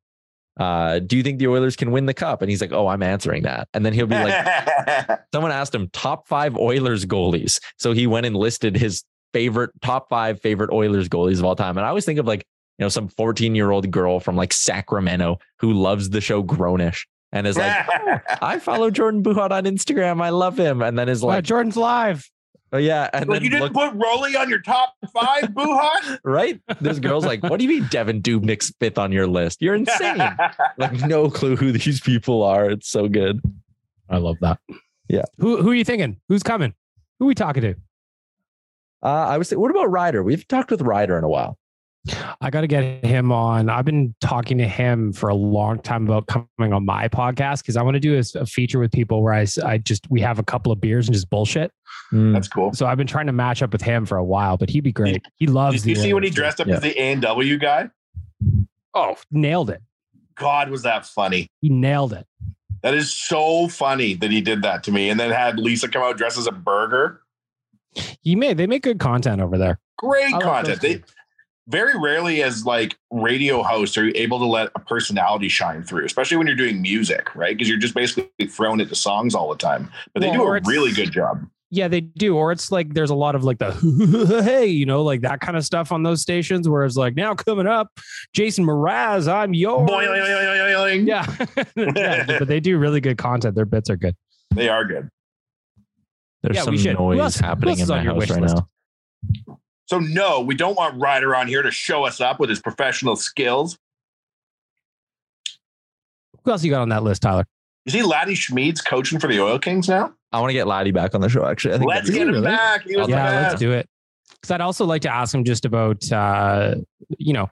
uh, 0.58 0.98
do 0.98 1.16
you 1.16 1.22
think 1.22 1.38
the 1.38 1.46
Oilers 1.48 1.76
can 1.76 1.90
win 1.90 2.06
the 2.06 2.14
cup? 2.14 2.42
And 2.42 2.50
he's 2.50 2.60
like, 2.60 2.72
Oh, 2.72 2.86
I'm 2.86 3.02
answering 3.02 3.44
that. 3.44 3.68
And 3.72 3.84
then 3.86 3.92
he'll 3.94 4.06
be 4.06 4.16
like, 4.16 5.20
someone 5.34 5.52
asked 5.52 5.74
him 5.74 5.88
top 5.92 6.26
five 6.28 6.56
Oilers 6.56 7.06
goalies. 7.06 7.60
So 7.78 7.92
he 7.92 8.06
went 8.06 8.26
and 8.26 8.36
listed 8.36 8.76
his 8.76 9.04
favorite 9.32 9.70
top 9.80 10.08
five 10.10 10.40
favorite 10.40 10.70
Oilers 10.70 11.08
goalies 11.08 11.38
of 11.38 11.44
all 11.44 11.56
time. 11.56 11.78
And 11.78 11.86
I 11.86 11.88
always 11.88 12.04
think 12.04 12.18
of 12.18 12.26
like, 12.26 12.44
you 12.80 12.84
know, 12.84 12.88
some 12.88 13.08
14 13.08 13.54
year 13.54 13.70
old 13.70 13.90
girl 13.90 14.20
from 14.20 14.36
like 14.36 14.54
Sacramento 14.54 15.38
who 15.58 15.74
loves 15.74 16.08
the 16.10 16.20
show 16.22 16.42
Grownish 16.42 17.04
and 17.30 17.46
is 17.46 17.58
like, 17.58 17.86
I 18.42 18.58
follow 18.58 18.90
Jordan 18.90 19.22
Buhat 19.22 19.50
on 19.50 19.64
Instagram. 19.64 20.22
I 20.22 20.30
love 20.30 20.58
him. 20.58 20.80
And 20.80 20.98
then 20.98 21.10
is 21.10 21.22
Wow, 21.22 21.34
like, 21.34 21.44
Jordan's 21.44 21.76
live. 21.76 22.28
oh 22.72 22.78
yeah. 22.78 23.10
And 23.12 23.28
Like, 23.28 23.36
then 23.36 23.44
you 23.44 23.50
didn't 23.50 23.74
look, 23.74 23.92
put 23.92 24.02
Rolly 24.02 24.34
on 24.34 24.48
your 24.48 24.62
top 24.62 24.94
five, 25.12 25.50
Buhat? 25.50 26.20
right? 26.24 26.58
This 26.80 26.98
girl's 26.98 27.26
like, 27.26 27.42
what 27.42 27.58
do 27.58 27.64
you 27.66 27.68
mean 27.68 27.84
Devan 27.90 28.22
Dubnyk's 28.22 28.72
fifth 28.80 28.96
on 28.96 29.12
your 29.12 29.26
list? 29.26 29.60
You're 29.60 29.74
insane. 29.74 30.16
like 30.78 30.94
no 31.06 31.28
clue 31.28 31.56
who 31.56 31.72
these 31.72 32.00
people 32.00 32.42
are. 32.42 32.70
It's 32.70 32.88
so 32.88 33.08
good. 33.08 33.42
I 34.08 34.16
love 34.16 34.36
that. 34.40 34.58
Yeah. 35.06 35.24
Who 35.38 35.60
who 35.62 35.70
are 35.70 35.74
you 35.74 35.84
thinking? 35.84 36.16
Who's 36.30 36.42
coming? 36.42 36.72
Who 37.18 37.26
are 37.26 37.28
we 37.28 37.34
talking 37.34 37.60
to? 37.62 37.74
Uh, 39.02 39.06
I 39.08 39.36
was 39.38 39.48
thinking, 39.50 39.60
what 39.60 39.70
about 39.70 39.90
Ryder? 39.90 40.22
We've 40.22 40.46
talked 40.48 40.70
with 40.70 40.80
Ryder 40.80 41.18
in 41.18 41.24
a 41.24 41.28
while. 41.28 41.58
I 42.40 42.48
got 42.48 42.62
to 42.62 42.66
get 42.66 43.04
him 43.04 43.30
on. 43.30 43.68
I've 43.68 43.84
been 43.84 44.14
talking 44.20 44.56
to 44.58 44.66
him 44.66 45.12
for 45.12 45.28
a 45.28 45.34
long 45.34 45.78
time 45.80 46.04
about 46.08 46.26
coming 46.26 46.72
on 46.72 46.84
my 46.86 47.08
podcast 47.08 47.58
because 47.60 47.76
I 47.76 47.82
want 47.82 47.94
to 47.94 48.00
do 48.00 48.16
a, 48.16 48.22
a 48.40 48.46
feature 48.46 48.78
with 48.78 48.90
people 48.90 49.22
where 49.22 49.34
I, 49.34 49.46
I 49.64 49.78
just 49.78 50.10
we 50.10 50.20
have 50.22 50.38
a 50.38 50.42
couple 50.42 50.72
of 50.72 50.80
beers 50.80 51.06
and 51.08 51.14
just 51.14 51.28
bullshit. 51.28 51.72
Mm. 52.12 52.32
That's 52.32 52.48
cool. 52.48 52.72
So 52.72 52.86
I've 52.86 52.96
been 52.96 53.06
trying 53.06 53.26
to 53.26 53.32
match 53.32 53.62
up 53.62 53.72
with 53.72 53.82
him 53.82 54.06
for 54.06 54.16
a 54.16 54.24
while, 54.24 54.56
but 54.56 54.70
he'd 54.70 54.80
be 54.80 54.92
great. 54.92 55.22
He 55.36 55.46
loves. 55.46 55.82
Did 55.82 55.90
you 55.90 55.94
the 55.96 56.00
see 56.00 56.14
when 56.14 56.22
he 56.22 56.30
dressed 56.30 56.60
up 56.60 56.66
Yeah. 56.68 56.76
as 56.76 56.80
the 56.80 56.98
A&W 56.98 57.58
guy? 57.58 57.90
Oh, 58.94 59.16
nailed 59.30 59.68
it. 59.70 59.82
God, 60.36 60.70
was 60.70 60.82
that 60.82 61.04
funny. 61.04 61.48
He 61.60 61.68
nailed 61.68 62.14
it. 62.14 62.26
That 62.82 62.94
is 62.94 63.12
so 63.12 63.68
funny 63.68 64.14
that 64.14 64.30
he 64.30 64.40
did 64.40 64.62
that 64.62 64.82
to 64.84 64.92
me 64.92 65.10
and 65.10 65.20
then 65.20 65.30
had 65.30 65.58
Lisa 65.58 65.86
come 65.86 66.02
out 66.02 66.16
dressed 66.16 66.38
as 66.38 66.46
a 66.46 66.52
burger. 66.52 67.20
He 68.22 68.34
made. 68.36 68.56
They 68.56 68.66
make 68.66 68.82
good 68.82 68.98
content 68.98 69.42
over 69.42 69.58
there. 69.58 69.78
Great 69.98 70.32
I 70.32 70.40
content. 70.40 70.66
those 70.66 70.78
They 70.78 71.02
very 71.70 71.98
rarely 71.98 72.42
as 72.42 72.66
like 72.66 72.96
radio 73.10 73.62
hosts 73.62 73.96
are 73.96 74.04
you 74.04 74.12
able 74.14 74.38
to 74.38 74.44
let 74.46 74.70
a 74.74 74.80
personality 74.80 75.48
shine 75.48 75.82
through, 75.82 76.04
especially 76.04 76.36
when 76.36 76.46
you're 76.46 76.56
doing 76.56 76.82
music, 76.82 77.34
right? 77.34 77.56
Because 77.56 77.68
you're 77.68 77.78
just 77.78 77.94
basically 77.94 78.46
throwing 78.48 78.80
it 78.80 78.88
to 78.88 78.94
songs 78.94 79.34
all 79.34 79.48
the 79.50 79.56
time. 79.56 79.90
But 80.12 80.20
they 80.20 80.30
Well, 80.30 80.38
do 80.38 80.52
a 80.54 80.60
really 80.66 80.92
good 80.92 81.12
job. 81.12 81.46
Yeah, 81.72 81.86
they 81.86 82.00
do. 82.00 82.36
Or 82.36 82.50
it's 82.50 82.72
like 82.72 82.94
there's 82.94 83.10
a 83.10 83.14
lot 83.14 83.36
of 83.36 83.44
like 83.44 83.58
the 83.58 83.70
hey, 84.44 84.66
you 84.66 84.84
know, 84.86 85.02
like 85.04 85.20
that 85.20 85.40
kind 85.40 85.56
of 85.56 85.64
stuff 85.64 85.92
on 85.92 86.02
those 86.02 86.20
stations. 86.20 86.68
Where 86.68 86.84
it's 86.84 86.96
like 86.96 87.14
now 87.14 87.34
coming 87.34 87.68
up, 87.68 87.88
Jason 88.32 88.64
Mraz, 88.66 89.32
I'm 89.32 89.54
yours. 89.54 89.88
Boing. 89.88 91.06
Yeah. 91.06 91.24
yeah, 91.94 92.38
but 92.40 92.48
they 92.48 92.58
do 92.58 92.76
really 92.76 93.00
good 93.00 93.18
content. 93.18 93.54
Their 93.54 93.66
bits 93.66 93.88
are 93.88 93.96
good. 93.96 94.16
They 94.52 94.68
are 94.68 94.84
good. 94.84 95.08
There's 96.42 96.56
Yeah, 96.56 96.62
some 96.62 96.72
we 96.72 96.78
should. 96.78 96.98
Noise 96.98 97.20
else- 97.20 97.36
happening 97.36 97.78
in 97.78 97.86
my 97.86 98.02
house 98.02 98.28
right 98.30 98.40
list? 98.42 98.56
now. 98.56 99.59
So 99.90 99.98
no, 99.98 100.40
we 100.40 100.54
don't 100.54 100.76
want 100.76 101.00
Ryder 101.02 101.34
on 101.34 101.48
here 101.48 101.62
to 101.62 101.70
show 101.72 102.04
us 102.04 102.20
up 102.20 102.38
with 102.38 102.48
his 102.48 102.60
professional 102.60 103.16
skills. 103.16 103.76
Who 106.44 106.50
else 106.52 106.62
you 106.62 106.70
got 106.70 106.80
on 106.80 106.90
that 106.90 107.02
list, 107.02 107.22
Tyler? 107.22 107.44
You 107.86 107.90
see 107.90 108.02
Laddie 108.02 108.36
Schmid's 108.36 108.80
coaching 108.80 109.18
for 109.18 109.26
the 109.26 109.40
Oil 109.40 109.58
Kings 109.58 109.88
now? 109.88 110.14
I 110.30 110.38
want 110.38 110.50
to 110.50 110.54
get 110.54 110.68
Laddie 110.68 110.92
back 110.92 111.16
on 111.16 111.20
the 111.22 111.28
show. 111.28 111.44
Actually, 111.44 111.74
I 111.74 111.78
think 111.78 111.88
Let's 111.88 112.08
get 112.08 112.22
him 112.22 112.28
really- 112.34 112.42
back. 112.42 112.82
He 112.84 112.96
was 112.96 113.08
the 113.08 113.14
yeah, 113.14 113.30
best. 113.30 113.48
let's 113.50 113.60
do 113.60 113.72
it. 113.72 113.88
Because 114.40 114.52
I'd 114.52 114.60
also 114.60 114.84
like 114.84 115.02
to 115.02 115.12
ask 115.12 115.34
him 115.34 115.42
just 115.42 115.64
about, 115.64 116.10
uh, 116.12 116.76
you 117.18 117.32
know, 117.32 117.50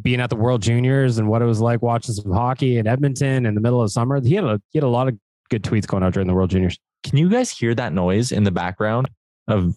being 0.00 0.20
at 0.20 0.30
the 0.30 0.36
World 0.36 0.62
Juniors 0.62 1.18
and 1.18 1.26
what 1.28 1.42
it 1.42 1.46
was 1.46 1.60
like 1.60 1.82
watching 1.82 2.14
some 2.14 2.30
hockey 2.30 2.78
in 2.78 2.86
Edmonton 2.86 3.46
in 3.46 3.56
the 3.56 3.60
middle 3.60 3.82
of 3.82 3.90
summer. 3.90 4.20
He 4.20 4.34
had 4.34 4.44
a, 4.44 4.62
he 4.70 4.78
had 4.78 4.84
a 4.84 4.88
lot 4.88 5.08
of 5.08 5.18
good 5.50 5.64
tweets 5.64 5.88
going 5.88 6.04
out 6.04 6.12
during 6.14 6.28
the 6.28 6.34
World 6.34 6.50
Juniors. 6.50 6.78
Can 7.02 7.18
you 7.18 7.28
guys 7.28 7.50
hear 7.50 7.74
that 7.74 7.92
noise 7.92 8.30
in 8.30 8.44
the 8.44 8.52
background 8.52 9.10
of 9.48 9.74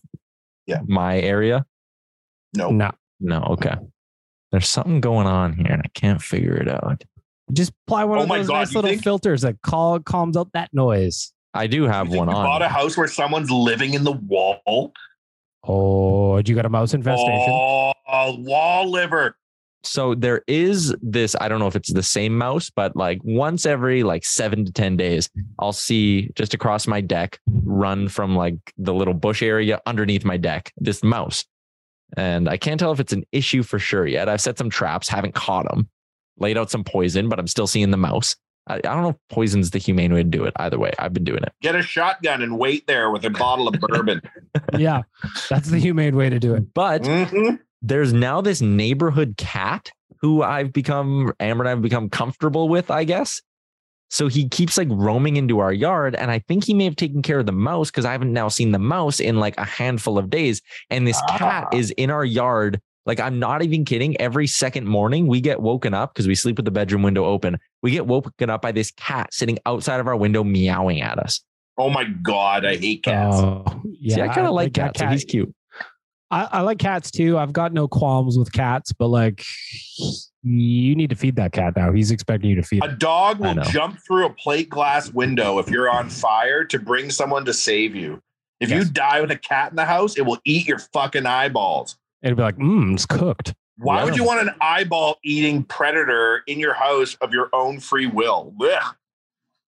Yeah. 0.68 0.82
my 0.86 1.20
area? 1.20 1.66
No. 2.56 2.70
No, 2.70 2.92
No. 3.20 3.42
Okay. 3.52 3.76
There's 4.52 4.70
something 4.70 5.02
going 5.02 5.28
on 5.28 5.54
here, 5.54 5.68
and 5.72 5.82
I 5.84 5.90
can't 5.94 6.22
figure 6.22 6.56
it 6.56 6.70
out. 6.70 7.04
just 7.54 7.72
apply 7.88 8.04
one 8.06 8.20
Oh 8.20 8.24
of 8.24 8.28
my 8.28 8.38
those 8.40 8.48
God, 8.48 8.54
nice 8.60 8.76
little 8.76 8.90
think- 8.90 9.04
filters 9.04 9.42
that 9.42 9.62
call 9.62 10.00
calms 10.00 10.36
out 10.38 10.52
that 10.54 10.70
noise. 10.74 11.32
I 11.54 11.66
do 11.68 11.84
have 11.84 12.10
You 12.12 12.18
one 12.20 12.30
you 12.30 12.36
on. 12.36 12.46
bought 12.46 12.62
a 12.62 12.68
house 12.70 12.96
where 12.98 13.08
someone's 13.08 13.50
living 13.50 13.94
in 13.94 14.04
the 14.04 14.12
wall. 14.12 14.94
Oh, 15.64 16.38
you 16.38 16.56
got 16.56 16.66
a 16.66 16.70
mouse 16.70 16.94
infestation? 16.94 17.50
Oh, 17.50 17.94
wall 18.40 18.90
liver. 18.92 19.36
So 19.88 20.14
there 20.16 20.42
is 20.48 20.94
this 21.02 21.36
i 21.42 21.48
don't 21.48 21.60
know 21.60 21.68
if 21.68 21.76
it's 21.76 21.94
the 21.94 22.04
same 22.04 22.38
mouse 22.38 22.70
but 22.70 22.96
like 22.96 23.20
once 23.24 23.66
every 23.66 24.04
like 24.04 24.26
seven 24.26 24.66
to 24.66 24.72
ten 24.72 24.96
days 24.98 25.30
i'll 25.60 25.74
see 25.74 26.30
just 26.36 26.54
across 26.54 26.88
my 26.88 27.02
deck 27.02 27.40
run 27.64 28.08
from 28.08 28.36
like 28.36 28.56
the 28.78 28.94
little 28.94 29.14
bush 29.14 29.42
area 29.42 29.80
underneath 29.86 30.26
my 30.26 30.38
deck 30.38 30.72
this 30.78 31.04
mouse 31.04 31.46
and 32.16 32.48
i 32.48 32.58
can't 32.58 32.80
tell 32.80 32.92
if 32.92 33.00
it's 33.00 33.14
an 33.14 33.24
issue 33.32 33.64
for 33.64 33.80
sure 33.80 34.06
yet 34.08 34.30
i've 34.30 34.42
set 34.42 34.58
some 34.58 34.70
traps 34.70 35.10
haven't 35.10 35.34
caught 35.36 35.68
them 35.70 35.90
laid 36.38 36.58
out 36.58 36.70
some 36.70 36.84
poison 36.84 37.30
but 37.30 37.40
i'm 37.40 37.48
still 37.48 37.68
seeing 37.68 37.92
the 37.92 37.98
mouse 37.98 38.36
i, 38.68 38.76
I 38.76 38.80
don't 38.80 39.02
know 39.04 39.10
if 39.10 39.18
poison's 39.30 39.72
the 39.72 39.80
humane 39.80 40.14
way 40.14 40.24
to 40.24 40.30
do 40.30 40.46
it 40.46 40.54
either 40.58 40.78
way 40.80 40.92
i've 41.00 41.14
been 41.14 41.24
doing 41.24 41.44
it 41.44 41.52
Get 41.62 41.76
a 41.76 41.82
shotgun 41.82 42.42
and 42.42 42.58
wait 42.60 42.88
there 42.88 43.10
with 43.12 43.26
a 43.26 43.30
bottle 43.30 43.68
of 43.68 43.74
bourbon. 43.80 44.22
yeah, 44.78 45.02
that's 45.50 45.70
the 45.70 45.80
humane 45.80 46.16
way 46.16 46.30
to 46.30 46.40
do 46.40 46.54
it. 46.54 46.74
but 46.74 47.02
Mhm. 47.04 47.60
There's 47.82 48.14
now 48.14 48.42
this 48.42 48.62
neighborhood 48.62 49.36
cat 49.38 49.92
who 50.22 50.42
I've 50.42 50.74
become, 50.74 51.32
Amber 51.40 51.64
and 51.64 51.70
I've 51.70 51.82
become 51.82 52.10
comfortable 52.10 52.70
with, 52.70 52.90
I 52.90 53.04
guess. 53.04 53.42
So 54.10 54.28
he 54.30 54.48
keeps 54.48 54.78
like 54.78 54.88
roaming 54.90 55.36
into 55.36 55.60
our 55.60 55.74
yard. 55.74 56.16
And 56.16 56.32
I 56.32 56.40
think 56.48 56.64
he 56.64 56.74
may 56.74 56.86
have 56.86 56.96
taken 56.96 57.22
care 57.22 57.40
of 57.40 57.46
the 57.46 57.52
mouse 57.52 57.92
because 57.92 58.06
I 58.06 58.14
haven't 58.14 58.32
now 58.34 58.48
seen 58.48 58.72
the 58.72 58.80
mouse 58.80 59.20
in 59.20 59.38
like 59.38 59.58
a 59.58 59.66
handful 59.66 60.18
of 60.18 60.30
days. 60.30 60.62
And 60.90 61.06
this 61.06 61.22
cat 61.30 61.68
Ah. 61.72 61.76
is 61.76 61.92
in 61.92 62.10
our 62.10 62.24
yard. 62.26 62.80
Like, 63.06 63.20
I'm 63.20 63.38
not 63.40 63.64
even 63.64 63.86
kidding. 63.86 64.20
Every 64.20 64.48
second 64.48 64.88
morning, 64.88 65.28
we 65.28 65.40
get 65.40 65.62
woken 65.62 65.94
up 65.94 66.14
because 66.14 66.28
we 66.28 66.36
sleep 66.36 66.58
with 66.58 66.66
the 66.66 66.72
bedroom 66.72 67.04
window 67.04 67.26
open. 67.26 67.58
We 67.84 67.92
get 67.92 68.06
woken 68.08 68.50
up 68.50 68.62
by 68.62 68.72
this 68.72 68.92
cat 68.92 69.34
sitting 69.34 69.60
outside 69.66 70.00
of 70.00 70.08
our 70.08 70.16
window 70.16 70.44
meowing 70.44 71.02
at 71.02 71.20
us. 71.20 71.42
Oh 71.78 71.90
my 71.90 72.06
God, 72.06 72.66
I 72.66 72.76
hate 72.76 73.04
cats. 73.04 73.36
Oh, 73.38 73.64
yeah. 74.00 74.16
See, 74.16 74.22
I 74.22 74.28
kind 74.34 74.48
of 74.48 74.54
like 74.54 74.74
that 74.74 74.94
cats. 74.96 75.00
So 75.00 75.08
he's 75.08 75.24
cute. 75.26 75.54
I, 76.30 76.48
I 76.52 76.62
like 76.62 76.78
cats 76.80 77.10
too. 77.12 77.38
I've 77.38 77.54
got 77.54 77.72
no 77.74 77.88
qualms 77.88 78.38
with 78.38 78.52
cats, 78.52 78.92
but 78.92 79.08
like, 79.08 79.44
you 80.44 80.96
need 80.96 81.10
to 81.10 81.16
feed 81.16 81.36
that 81.38 81.52
cat 81.52 81.76
now. 81.76 81.92
He's 81.92 82.12
expecting 82.12 82.50
you 82.50 82.56
to 82.58 82.64
feed. 82.64 82.84
a 82.84 82.90
him. 82.90 82.98
dog 82.98 83.40
will 83.40 83.56
jump 83.56 84.00
through 84.06 84.26
a 84.26 84.30
plate 84.34 84.70
glass 84.70 85.12
window 85.14 85.60
if 85.60 85.70
you're 85.70 85.90
on 85.90 86.10
fire 86.10 86.64
to 86.66 86.80
bring 86.80 87.10
someone 87.10 87.46
to 87.46 87.54
save 87.54 87.96
you. 87.96 88.22
If 88.60 88.70
Yes. 88.70 88.86
you 88.88 88.92
die 88.92 89.22
with 89.22 89.32
a 89.32 89.38
cat 89.38 89.72
in 89.72 89.76
the 89.76 89.86
house, 89.86 90.18
it 90.18 90.26
will 90.26 90.40
eat 90.46 90.68
your 90.68 90.80
fucking 90.80 91.26
eyeballs. 91.26 91.96
It'd 92.24 92.36
be 92.36 92.44
like, 92.44 92.58
mmm, 92.58 92.94
it's 92.94 93.06
cooked. 93.06 93.54
Why 93.78 94.04
would 94.04 94.16
you 94.16 94.24
want 94.24 94.42
an 94.42 94.56
eyeball 94.60 95.18
eating 95.24 95.64
predator 95.64 96.42
in 96.48 96.60
your 96.60 96.74
house 96.74 97.16
of 97.22 97.32
your 97.34 97.50
own 97.54 97.80
free 97.80 98.08
will? 98.08 98.54
Ugh. 98.60 98.96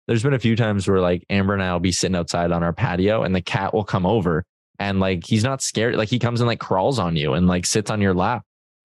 there's 0.08 0.24
been 0.24 0.34
a 0.34 0.38
few 0.40 0.56
times 0.56 0.88
where 0.88 1.00
like 1.00 1.24
Amber 1.30 1.54
and 1.54 1.62
I 1.62 1.72
will 1.72 1.78
be 1.80 1.92
sitting 1.92 2.16
outside 2.16 2.50
on 2.50 2.64
our 2.64 2.72
patio 2.72 3.22
and 3.22 3.34
the 3.34 3.40
cat 3.40 3.72
will 3.72 3.84
come 3.84 4.04
over 4.04 4.44
and 4.82 4.98
like 5.00 5.24
he's 5.26 5.44
not 5.44 5.62
scared. 5.62 5.94
Like 5.96 6.08
he 6.08 6.18
comes 6.18 6.40
and 6.40 6.48
like 6.48 6.58
crawls 6.60 6.98
on 6.98 7.16
you 7.16 7.34
and 7.34 7.46
like 7.46 7.64
sits 7.66 7.90
on 7.90 8.00
your 8.00 8.14
lap. 8.14 8.42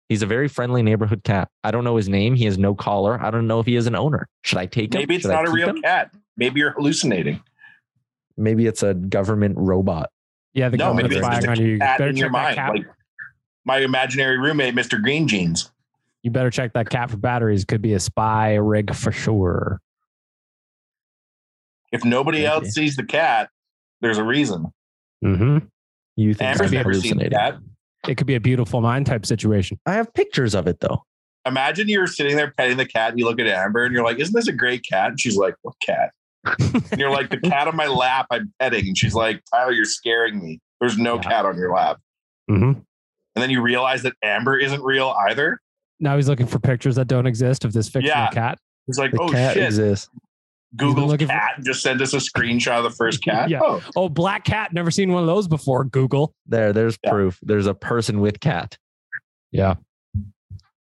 He's 0.09 0.21
a 0.21 0.25
very 0.25 0.47
friendly 0.47 0.83
neighborhood 0.83 1.23
cat. 1.23 1.49
I 1.63 1.71
don't 1.71 1.83
know 1.83 1.95
his 1.95 2.09
name. 2.09 2.35
He 2.35 2.45
has 2.45 2.57
no 2.57 2.73
collar. 2.75 3.21
I 3.21 3.31
don't 3.31 3.47
know 3.47 3.59
if 3.59 3.65
he 3.65 3.75
has 3.75 3.87
an 3.87 3.95
owner. 3.95 4.27
Should 4.43 4.57
I 4.57 4.65
take 4.65 4.93
him? 4.93 4.99
Maybe 4.99 5.15
it's 5.15 5.21
Should 5.23 5.31
not 5.31 5.47
a 5.47 5.51
real 5.51 5.69
him? 5.69 5.81
cat. 5.81 6.11
Maybe 6.37 6.59
you're 6.59 6.71
hallucinating. 6.71 7.41
Maybe 8.37 8.65
it's 8.67 8.83
a 8.83 8.93
government 8.93 9.55
robot. 9.57 10.09
Yeah, 10.53 10.69
the 10.69 10.77
No, 10.77 10.85
government's 10.87 11.15
maybe 11.15 11.19
it's 11.19 11.27
spying 11.27 11.49
on 11.49 11.57
a 11.57 11.61
you. 11.61 11.67
You 11.73 11.79
cat 11.79 11.97
better 11.99 12.09
in 12.09 12.17
your 12.17 12.27
check 12.27 12.33
that 12.33 12.43
mind. 12.43 12.55
cat. 12.55 12.73
Like 12.75 12.85
my 13.65 13.77
imaginary 13.79 14.37
roommate, 14.37 14.75
Mr. 14.75 15.01
Green 15.01 15.27
Jeans. 15.27 15.71
you 16.23 16.31
better 16.31 16.49
check 16.49 16.73
that 16.73 16.89
cat 16.89 17.09
for 17.11 17.17
batteries. 17.17 17.63
Could 17.63 17.81
be 17.81 17.93
a 17.93 17.99
spy 17.99 18.55
rig 18.55 18.93
for 18.95 19.11
sure. 19.13 19.79
If 21.91 22.03
nobody 22.05 22.39
Maybe. 22.39 22.47
else 22.47 22.69
sees 22.73 22.95
the 22.95 23.03
cat, 23.03 23.49
there's 24.01 24.17
a 24.17 24.23
reason. 24.23 24.73
hmm 25.21 25.59
You 26.15 26.33
think 26.33 26.51
Amber's 26.51 26.67
I'm 26.67 26.73
never 26.73 26.93
seen 26.93 27.17
the 27.17 27.23
hallucinating? 27.25 27.37
cat. 27.39 27.57
It 28.07 28.15
could 28.15 28.27
be 28.27 28.35
a 28.35 28.39
beautiful 28.39 28.81
mind 28.81 29.05
type 29.05 29.25
situation. 29.25 29.79
I 29.85 29.93
have 29.93 30.13
pictures 30.13 30.55
of 30.55 30.67
it 30.67 30.79
though. 30.79 31.03
Imagine 31.45 31.87
you're 31.89 32.07
sitting 32.07 32.35
there 32.35 32.51
petting 32.51 32.77
the 32.77 32.85
cat 32.85 33.11
and 33.11 33.19
you 33.19 33.25
look 33.25 33.39
at 33.39 33.47
Amber 33.47 33.83
and 33.83 33.93
you're 33.93 34.03
like, 34.03 34.19
Isn't 34.19 34.33
this 34.35 34.47
a 34.47 34.51
great 34.53 34.83
cat? 34.87 35.09
And 35.09 35.19
she's 35.19 35.37
like, 35.37 35.55
What 35.61 35.75
cat? 35.85 36.11
and 36.45 36.99
you're 36.99 37.11
like, 37.11 37.29
The 37.29 37.37
cat 37.49 37.67
on 37.67 37.75
my 37.75 37.87
lap 37.87 38.27
I'm 38.31 38.51
petting. 38.59 38.87
And 38.87 38.97
she's 38.97 39.13
like, 39.15 39.41
Tyler, 39.51 39.71
you're 39.71 39.85
scaring 39.85 40.39
me. 40.43 40.59
There's 40.79 40.97
no 40.97 41.15
Yeah. 41.15 41.21
cat 41.21 41.45
on 41.45 41.57
your 41.57 41.73
lap. 41.73 41.97
hmm 42.47 42.63
And 42.73 42.83
then 43.35 43.49
you 43.49 43.61
realize 43.61 44.03
that 44.03 44.13
Amber 44.23 44.57
isn't 44.57 44.81
real 44.83 45.15
either. 45.29 45.59
Now 45.99 46.15
he's 46.15 46.27
looking 46.27 46.47
for 46.47 46.59
pictures 46.59 46.95
that 46.95 47.07
don't 47.07 47.27
exist 47.27 47.63
of 47.65 47.73
this 47.73 47.87
fictional 47.87 48.23
Yeah. 48.25 48.29
cat. 48.31 48.57
He's 48.87 48.97
like, 48.97 49.11
The 49.11 49.21
Oh 49.21 49.29
cat 49.29 49.53
shit. 49.53 49.63
exists. 49.65 50.09
Google 50.77 51.07
looking 51.07 51.27
for- 51.27 51.33
cat 51.33 51.51
and 51.57 51.65
just 51.65 51.81
send 51.81 52.01
us 52.01 52.13
a 52.13 52.17
screenshot 52.17 52.77
of 52.77 52.83
the 52.83 52.91
first 52.91 53.23
cat. 53.23 53.49
Yeah. 53.49 53.59
Oh, 53.61 53.81
Oh, 53.95 54.09
black 54.09 54.45
cat. 54.45 54.71
Never 54.73 54.89
seen 54.91 55.11
one 55.11 55.21
of 55.23 55.27
those 55.27 55.47
before. 55.47 55.83
Google. 55.85 56.33
There, 56.45 56.71
there's 56.73 56.97
Yeah. 57.03 57.09
proof. 57.11 57.39
There's 57.41 57.67
a 57.67 57.73
person 57.73 58.21
with 58.21 58.39
cat. 58.39 58.77
Yeah. 59.51 59.75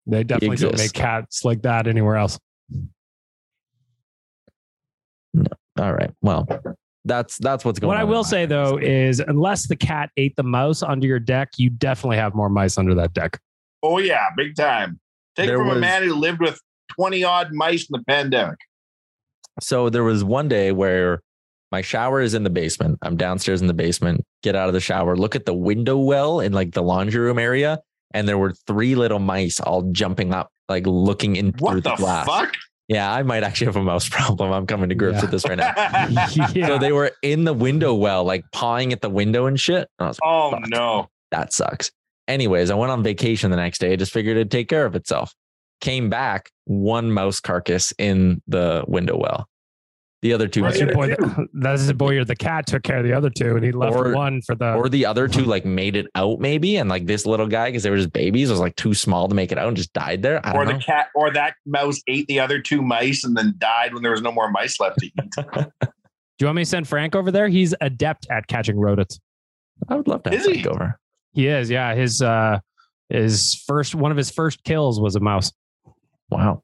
They 0.07 0.23
definitely 0.23 0.57
don't 0.57 0.77
make 0.77 0.93
cats 0.93 1.43
like 1.45 1.61
that 1.63 1.87
anywhere 1.87 2.15
else. 2.15 2.39
All 5.79 5.93
right. 5.93 6.11
Well, 6.21 6.47
that's 7.05 7.37
that's 7.37 7.63
what's 7.65 7.79
going 7.79 7.87
What 7.87 7.97
on. 7.97 8.07
What 8.07 8.13
I 8.13 8.17
will 8.17 8.23
say 8.23 8.41
house. 8.41 8.49
though 8.49 8.77
is 8.77 9.19
unless 9.19 9.67
the 9.67 9.75
cat 9.75 10.09
ate 10.17 10.35
the 10.35 10.43
mouse 10.43 10.83
under 10.83 11.07
your 11.07 11.19
deck, 11.19 11.49
you 11.57 11.69
definitely 11.69 12.17
have 12.17 12.35
more 12.35 12.49
mice 12.49 12.77
under 12.77 12.93
that 12.95 13.13
deck. 13.13 13.39
oh 13.83 13.97
yeah, 13.99 14.25
big 14.35 14.55
time. 14.55 14.99
Take 15.35 15.45
it 15.45 15.47
There 15.47 15.57
from 15.57 15.69
a 15.69 15.75
man 15.79 16.03
who 16.03 16.13
lived 16.13 16.41
with 16.41 16.59
20 16.89 17.23
odd 17.23 17.53
mice 17.53 17.83
in 17.89 17.97
the 17.97 18.03
pandemic. 18.05 18.57
So 19.59 19.89
there 19.89 20.03
was 20.03 20.23
one 20.23 20.47
day 20.47 20.71
where 20.71 21.21
my 21.71 21.81
shower 21.81 22.21
is 22.21 22.33
in 22.33 22.43
the 22.43 22.49
basement. 22.49 22.99
I'm 23.01 23.17
downstairs 23.17 23.61
in 23.61 23.67
the 23.67 23.73
basement, 23.73 24.23
get 24.43 24.55
out 24.55 24.67
of 24.67 24.73
the 24.73 24.79
shower, 24.79 25.15
look 25.15 25.35
at 25.35 25.45
the 25.45 25.53
window 25.53 25.97
well 25.97 26.39
in 26.39 26.51
like 26.53 26.73
the 26.73 26.81
laundry 26.83 27.21
room 27.21 27.39
area. 27.39 27.79
And 28.13 28.27
there 28.27 28.37
were 28.37 28.53
three 28.67 28.95
little 28.95 29.19
mice 29.19 29.59
all 29.61 29.83
jumping 29.91 30.33
up, 30.33 30.49
like 30.67 30.85
looking 30.85 31.35
in 31.37 31.53
through 31.53 31.65
What 31.65 31.73
the, 31.83 31.91
the 31.91 31.95
glass. 31.95 32.25
fuck? 32.25 32.53
Yeah, 32.89 33.09
I 33.09 33.23
might 33.23 33.43
actually 33.43 33.67
have 33.67 33.77
a 33.77 33.83
mouse 33.83 34.09
problem. 34.09 34.51
I'm 34.51 34.67
coming 34.67 34.89
to 34.89 34.95
grips 34.95 35.17
Yeah. 35.17 35.21
with 35.21 35.31
this 35.31 35.45
right 35.47 35.57
now. 35.57 35.73
yeah. 36.53 36.67
So 36.67 36.77
they 36.77 36.91
were 36.91 37.11
in 37.21 37.45
the 37.45 37.53
window 37.53 37.93
well, 37.93 38.25
like 38.25 38.43
pawing 38.51 38.91
at 38.91 39.01
the 39.01 39.09
window 39.09 39.45
and 39.45 39.57
shit. 39.57 39.87
And 39.97 40.05
I 40.05 40.07
was 40.07 40.19
like, 40.21 40.29
oh 40.29 40.59
no. 40.67 41.07
that 41.31 41.53
sucks. 41.53 41.91
Anyways, 42.27 42.69
I 42.69 42.75
went 42.75 42.91
on 42.91 43.01
vacation 43.01 43.49
the 43.49 43.57
next 43.57 43.79
day. 43.79 43.93
I 43.93 43.95
just 43.95 44.11
figured 44.11 44.35
it'd 44.35 44.51
take 44.51 44.67
care 44.67 44.85
of 44.85 44.95
itself. 44.95 45.33
Came 45.81 46.09
back, 46.09 46.49
one 46.65 47.11
mouse 47.11 47.39
carcass 47.39 47.91
in 47.97 48.41
the 48.47 48.83
window 48.87 49.17
well. 49.17 49.47
The 50.21 50.33
other 50.33 50.47
two, 50.47 50.61
That's 50.61 50.79
your 50.79 50.93
boy. 50.93 51.07
That, 51.19 51.47
that's 51.53 51.81
his 51.81 51.93
boy. 51.93 52.15
Or 52.19 52.23
the 52.23 52.35
cat 52.35 52.67
took 52.67 52.83
care 52.83 52.97
of 52.99 53.03
the 53.03 53.13
other 53.13 53.31
two, 53.31 53.55
and 53.55 53.65
he 53.65 53.71
left 53.71 53.95
Or- 53.95 54.13
one 54.13 54.43
for 54.43 54.53
the. 54.53 54.73
or 54.75 54.87
the 54.87 55.07
other 55.07 55.27
two 55.27 55.43
like 55.45 55.65
made 55.65 55.95
it 55.95 56.05
out 56.13 56.39
maybe, 56.39 56.75
and 56.77 56.87
like 56.87 57.07
this 57.07 57.25
little 57.25 57.47
guy 57.47 57.69
because 57.69 57.81
they 57.81 57.89
were 57.89 57.97
just 57.97 58.13
babies 58.13 58.51
was 58.51 58.59
like 58.59 58.75
too 58.75 58.93
small 58.93 59.27
to 59.27 59.33
make 59.33 59.51
it 59.51 59.57
out 59.57 59.67
and 59.69 59.75
just 59.75 59.91
died 59.93 60.21
there. 60.21 60.39
I 60.45 60.51
Or 60.51 60.57
don't 60.63 60.67
the 60.67 60.73
know. 60.73 60.79
cat 60.85 61.07
or 61.15 61.33
that 61.33 61.55
mouse 61.65 61.99
ate 62.07 62.27
the 62.27 62.39
other 62.39 62.61
two 62.61 62.83
mice 62.83 63.23
and 63.23 63.35
then 63.35 63.55
died 63.57 63.95
when 63.95 64.03
there 64.03 64.11
was 64.11 64.21
no 64.21 64.31
more 64.31 64.51
mice 64.51 64.79
left 64.79 64.99
to 64.99 65.07
eat. 65.07 65.13
Do 65.81 66.45
you 66.45 66.45
want 66.45 66.57
me 66.57 66.61
to 66.63 66.69
send 66.69 66.87
Frank 66.87 67.15
over 67.15 67.31
there? 67.31 67.47
He's 67.47 67.73
adept 67.81 68.27
at 68.29 68.45
catching 68.45 68.79
rodents. 68.79 69.19
I 69.89 69.95
would 69.95 70.07
love 70.07 70.21
to 70.23 70.29
have 70.29 70.39
Is 70.39 70.45
he? 70.45 70.53
Frank 70.61 70.67
over. 70.67 70.99
He 71.33 71.47
is. 71.47 71.67
Yeah. 71.71 71.95
His 71.95 72.21
uh, 72.21 72.59
his 73.09 73.55
first 73.67 73.95
one 73.95 74.11
of 74.11 74.17
his 74.17 74.29
first 74.29 74.63
kills 74.63 75.01
was 75.01 75.15
a 75.15 75.19
mouse. 75.19 75.51
Wow. 76.31 76.63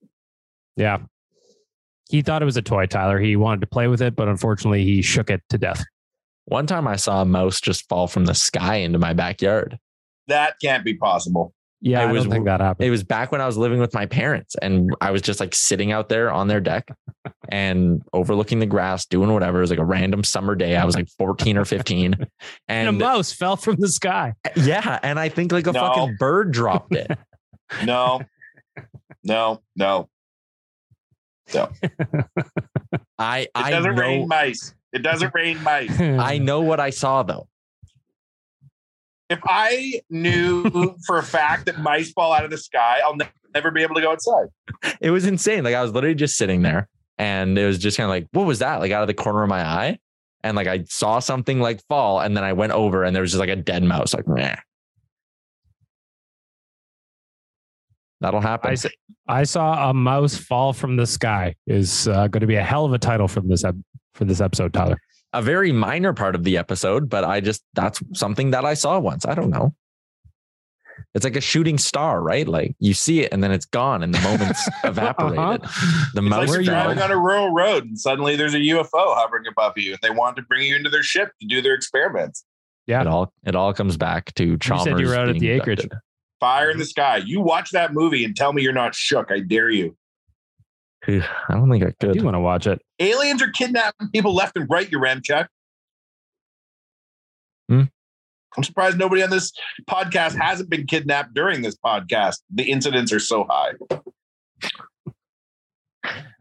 Yeah. 0.76 0.99
He 2.09 2.22
thought 2.22 2.41
it 2.41 2.45
was 2.45 2.57
a 2.57 2.61
toy, 2.61 2.86
Tyler. 2.86 3.20
He 3.20 3.36
wanted 3.36 3.61
to 3.61 3.68
play 3.68 3.88
with 3.88 4.01
it, 4.01 4.15
but 4.15 4.28
unfortunately, 4.30 4.84
he 4.86 5.01
shook 5.01 5.30
it 5.30 5.41
to 5.49 5.57
death. 5.57 5.84
One 6.45 6.65
time 6.65 6.88
I 6.88 6.95
saw 6.95 7.22
a 7.22 7.26
mouse 7.26 7.59
just 7.59 7.88
fall 7.89 8.07
from 8.07 8.26
the 8.26 8.34
sky 8.34 8.76
into 8.78 8.97
my 8.99 9.13
backyard. 9.13 9.78
that 10.28 10.55
can't 10.61 10.84
be 10.86 10.93
possible. 10.93 11.53
Yeah, 11.80 12.01
It 12.01 12.07
I 12.07 12.11
was- 12.11 12.24
don't 12.24 12.32
think 12.32 12.45
that 12.45 12.59
happened. 12.59 12.88
It 12.88 12.89
was 12.89 13.03
back 13.03 13.32
when 13.32 13.39
I 13.39 13.45
was 13.45 13.55
living 13.57 13.80
with 13.80 13.93
my 13.93 14.05
parents, 14.07 14.55
and 14.61 14.89
I 14.99 15.11
was 15.11 15.22
just 15.22 15.39
like 15.39 15.53
sitting 15.53 15.91
out 15.91 16.09
there 16.09 16.32
on 16.32 16.47
their 16.47 16.59
deck 16.59 16.88
and 17.49 18.01
overlooking 18.13 18.59
the 18.59 18.65
grass, 18.65 19.05
doing 19.05 19.32
whatever. 19.32 19.59
It 19.59 19.61
was 19.61 19.70
like 19.70 19.80
a 19.80 19.86
random 19.86 20.24
summer 20.24 20.55
day. 20.55 20.76
I 20.76 20.86
was 20.86 20.95
like 20.95 21.07
14 21.18 21.57
or 21.57 21.65
15. 21.65 22.15
and 22.68 22.89
a 22.89 22.91
mouse 22.93 23.32
fell 23.32 23.55
from 23.57 23.76
the 23.76 23.89
sky. 23.89 24.34
yeah, 24.55 24.99
and 25.03 25.20
I 25.20 25.30
think 25.30 25.51
like 25.51 25.68
a 25.68 25.72
No. 25.74 25.80
fucking 25.82 26.15
bird 26.20 26.51
dropped 26.51 26.95
it. 26.95 27.11
No. 27.86 28.22
No, 29.24 29.61
no. 29.76 30.09
No. 31.53 31.70
I 33.18 33.39
It 33.39 33.51
I 33.55 33.70
doesn't 33.72 33.95
know 33.95 34.01
rain 34.01 34.28
mice. 34.28 34.74
It 34.93 34.99
doesn't 34.99 35.34
rain 35.34 35.61
mice. 35.63 35.99
I 35.99 36.38
know 36.41 36.61
what 36.61 36.80
I 36.80 36.89
saw 36.89 37.24
though. 37.24 37.47
If 39.30 39.39
I 39.45 40.01
knew 40.09 40.95
for 41.05 41.18
a 41.18 41.24
fact 41.24 41.65
that 41.65 41.80
mice 41.80 42.11
fall 42.11 42.32
out 42.34 42.45
of 42.45 42.51
the 42.51 42.57
sky, 42.57 42.99
I'll 43.03 43.15
ne- 43.15 43.30
never 43.53 43.72
be 43.72 43.84
able 43.84 43.95
to 43.95 44.01
go 44.01 44.11
outside. 44.11 44.47
It 45.01 45.11
was 45.11 45.26
insane. 45.26 45.63
Like 45.63 45.76
I 45.76 45.82
was 45.82 45.91
literally 45.91 46.15
just 46.15 46.38
sitting 46.38 46.61
there 46.61 46.88
and 47.18 47.57
it 47.57 47.65
was 47.65 47.78
just 47.78 47.97
kind 47.97 48.05
of 48.05 48.09
like, 48.09 48.28
what 48.32 48.45
was 48.45 48.59
that? 48.59 48.78
Like 48.78 48.91
out 48.91 49.01
of 49.01 49.07
the 49.07 49.13
corner 49.13 49.43
of 49.43 49.49
my 49.49 49.61
eye. 49.61 49.99
And 50.43 50.55
like 50.55 50.68
I 50.68 50.84
saw 50.88 51.20
something 51.20 51.59
like 51.59 51.82
fall 51.88 52.22
and 52.22 52.38
then 52.38 52.43
I 52.43 52.53
went 52.53 52.72
over 52.72 53.03
and 53.03 53.15
there 53.15 53.22
was 53.22 53.32
just 53.32 53.39
like 53.39 53.49
a 53.49 53.55
dead 53.55 53.84
mouse. 53.84 54.13
Like, 54.13 54.28
meh. 54.28 54.55
That'll 58.22 58.41
happen. 58.41 58.76
I 59.28 59.43
saw 59.43 59.89
a 59.89 59.93
mouse 59.93 60.36
fall 60.38 60.74
from 60.74 60.95
the 60.95 61.05
sky 61.05 61.55
is 61.68 62.07
uh, 62.07 62.28
going 62.28 62.41
to 62.41 62.47
be 62.47 62.55
a 62.55 62.63
hell 62.63 62.86
of 62.86 62.93
a 62.93 62.97
title 62.99 63.28
from 63.28 63.47
this 63.47 63.63
ep- 63.63 63.76
for 64.13 64.26
this 64.26 64.41
episode, 64.41 64.74
Tyler. 64.74 64.97
a 65.34 65.41
very 65.41 65.72
minor 65.72 66.13
part 66.13 66.34
of 66.34 66.43
the 66.43 66.57
episode, 66.57 67.09
but 67.09 67.24
I 67.24 67.39
just 67.41 67.63
that's 67.74 68.01
something 68.13 68.51
that 68.51 68.65
I 68.65 68.74
saw 68.74 68.97
once. 68.99 69.26
I 69.26 69.36
don't 69.36 69.49
know. 69.51 69.76
It's 71.13 71.24
like 71.24 71.36
a 71.36 71.41
shooting 71.41 71.78
star, 71.78 72.22
right? 72.22 72.47
Like 72.47 72.76
you 72.80 72.93
see 72.95 73.22
it 73.22 73.32
and 73.32 73.43
then 73.43 73.51
it's 73.51 73.65
gone 73.65 74.01
and 74.01 74.13
the 74.13 74.20
moment's 74.22 74.68
evaporated. 74.84 75.61
The 75.61 75.68
It's 75.68 76.15
like 76.15 76.24
mouse 76.24 76.47
you're 76.49 76.61
you 76.61 76.65
driving 76.70 76.99
on 76.99 77.11
a 77.11 77.18
rural 77.18 77.53
road 77.53 77.86
and 77.86 77.99
suddenly 77.99 78.36
there's 78.36 78.55
a 78.55 78.59
UFO 78.59 78.89
hovering 79.15 79.45
above 79.47 79.74
you 79.78 79.91
and 79.91 79.99
they 80.01 80.09
want 80.09 80.36
to 80.38 80.41
bring 80.43 80.63
you 80.65 80.76
into 80.76 80.89
their 80.89 81.03
ship 81.03 81.30
to 81.41 81.47
do 81.47 81.61
their 81.61 81.76
experiments. 81.76 82.43
Yeah. 82.88 83.01
It 83.01 83.07
all 83.07 83.32
it 83.45 83.55
all 83.55 83.74
comes 83.74 83.95
back 83.97 84.34
to 84.36 84.57
Chalmers. 84.57 84.86
said 84.86 84.99
you 84.99 85.07
were 85.07 85.15
out 85.15 85.28
at 85.30 85.34
being 85.34 85.41
the 85.41 85.49
acreage. 85.51 85.84
abducted. 85.84 85.99
Fire 86.39 86.69
in 86.69 86.77
the 86.77 86.85
sky. 86.85 87.17
You 87.17 87.41
watch 87.41 87.71
that 87.71 87.93
movie 87.93 88.23
and 88.23 88.35
tell 88.35 88.53
me 88.53 88.61
you're 88.61 88.73
not 88.73 88.93
shook. 88.93 89.31
I 89.31 89.39
dare 89.39 89.69
you. 89.69 89.95
I 91.07 91.21
don't 91.49 91.69
think 91.69 91.83
I 91.83 91.91
could. 91.99 92.09
I 92.09 92.13
could. 92.13 92.19
do 92.19 92.25
want 92.25 92.35
to 92.35 92.39
watch 92.39 92.67
it. 92.67 92.81
Aliens 92.99 93.41
are 93.41 93.49
kidnapping 93.49 94.09
people 94.11 94.35
left 94.35 94.57
and 94.57 94.69
right, 94.69 94.89
Yaremchuk. 94.89 95.47
Hmm. 97.69 97.83
I'm 98.55 98.63
surprised 98.63 98.97
nobody 98.97 99.21
on 99.21 99.29
this 99.29 99.51
podcast 99.89 100.35
hasn't 100.35 100.69
been 100.69 100.88
kidnapped 100.88 101.33
during 101.33 101.61
this 101.61 101.75
podcast. 101.75 102.38
The 102.53 102.63
incidents 102.63 103.11
are 103.13 103.19
so 103.19 103.45
high. 103.49 103.73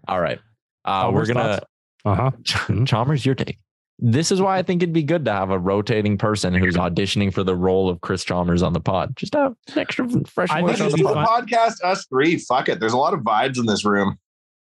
All 0.09 0.21
right. 0.21 0.41
Uh, 0.85 1.11
we're 1.13 1.27
gonna 1.27 1.61
Uh 2.05 2.15
huh. 2.15 2.31
Chalmers, 2.87 3.27
your 3.27 3.35
take. 3.35 3.59
This 3.99 4.31
is 4.31 4.43
why 4.43 4.59
I 4.59 4.63
think 4.63 4.83
it'd 4.83 4.93
be 4.93 5.03
good 5.03 5.25
to 5.25 5.33
have 5.33 5.51
a 5.51 5.59
rotating 5.59 6.19
person 6.19 6.53
who's 6.53 6.77
auditioning 6.77 7.33
for 7.33 7.43
the 7.43 7.57
role 7.57 7.89
of 7.89 8.03
Chris 8.03 8.25
Chalmers 8.25 8.63
on 8.63 8.75
the 8.75 8.81
pod. 8.81 9.17
Just 9.17 9.35
have 9.35 9.55
an 9.73 9.79
extra 9.79 10.07
fresh 10.27 10.51
I 10.51 10.61
voice 10.61 10.77
think 10.77 10.81
on 10.81 10.81
Let's 10.81 10.81
the 10.81 10.85
just 10.85 10.95
it'd 10.95 10.99
do 10.99 11.03
be 11.03 11.09
the 11.09 11.25
pod. 11.25 11.49
podcast, 11.49 11.75
us 11.83 12.07
three. 12.07 12.37
Fuck 12.37 12.69
it. 12.69 12.79
There's 12.79 12.93
a 12.93 12.99
lot 12.99 13.15
of 13.15 13.21
vibes 13.21 13.59
in 13.59 13.65
this 13.67 13.85
room. 13.87 14.19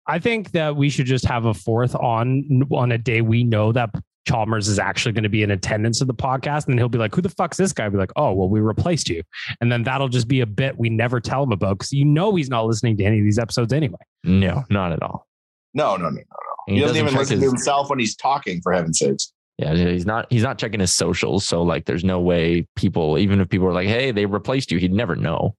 I 0.07 0.21
think 0.21 0.53
that 0.53 0.77
we 0.77 0.89
should 0.91 1.07
just 1.07 1.25
have 1.25 1.45
a 1.45 1.55
fourth 1.55 1.97
on 1.97 2.63
on 2.71 2.93
a 2.93 2.99
day 2.99 3.21
we 3.21 3.43
know 3.43 3.73
that 3.73 3.91
Chalmers 4.29 4.69
is 4.69 4.79
actually 4.79 5.13
going 5.13 5.25
to 5.25 5.29
be 5.29 5.43
in 5.43 5.51
attendance 5.51 6.01
of 6.01 6.07
the 6.07 6.15
podcast, 6.15 6.67
and 6.67 6.73
then 6.75 6.79
he'll 6.79 6.89
be 6.89 6.99
like, 6.99 7.13
"Who 7.15 7.21
the 7.23 7.29
fuck's 7.29 7.57
this 7.57 7.73
guy?" 7.73 7.85
I'll 7.85 7.91
be 7.91 7.97
like, 7.99 8.13
"Oh, 8.15 8.33
well, 8.33 8.49
we 8.49 8.61
replaced 8.61 9.09
you," 9.09 9.23
and 9.61 9.71
then 9.73 9.83
that'll 9.83 10.09
just 10.09 10.29
be 10.29 10.41
a 10.41 10.47
bit 10.47 10.79
we 10.79 10.89
never 10.89 11.19
tell 11.21 11.43
him 11.43 11.51
about 11.51 11.79
because 11.79 11.93
you 11.93 12.05
know 12.05 12.35
he's 12.37 12.49
not 12.49 12.67
listening 12.67 12.97
to 12.99 13.05
any 13.05 13.19
of 13.19 13.25
these 13.25 13.39
episodes 13.39 13.73
anyway. 13.73 13.99
No, 14.23 14.63
not 14.71 14.93
at 14.93 15.03
all. 15.03 15.27
No, 15.75 15.97
no, 15.97 16.05
no, 16.11 16.11
no. 16.11 16.23
And 16.67 16.77
He, 16.77 16.83
doesn't, 16.83 16.97
even 16.97 17.15
listen 17.15 17.37
his- 17.37 17.45
to 17.45 17.49
himself 17.49 17.91
when 17.91 17.99
he's 17.99 18.17
talking, 18.17 18.61
for 18.63 18.73
heaven's 18.73 18.99
sakes. 18.99 19.33
Yeah, 19.59 19.75
he's 19.75 20.05
not. 20.05 20.27
He's 20.31 20.43
not 20.43 20.59
checking 20.59 20.81
his 20.81 20.93
socials. 20.93 21.47
So 21.47 21.63
like, 21.63 21.87
there's 21.87 22.05
no 22.05 22.21
way 22.21 22.67
people, 22.77 23.17
even 23.17 23.41
if 23.41 23.49
people 23.49 23.67
are 23.67 23.73
like, 23.73 23.89
"Hey, 23.89 24.11
they 24.11 24.27
replaced 24.27 24.71
you," 24.71 24.79
he'd 24.79 24.93
never 24.93 25.17
know. 25.17 25.57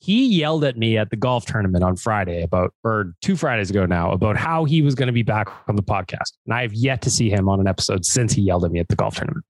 He 0.00 0.26
yelled 0.26 0.64
at 0.64 0.76
me 0.76 0.98
at 0.98 1.10
the 1.10 1.16
golf 1.16 1.46
tournament 1.46 1.84
on 1.84 1.94
Friday 1.96 2.42
about, 2.42 2.74
or 2.82 3.14
two 3.22 3.36
Fridays 3.36 3.70
ago 3.70 3.86
now, 3.86 4.10
about 4.10 4.36
how 4.36 4.64
he 4.64 4.82
was 4.82 4.94
going 4.96 5.06
to 5.06 5.12
be 5.12 5.22
back 5.22 5.48
on 5.68 5.76
the 5.76 5.82
podcast, 5.82 6.32
and 6.44 6.54
I 6.54 6.62
have 6.62 6.74
yet 6.74 7.02
to 7.02 7.10
see 7.10 7.30
him 7.30 7.48
on 7.48 7.60
an 7.60 7.68
episode 7.68 8.04
since 8.04 8.32
he 8.32 8.42
yelled 8.42 8.64
at 8.64 8.72
me 8.72 8.80
at 8.80 8.88
the 8.88 8.96
golf 8.96 9.16
tournament. 9.16 9.44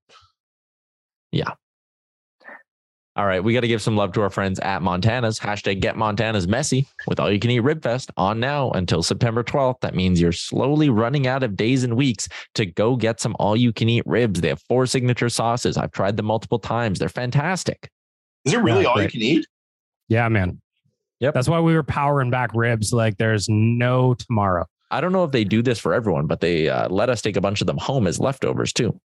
All 3.17 3.25
right, 3.25 3.43
we 3.43 3.51
got 3.55 3.61
to 3.61 3.67
give 3.67 3.81
some 3.81 3.95
love 3.97 4.11
to 4.13 4.21
our 4.21 4.29
friends 4.29 4.59
at 4.59 4.83
Montana's. 4.83 5.39
Hashtag 5.39 5.79
Get 5.79 5.97
Montana's 5.97 6.47
Messy 6.47 6.85
with 7.07 7.19
all 7.19 7.31
you 7.31 7.39
can 7.39 7.49
eat 7.49 7.61
Rib 7.61 7.81
Fest 7.81 8.11
on 8.15 8.39
now 8.39 8.69
until 8.71 9.01
September 9.01 9.43
12th. 9.43 9.79
That 9.81 9.95
means 9.95 10.21
you're 10.21 10.31
slowly 10.31 10.91
running 10.91 11.25
out 11.25 11.41
of 11.41 11.55
days 11.55 11.83
and 11.83 11.97
weeks 11.97 12.27
to 12.53 12.67
go 12.67 12.95
get 12.95 13.19
some 13.19 13.35
all 13.39 13.55
you 13.57 13.73
can 13.73 13.89
eat 13.89 14.03
ribs. 14.05 14.41
They 14.41 14.49
have 14.49 14.61
four 14.69 14.85
signature 14.85 15.29
sauces. 15.29 15.77
I've 15.77 15.91
tried 15.93 16.15
them 16.15 16.27
multiple 16.27 16.59
times. 16.59 16.99
They're 16.99 17.09
fantastic. 17.09 17.89
Is 18.45 18.53
it 18.53 18.59
really 18.59 18.83
Yeah, 18.83 18.89
all 18.89 18.95
great. 18.97 19.05
you 19.15 19.19
can 19.19 19.21
eat? 19.27 19.47
Yeah, 20.09 20.29
man. 20.29 20.61
Yep. 21.19 21.33
That's 21.33 21.49
why 21.49 21.59
we 21.59 21.73
were 21.73 21.81
powering 21.81 22.29
back 22.29 22.51
ribs 22.53 22.93
like 22.93 23.17
there's 23.17 23.49
no 23.49 24.13
tomorrow. 24.13 24.67
I 24.91 25.01
don't 25.01 25.11
know 25.11 25.23
if 25.23 25.31
they 25.31 25.43
do 25.43 25.63
this 25.63 25.79
for 25.79 25.95
everyone, 25.95 26.27
but 26.27 26.39
they 26.39 26.69
uh, 26.69 26.87
let 26.89 27.09
us 27.09 27.23
take 27.23 27.35
a 27.35 27.41
bunch 27.41 27.61
of 27.61 27.67
them 27.67 27.77
home 27.79 28.05
as 28.05 28.19
leftovers 28.19 28.71
too. 28.71 28.97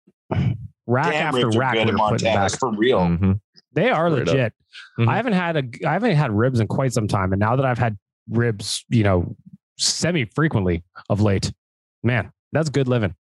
Rack 0.87 1.13
Damn, 1.13 1.35
after 1.35 1.49
rack, 1.59 1.75
good 1.75 1.87
we 1.87 1.93
in 1.93 1.99
were 1.99 2.09
putting 2.11 2.35
back. 2.35 2.51
For 2.59 2.71
real. 2.77 3.01
Mhm. 3.01 3.41
They 3.75 3.91
are 3.91 4.11
Straight 4.11 4.29
up. 4.29 4.35
legit. 4.35 4.53
Mhm. 4.99 5.09
I 5.09 5.17
haven't 5.17 5.33
had 5.35 5.57
a 5.57 5.89
I 5.89 5.93
haven't 5.93 6.15
had 6.17 6.31
ribs 6.33 6.61
in 6.61 6.67
quite 6.67 6.93
some 6.93 7.09
time, 7.09 7.33
and 7.33 7.41
now 7.41 7.57
that 7.57 7.65
I've 7.67 7.79
had 7.79 7.97
ribs, 8.31 8.85
you 8.89 9.03
know, 9.05 9.37
semi 9.79 10.25
frequently 10.25 10.83
of 11.11 11.21
late, 11.21 11.53
man, 12.03 12.33
that's 12.53 12.69
good 12.71 12.89
living. 12.89 13.15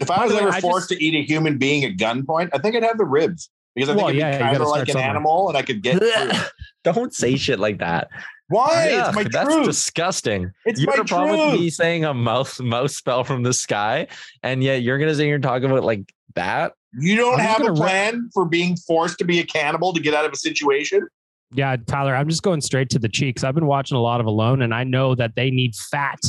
If 0.00 0.10
I 0.10 0.16
By 0.18 0.24
was 0.26 0.34
way, 0.34 0.40
ever 0.40 0.52
forced 0.60 0.88
just- 0.90 1.00
to 1.00 1.04
eat 1.04 1.14
a 1.14 1.22
human 1.26 1.58
being 1.58 1.84
at 1.84 1.96
gunpoint, 1.96 2.50
I 2.52 2.58
think 2.58 2.76
I'd 2.76 2.82
have 2.84 2.98
the 2.98 3.04
ribs 3.04 3.50
because 3.74 3.88
I 3.88 3.92
think 3.94 4.02
Well, 4.02 4.10
it'd 4.10 4.20
yeah, 4.20 4.30
be 4.30 4.36
you 4.36 4.50
kind 4.50 4.56
of 4.62 4.68
like 4.68 4.88
an 4.88 4.92
somewhere. 4.92 5.10
animal, 5.10 5.48
and 5.48 5.58
I 5.58 5.62
could 5.62 5.82
get. 5.82 5.98
it. 6.02 6.36
Don't 6.84 7.12
say 7.14 7.36
shit 7.36 7.58
like 7.58 7.78
that. 7.78 8.08
Why? 8.48 8.88
Yuck, 8.90 9.06
it's 9.08 9.16
my 9.16 9.22
that's 9.24 9.54
truth. 9.54 9.64
disgusting. 9.66 10.52
It's 10.66 10.78
you 10.80 10.86
my 10.86 10.92
have 10.96 11.06
a 11.06 11.08
problem 11.08 11.50
with 11.52 11.60
me 11.60 11.70
saying 11.70 12.04
a 12.04 12.12
mouse 12.12 12.60
mouse 12.60 12.94
spell 12.94 13.24
from 13.24 13.42
the 13.42 13.54
sky, 13.54 14.06
and 14.42 14.62
yet 14.62 14.82
you're 14.82 14.98
gonna 14.98 15.14
sit 15.14 15.24
here 15.24 15.34
and 15.36 15.42
talk 15.42 15.62
about 15.62 15.82
like 15.82 16.12
that. 16.34 16.72
You 16.98 17.16
don't 17.16 17.34
I'm 17.34 17.46
have 17.46 17.60
a 17.60 17.64
gonna 17.64 17.72
re- 17.72 17.78
plan 17.78 18.30
for 18.32 18.44
being 18.44 18.76
forced 18.76 19.18
to 19.18 19.24
be 19.24 19.40
a 19.40 19.44
cannibal 19.44 19.92
to 19.92 20.00
get 20.00 20.14
out 20.14 20.24
of 20.24 20.32
a 20.32 20.36
situation. 20.36 21.06
Yeah, 21.52 21.76
Tyler, 21.86 22.16
I'm 22.16 22.28
just 22.28 22.42
going 22.42 22.60
straight 22.60 22.90
to 22.90 22.98
the 22.98 23.08
cheeks. 23.08 23.44
I've 23.44 23.54
been 23.54 23.66
watching 23.66 23.96
a 23.96 24.00
lot 24.00 24.20
of 24.20 24.26
Alone, 24.26 24.62
and 24.62 24.74
I 24.74 24.84
know 24.84 25.14
that 25.14 25.36
they 25.36 25.50
need 25.50 25.74
fat 25.74 26.20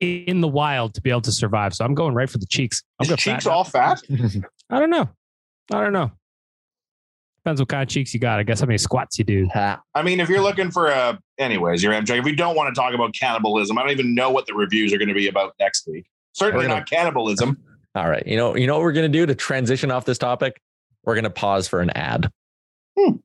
in 0.00 0.40
the 0.40 0.48
wild 0.48 0.94
to 0.94 1.00
be 1.00 1.10
able 1.10 1.22
to 1.22 1.32
survive. 1.32 1.74
So 1.74 1.84
I'm 1.84 1.94
going 1.94 2.14
right 2.14 2.28
for 2.28 2.38
the 2.38 2.46
cheeks. 2.46 2.82
I'm 3.00 3.04
Is 3.04 3.08
going 3.08 3.18
cheeks 3.18 3.44
fat. 3.44 3.50
all 3.50 3.64
fat? 3.64 4.02
I 4.70 4.78
don't 4.78 4.90
know. 4.90 5.08
I 5.72 5.80
don't 5.82 5.92
know. 5.92 6.12
Depends 7.44 7.60
what 7.60 7.68
kind 7.68 7.82
of 7.82 7.88
cheeks 7.88 8.14
you 8.14 8.20
got. 8.20 8.38
I 8.38 8.42
guess 8.42 8.60
how 8.60 8.66
many 8.66 8.78
squats 8.78 9.18
you 9.18 9.24
do. 9.24 9.48
I 9.54 10.02
mean, 10.02 10.20
if 10.20 10.28
you're 10.28 10.40
looking 10.40 10.70
for 10.70 10.88
a, 10.88 11.18
anyways, 11.38 11.82
you're 11.82 11.92
MJ. 11.92 12.18
If 12.18 12.24
we 12.24 12.34
don't 12.34 12.56
want 12.56 12.74
to 12.74 12.80
talk 12.80 12.94
about 12.94 13.14
cannibalism, 13.14 13.76
I 13.78 13.82
don't 13.82 13.90
even 13.90 14.14
know 14.14 14.30
what 14.30 14.46
the 14.46 14.54
reviews 14.54 14.92
are 14.92 14.98
going 14.98 15.08
to 15.08 15.14
be 15.14 15.28
about 15.28 15.54
next 15.60 15.86
week. 15.86 16.06
Certainly 16.32 16.68
not 16.68 16.88
cannibalism. 16.88 17.58
All 17.94 18.08
right, 18.08 18.26
you 18.26 18.36
know, 18.36 18.56
you 18.56 18.66
know 18.66 18.74
what 18.74 18.82
we're 18.82 18.92
gonna 18.92 19.08
do 19.08 19.24
to 19.24 19.34
transition 19.34 19.90
off 19.90 20.04
this 20.04 20.18
topic. 20.18 20.60
We're 21.04 21.14
gonna 21.14 21.30
pause 21.30 21.68
for 21.68 21.80
an 21.80 21.90
ad. 21.90 22.30
Hmm. 22.98 23.16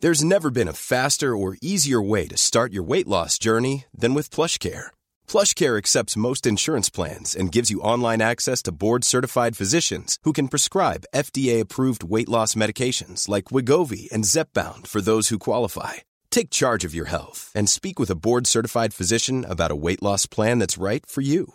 There's 0.00 0.22
never 0.22 0.50
been 0.50 0.68
a 0.68 0.74
faster 0.74 1.34
or 1.34 1.56
easier 1.62 2.02
way 2.02 2.28
to 2.28 2.36
start 2.36 2.72
your 2.72 2.82
weight 2.82 3.08
loss 3.08 3.38
journey 3.38 3.86
than 3.96 4.12
with 4.12 4.30
PlushCare. 4.30 4.88
PlushCare 5.26 5.78
accepts 5.78 6.16
most 6.16 6.46
insurance 6.46 6.90
plans 6.90 7.34
and 7.34 7.50
gives 7.50 7.70
you 7.70 7.80
online 7.80 8.20
access 8.20 8.60
to 8.62 8.72
board-certified 8.72 9.56
physicians 9.56 10.18
who 10.22 10.34
can 10.34 10.48
prescribe 10.48 11.06
FDA-approved 11.14 12.04
weight 12.04 12.28
loss 12.28 12.54
medications 12.54 13.26
like 13.26 13.46
Wegovy 13.46 14.12
and 14.12 14.24
Zepbound 14.24 14.86
for 14.86 15.00
those 15.00 15.30
who 15.30 15.38
qualify. 15.38 15.94
Take 16.30 16.50
charge 16.50 16.84
of 16.84 16.94
your 16.94 17.06
health 17.06 17.50
and 17.54 17.68
speak 17.68 17.98
with 17.98 18.10
a 18.10 18.14
board-certified 18.14 18.92
physician 18.92 19.46
about 19.46 19.70
a 19.70 19.76
weight 19.76 20.02
loss 20.02 20.26
plan 20.26 20.58
that's 20.58 20.78
right 20.78 21.04
for 21.06 21.22
you. 21.22 21.54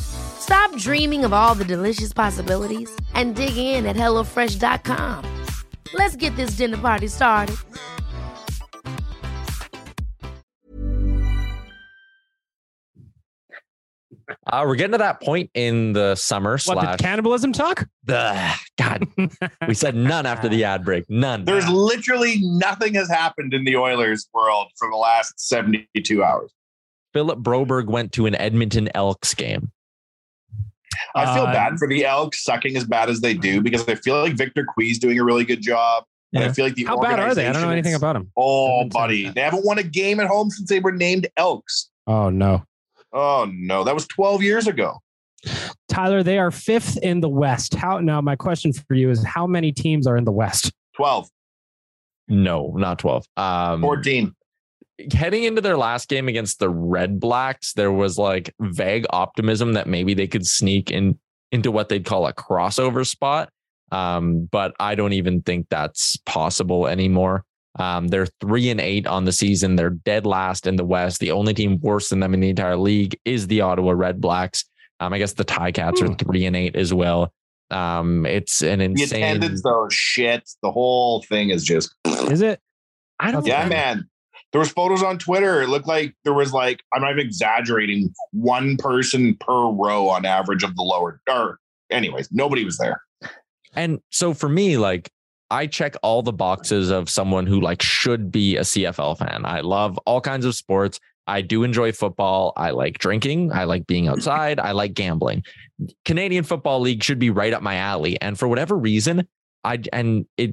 Stop 0.00 0.74
dreaming 0.76 1.24
of 1.24 1.32
all 1.32 1.54
the 1.54 1.64
delicious 1.64 2.12
possibilities 2.12 2.90
and 3.14 3.34
dig 3.36 3.56
in 3.56 3.86
at 3.86 3.96
HelloFresh.com. 3.96 5.24
Let's 5.94 6.16
get 6.16 6.34
this 6.36 6.50
dinner 6.52 6.76
party 6.78 7.08
started. 7.08 7.56
Uh, 14.46 14.64
we're 14.66 14.76
getting 14.76 14.92
to 14.92 14.98
that 14.98 15.20
point 15.22 15.50
in 15.54 15.92
the 15.92 16.14
summer 16.14 16.52
What, 16.52 16.62
slash 16.62 16.96
the 16.96 17.02
cannibalism 17.02 17.52
talk? 17.52 17.86
the 18.04 18.54
God. 18.76 19.06
we 19.66 19.74
said 19.74 19.94
none 19.94 20.26
after 20.26 20.48
the 20.48 20.64
ad 20.64 20.84
break. 20.84 21.04
None. 21.08 21.44
There's 21.44 21.68
literally 21.68 22.40
nothing 22.42 22.94
has 22.94 23.08
happened 23.08 23.54
in 23.54 23.64
the 23.64 23.76
Oilers 23.76 24.28
world 24.32 24.68
for 24.76 24.90
the 24.90 24.96
last 24.96 25.38
72 25.38 26.22
hours. 26.22 26.52
Philip 27.18 27.40
Broberg 27.40 27.86
went 27.86 28.12
to 28.12 28.26
an 28.26 28.36
Edmonton 28.36 28.88
Elks 28.94 29.34
game. 29.34 29.72
I 31.16 31.34
feel 31.34 31.46
Uh, 31.46 31.52
bad 31.52 31.76
for 31.76 31.88
the 31.88 32.04
Elks 32.06 32.44
sucking 32.44 32.76
as 32.76 32.84
bad 32.84 33.10
as 33.10 33.20
they 33.20 33.34
do 33.34 33.60
because 33.60 33.88
I 33.88 33.96
feel 33.96 34.20
like 34.22 34.34
Victor 34.34 34.64
Cui's 34.64 35.00
doing 35.00 35.18
a 35.18 35.24
really 35.24 35.44
good 35.44 35.60
job. 35.60 36.04
And 36.32 36.44
I 36.44 36.52
feel 36.52 36.64
like 36.64 36.76
the 36.76 36.84
How 36.84 36.96
bad 36.96 37.18
are 37.18 37.34
they? 37.34 37.48
I 37.48 37.52
don't 37.52 37.62
know 37.62 37.70
anything 37.70 37.94
about 37.94 38.12
them. 38.12 38.30
Oh, 38.36 38.84
buddy. 38.84 39.30
They 39.30 39.40
haven't 39.40 39.64
won 39.64 39.78
a 39.78 39.82
game 39.82 40.20
at 40.20 40.28
home 40.28 40.48
since 40.50 40.68
they 40.68 40.78
were 40.78 40.92
named 40.92 41.26
Elks. 41.36 41.90
Oh, 42.06 42.30
no. 42.30 42.62
Oh, 43.12 43.50
no. 43.52 43.82
That 43.82 43.96
was 43.96 44.06
12 44.06 44.44
years 44.44 44.68
ago. 44.68 44.98
Tyler, 45.88 46.22
they 46.22 46.38
are 46.38 46.52
fifth 46.52 46.98
in 46.98 47.20
the 47.20 47.28
West. 47.28 47.74
How 47.74 47.98
now? 47.98 48.20
My 48.20 48.36
question 48.36 48.72
for 48.72 48.94
you 48.94 49.10
is: 49.10 49.24
How 49.24 49.44
many 49.48 49.72
teams 49.72 50.06
are 50.06 50.16
in 50.16 50.24
the 50.24 50.30
West? 50.32 50.70
12, 50.94 51.28
No, 52.28 52.74
not 52.76 53.00
12. 53.00 53.24
Um, 53.36 53.80
14. 53.80 54.32
Heading 55.12 55.44
into 55.44 55.60
their 55.60 55.76
last 55.76 56.08
game 56.08 56.28
against 56.28 56.58
the 56.58 56.68
Red 56.70 57.20
Blacks, 57.20 57.72
there 57.74 57.92
was 57.92 58.18
like 58.18 58.54
vague 58.60 59.06
optimism 59.10 59.74
that 59.74 59.86
maybe 59.86 60.14
they 60.14 60.26
could 60.26 60.46
sneak 60.46 60.90
in 60.90 61.18
into 61.52 61.70
what 61.70 61.88
they'd 61.88 62.04
call 62.04 62.26
a 62.26 62.32
crossover 62.32 63.06
spot. 63.06 63.50
Um, 63.92 64.48
but 64.50 64.74
I 64.80 64.94
don't 64.94 65.14
even 65.14 65.40
think 65.42 65.66
that's 65.70 66.16
possible 66.26 66.86
anymore. 66.86 67.44
Um, 67.78 68.08
they're 68.08 68.26
three 68.40 68.70
and 68.70 68.80
eight 68.80 69.06
on 69.06 69.24
the 69.24 69.32
season. 69.32 69.76
They're 69.76 69.90
dead 69.90 70.26
last 70.26 70.66
in 70.66 70.76
the 70.76 70.84
West. 70.84 71.20
The 71.20 71.30
only 71.30 71.54
team 71.54 71.78
worse 71.80 72.08
than 72.10 72.20
them 72.20 72.34
in 72.34 72.40
the 72.40 72.50
entire 72.50 72.76
league 72.76 73.16
is 73.24 73.46
the 73.46 73.60
Ottawa 73.60 73.92
Red 73.92 74.20
Blacks. 74.20 74.64
Um, 75.00 75.12
I 75.12 75.18
guess 75.18 75.34
the 75.34 75.44
Ti-Cats 75.44 76.02
are 76.02 76.12
three 76.16 76.44
and 76.44 76.56
eight 76.56 76.74
as 76.74 76.92
well. 76.92 77.32
Um, 77.70 78.26
it's 78.26 78.62
an 78.62 78.78
The 78.80 78.84
insane. 78.86 79.22
attendance, 79.22 79.62
though, 79.62 79.86
shit. 79.90 80.50
The 80.62 80.72
whole 80.72 81.22
thing 81.22 81.50
is 81.50 81.64
just, 81.64 81.94
Is 82.04 82.40
it? 82.42 82.60
I 83.20 83.30
don't. 83.30 83.46
yeah, 83.46 83.68
man. 83.68 84.08
There 84.52 84.60
was 84.60 84.70
photos 84.70 85.02
on 85.02 85.18
Twitter. 85.18 85.60
It 85.62 85.68
looked 85.68 85.86
like 85.86 86.14
there 86.24 86.32
was 86.32 86.52
like, 86.52 86.82
I'm 86.92 87.02
not 87.02 87.12
even 87.12 87.26
exaggerating, 87.26 88.12
one 88.32 88.76
person 88.78 89.36
per 89.36 89.70
row 89.70 90.08
on 90.08 90.24
average 90.24 90.62
of 90.62 90.74
the 90.74 90.82
lower. 90.82 91.20
Or, 91.28 91.58
anyways, 91.90 92.30
nobody 92.32 92.64
was 92.64 92.78
there. 92.78 93.02
And 93.74 94.00
so 94.10 94.32
for 94.32 94.48
me, 94.48 94.78
like 94.78 95.10
I 95.50 95.66
check 95.66 95.94
all 96.02 96.22
the 96.22 96.32
boxes 96.32 96.90
of 96.90 97.08
someone 97.08 97.46
who 97.46 97.60
like 97.60 97.82
should 97.82 98.30
be 98.30 98.56
a 98.56 98.62
CFL 98.62 99.18
fan. 99.18 99.44
I 99.44 99.60
love 99.60 99.98
all 100.06 100.20
kinds 100.20 100.44
of 100.44 100.54
sports. 100.54 100.98
I 101.26 101.42
do 101.42 101.62
enjoy 101.62 101.92
football. 101.92 102.54
I 102.56 102.70
like 102.70 102.98
drinking. 102.98 103.52
I 103.52 103.64
like 103.64 103.86
being 103.86 104.08
outside. 104.08 104.58
I 104.58 104.72
like 104.72 104.94
gambling. 104.94 105.44
Canadian 106.04 106.44
Football 106.44 106.80
League 106.80 107.02
should 107.02 107.18
be 107.18 107.30
right 107.30 107.52
up 107.52 107.62
my 107.62 107.76
alley. 107.76 108.20
And 108.20 108.38
for 108.38 108.48
whatever 108.48 108.76
reason, 108.76 109.28
I 109.68 109.78
and 109.92 110.24
it 110.38 110.52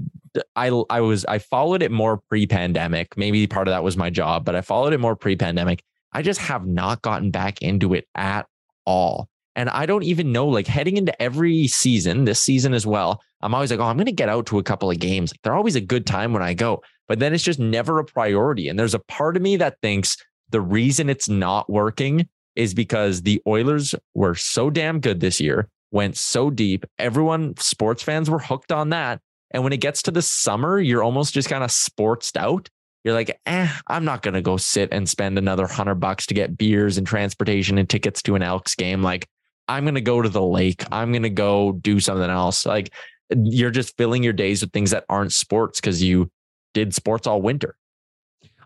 I 0.56 0.68
I 0.90 1.00
was 1.00 1.24
I 1.26 1.40
followed 1.40 1.82
it 1.82 1.92
more 1.92 2.18
pre-pandemic. 2.18 3.16
Maybe 3.18 3.48
part 3.48 3.68
of 3.68 3.72
that 3.72 3.84
was 3.84 3.96
my 3.96 4.10
job, 4.10 4.44
but 4.44 4.56
I 4.56 4.62
followed 4.62 4.92
it 4.92 5.00
more 5.00 5.16
pre-pandemic. 5.16 5.84
I 6.12 6.22
just 6.22 6.42
have 6.42 6.68
not 6.68 7.02
gotten 7.02 7.32
back 7.32 7.62
into 7.62 7.94
it 7.94 8.08
at 8.16 8.46
all. 8.86 9.30
And 9.56 9.70
I 9.70 9.86
don't 9.86 10.04
even 10.04 10.34
know, 10.34 10.48
like 10.48 10.68
heading 10.68 10.98
into 10.98 11.20
every 11.22 11.68
season, 11.68 12.26
this 12.26 12.44
season 12.44 12.74
as 12.74 12.86
well, 12.86 13.22
I'm 13.42 13.54
always 13.54 13.72
like, 13.72 13.80
oh, 13.80 13.86
I'm 13.86 13.96
going 13.96 14.06
to 14.06 14.12
get 14.12 14.28
out 14.28 14.46
to 14.48 14.60
a 14.60 14.64
couple 14.64 14.92
of 14.92 15.00
games. 15.00 15.34
They're 15.44 15.56
always 15.56 15.78
a 15.78 15.82
good 15.82 16.06
time 16.06 16.34
when 16.34 16.44
I 16.44 16.54
go, 16.54 16.82
but 17.08 17.20
then 17.20 17.34
it's 17.34 17.44
just 17.44 17.60
never 17.60 18.00
a 18.00 18.06
priority. 18.06 18.68
And 18.68 18.78
there's 18.78 18.94
a 18.94 19.00
part 19.00 19.38
of 19.38 19.42
me 19.42 19.56
that 19.58 19.78
thinks 19.82 20.18
the 20.50 20.60
reason 20.60 21.10
it's 21.10 21.30
not 21.30 21.70
working 21.70 22.28
is 22.58 22.74
because 22.74 23.22
the 23.22 23.42
Oilers 23.48 23.96
were 24.14 24.36
so 24.36 24.70
damn 24.70 25.00
good 25.00 25.22
this 25.22 25.40
year, 25.40 25.70
went 25.96 26.18
so 26.18 26.50
deep. 26.50 26.86
Everyone, 27.00 27.56
sports 27.58 28.04
fans 28.04 28.30
were 28.30 28.38
hooked 28.38 28.74
on 28.74 28.90
that. 28.90 29.22
And 29.52 29.64
when 29.64 29.72
it 29.72 29.80
gets 29.80 30.02
to 30.04 30.12
the 30.12 30.22
summer, 30.22 30.78
you're 30.78 31.02
almost 31.02 31.34
just 31.34 31.48
kind 31.48 31.64
of 31.64 31.72
sportsed 31.72 32.36
out. 32.36 32.70
You're 33.06 33.14
like, 33.14 33.40
eh, 33.46 33.70
I'm 33.88 34.04
not 34.04 34.22
going 34.22 34.34
to 34.34 34.42
go 34.42 34.58
sit 34.58 34.90
and 34.92 35.08
spend 35.08 35.38
another 35.38 35.68
hundred 35.68 35.96
bucks 35.96 36.26
to 36.26 36.34
get 36.34 36.58
beers 36.58 36.98
and 36.98 37.08
transportation 37.08 37.78
and 37.78 37.90
tickets 37.90 38.22
to 38.24 38.36
an 38.36 38.42
Elks 38.42 38.76
game. 38.76 39.02
Like, 39.02 39.26
I'm 39.70 39.86
going 39.86 39.96
to 39.96 40.02
go 40.02 40.22
to 40.22 40.28
the 40.28 40.42
lake. 40.42 40.84
I'm 40.92 41.14
going 41.14 41.24
to 41.24 41.30
go 41.30 41.72
do 41.72 42.02
something 42.02 42.30
else. 42.30 42.66
Like, 42.66 42.94
you're 43.34 43.72
just 43.72 43.96
filling 43.96 44.22
your 44.22 44.34
days 44.34 44.62
with 44.62 44.74
things 44.74 44.92
that 44.92 45.06
aren't 45.08 45.32
sports 45.32 45.80
because 45.80 46.04
you 46.04 46.30
did 46.74 46.94
sports 46.94 47.26
all 47.26 47.42
winter. 47.42 47.76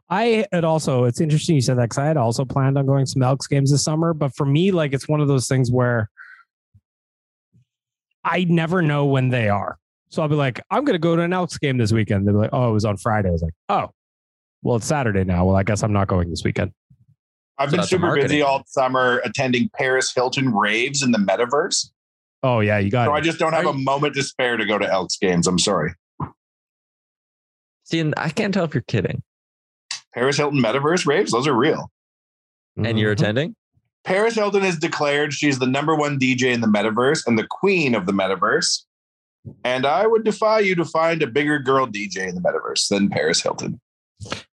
I 0.10 0.48
had 0.52 0.64
also, 0.64 1.04
it's 1.04 1.22
interesting 1.22 1.54
you 1.54 1.62
said 1.62 1.78
that 1.78 1.84
because 1.84 2.00
I 2.00 2.08
had 2.08 2.18
also 2.18 2.44
planned 2.44 2.76
on 2.80 2.88
going 2.88 3.06
to 3.06 3.12
some 3.12 3.22
Elks 3.22 3.46
games 3.46 3.70
this 3.70 3.84
summer. 3.84 4.16
But 4.16 4.36
for 4.36 4.48
me, 4.48 4.72
like 4.72 4.94
it's 4.94 5.08
one 5.08 5.22
of 5.22 5.28
those 5.28 5.48
things 5.48 5.70
where 5.70 6.10
I 8.24 8.44
never 8.46 8.82
know 8.82 9.06
when 9.06 9.30
they 9.30 9.50
are. 9.50 9.78
So 10.10 10.22
I'll 10.22 10.28
be 10.28 10.36
like, 10.36 10.60
I'm 10.72 10.84
going 10.86 10.96
to 10.96 11.00
go 11.00 11.16
to 11.16 11.22
an 11.22 11.34
Elks 11.34 11.58
game 11.58 11.78
this 11.78 11.92
weekend. 11.92 12.28
They'll 12.28 12.34
be 12.34 12.40
like, 12.42 12.50
oh, 12.54 12.70
it 12.70 12.74
was 12.74 12.86
on 12.86 12.98
Friday. 12.98 13.30
I 13.30 13.32
was 13.32 13.42
like, 13.44 13.54
oh, 13.70 13.90
Well, 14.64 14.78
it's 14.78 14.86
Saturday 14.88 15.24
now. 15.24 15.46
Well, 15.46 15.56
I 15.56 15.64
guess 15.64 15.84
I'm 15.84 15.94
not 15.94 16.08
going 16.08 16.30
this 16.30 16.44
weekend. 16.44 16.72
I've 17.58 17.72
So 17.72 17.78
been 17.78 17.86
super 17.86 18.16
busy 18.16 18.42
all 18.42 18.64
summer 18.68 19.22
attending 19.26 19.70
Paris 19.78 20.12
Hilton 20.14 20.54
raves 20.54 21.04
in 21.04 21.12
the 21.12 21.18
metaverse. 21.18 21.90
Oh 22.42 22.62
yeah, 22.62 22.80
you 22.80 22.90
got 22.90 23.06
So 23.08 23.14
it. 23.14 23.18
I 23.18 23.22
just 23.22 23.38
don't 23.38 23.52
have 23.52 23.66
a 23.66 23.74
moment 23.74 24.16
to 24.16 24.24
spare 24.24 24.56
to 24.56 24.66
go 24.66 24.78
to 24.78 24.90
Elks 24.90 25.18
games. 25.18 25.46
I'm 25.46 25.60
sorry. 25.60 25.94
See, 27.84 28.00
and 28.00 28.14
I 28.16 28.30
can't 28.30 28.54
tell 28.54 28.64
if 28.64 28.74
you're 28.74 28.82
kidding. 28.84 29.24
Paris 30.14 30.38
Hilton 30.38 30.62
metaverse 30.62 31.06
raves, 31.06 31.32
those 31.32 31.48
are 31.48 31.54
real. 31.56 31.92
And 32.78 32.98
you're 32.98 33.10
Mhm. 33.12 33.20
attending? 33.20 33.56
Paris 34.06 34.36
Hilton 34.36 34.62
has 34.62 34.78
declared 34.78 35.34
she's 35.34 35.60
the 35.60 35.68
number 35.68 35.96
one 35.96 36.18
DJ 36.20 36.54
in 36.54 36.62
the 36.62 36.68
metaverse 36.68 37.28
and 37.28 37.38
the 37.38 37.46
queen 37.50 37.94
of 37.96 38.06
the 38.06 38.12
metaverse. 38.14 38.84
And 39.64 39.86
I 39.86 40.06
would 40.08 40.24
defy 40.24 40.60
you 40.60 40.76
to 40.76 40.86
find 40.86 41.22
a 41.22 41.28
bigger 41.28 41.60
girl 41.60 41.86
DJ 41.88 42.28
in 42.28 42.36
the 42.36 42.42
metaverse 42.42 42.88
than 42.90 43.10
Paris 43.10 43.42
Hilton. 43.42 43.80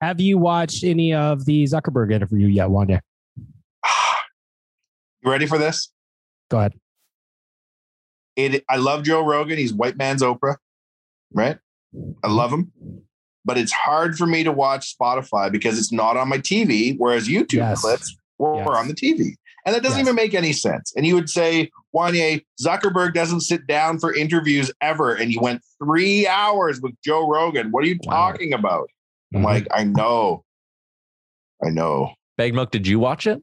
Have 0.02 0.20
you 0.22 0.38
watched 0.38 0.84
any 0.84 1.14
of 1.14 1.46
the 1.46 1.64
Zuckerberg 1.64 2.12
interview 2.14 2.48
yet, 2.48 2.68
Wanye? 2.70 3.00
You 5.24 5.32
ready 5.32 5.48
for 5.48 5.58
this? 5.58 5.92
Go 6.52 6.60
ahead. 6.60 6.74
It, 8.36 8.64
I 8.70 8.76
love 8.76 9.02
Joe 9.04 9.26
Rogan. 9.26 9.58
He's 9.58 9.74
white 9.74 9.98
man's 9.98 10.22
Oprah, 10.22 10.58
right? 11.34 11.58
I 12.24 12.28
love 12.28 12.52
him. 12.52 12.72
But 13.44 13.58
it's 13.58 13.72
hard 13.72 14.18
for 14.20 14.28
me 14.28 14.44
to 14.44 14.52
watch 14.52 14.96
Spotify 14.96 15.52
because 15.52 15.80
it's 15.80 15.92
not 15.92 16.16
on 16.16 16.30
my 16.30 16.38
TV, 16.38 16.96
whereas 17.00 17.28
YouTube 17.28 17.54
Yes. 17.54 17.82
clips 17.82 18.16
were, 18.38 18.58
Yes. 18.58 18.68
on 18.68 18.88
the 18.88 18.94
TV. 18.94 19.36
And 19.66 19.74
that 19.74 19.82
doesn't 19.82 19.98
Yes. 20.00 20.06
even 20.08 20.16
make 20.16 20.34
any 20.36 20.54
sense. 20.54 20.94
And 20.96 21.06
you 21.08 21.16
would 21.16 21.30
say, 21.30 21.72
Wanye, 21.96 22.44
Zuckerberg 22.62 23.14
doesn't 23.14 23.42
sit 23.42 23.66
down 23.66 23.98
for 24.00 24.14
interviews 24.14 24.72
ever. 24.82 25.14
And 25.16 25.32
you 25.34 25.40
went 25.42 25.62
three 25.84 26.28
hours 26.28 26.80
with 26.82 26.94
Joe 27.04 27.28
Rogan. 27.28 27.72
What 27.72 27.84
are 27.84 27.88
you 27.88 27.98
Wow. 28.04 28.32
talking 28.32 28.54
about? 28.54 28.90
I'm 29.34 29.42
Mhm. 29.42 29.46
like, 29.46 29.68
I 29.72 29.84
know. 29.86 30.44
I 31.66 31.70
know. 31.70 32.14
Bag 32.38 32.54
Milk, 32.54 32.70
did 32.72 32.86
you 32.86 33.00
watch 33.00 33.26
it? 33.28 33.42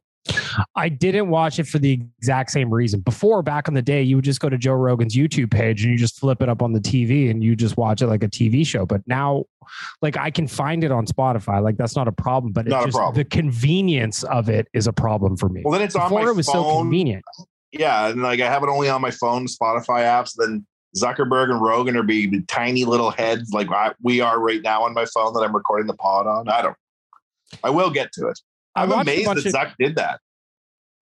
I 0.76 0.88
didn't 0.88 1.28
watch 1.28 1.58
it 1.58 1.66
for 1.66 1.78
the 1.78 1.92
exact 2.18 2.50
same 2.50 2.72
reason. 2.72 3.00
Before, 3.00 3.42
back 3.42 3.66
in 3.68 3.74
the 3.74 3.82
day, 3.82 4.02
you 4.02 4.16
would 4.16 4.24
just 4.24 4.40
go 4.40 4.48
to 4.48 4.56
Joe 4.56 4.74
Rogan's 4.74 5.14
YouTube 5.16 5.50
page 5.50 5.82
and 5.82 5.92
you 5.92 5.98
just 5.98 6.18
flip 6.18 6.42
it 6.42 6.48
up 6.48 6.62
on 6.62 6.72
the 6.72 6.80
TV 6.80 7.30
and 7.30 7.42
you 7.42 7.56
just 7.56 7.76
watch 7.76 8.02
it 8.02 8.06
like 8.06 8.22
a 8.22 8.28
TV 8.28 8.64
show. 8.66 8.86
But 8.86 9.02
now, 9.06 9.44
like 10.00 10.16
I 10.16 10.30
can 10.30 10.46
find 10.46 10.84
it 10.84 10.92
on 10.92 11.06
Spotify. 11.06 11.62
Like 11.62 11.76
that's 11.76 11.96
not 11.96 12.06
a 12.06 12.12
problem. 12.12 12.52
But 12.52 12.66
Not 12.66 12.78
it's 12.78 12.86
just 12.88 12.96
problem. 12.98 13.16
the 13.16 13.24
convenience 13.24 14.22
of 14.24 14.48
it 14.48 14.68
is 14.72 14.86
a 14.86 14.92
problem 14.92 15.36
for 15.36 15.48
me. 15.48 15.62
Well, 15.64 15.72
then 15.72 15.82
it's 15.82 15.96
on 15.96 16.12
my 16.12 16.22
it 16.22 16.36
was 16.36 16.46
so 16.46 16.62
phone. 16.62 16.82
convenient. 16.82 17.24
yeah, 17.72 18.08
and 18.08 18.22
like 18.22 18.40
I 18.40 18.48
have 18.48 18.62
it 18.62 18.68
only 18.68 18.88
on 18.88 19.00
my 19.00 19.10
phone, 19.10 19.46
Spotify 19.46 20.02
apps. 20.04 20.34
Then 20.36 20.64
Zuckerberg 20.96 21.50
and 21.50 21.60
Rogan 21.60 21.96
are 21.96 22.02
being 22.02 22.44
tiny 22.46 22.84
little 22.84 23.10
heads 23.10 23.50
like 23.52 23.68
I, 23.70 23.92
we 24.02 24.20
are 24.20 24.38
right 24.38 24.60
now 24.62 24.84
on 24.84 24.94
my 24.94 25.06
phone 25.06 25.32
that 25.34 25.40
I'm 25.40 25.54
recording 25.54 25.86
the 25.86 25.94
pod 25.96 26.26
on. 26.26 26.48
I 26.48 26.62
don't. 26.62 26.76
I 27.64 27.70
will 27.70 27.90
get 27.90 28.12
to 28.12 28.28
it. 28.28 28.38
I 28.74 28.82
I'm 28.84 28.90
watched 28.90 29.02
amazed 29.08 29.26
bunch 29.26 29.44
that 29.44 29.48
of- 29.48 29.54
Zuck 29.54 29.74
did 29.78 29.96
that. 29.96 30.20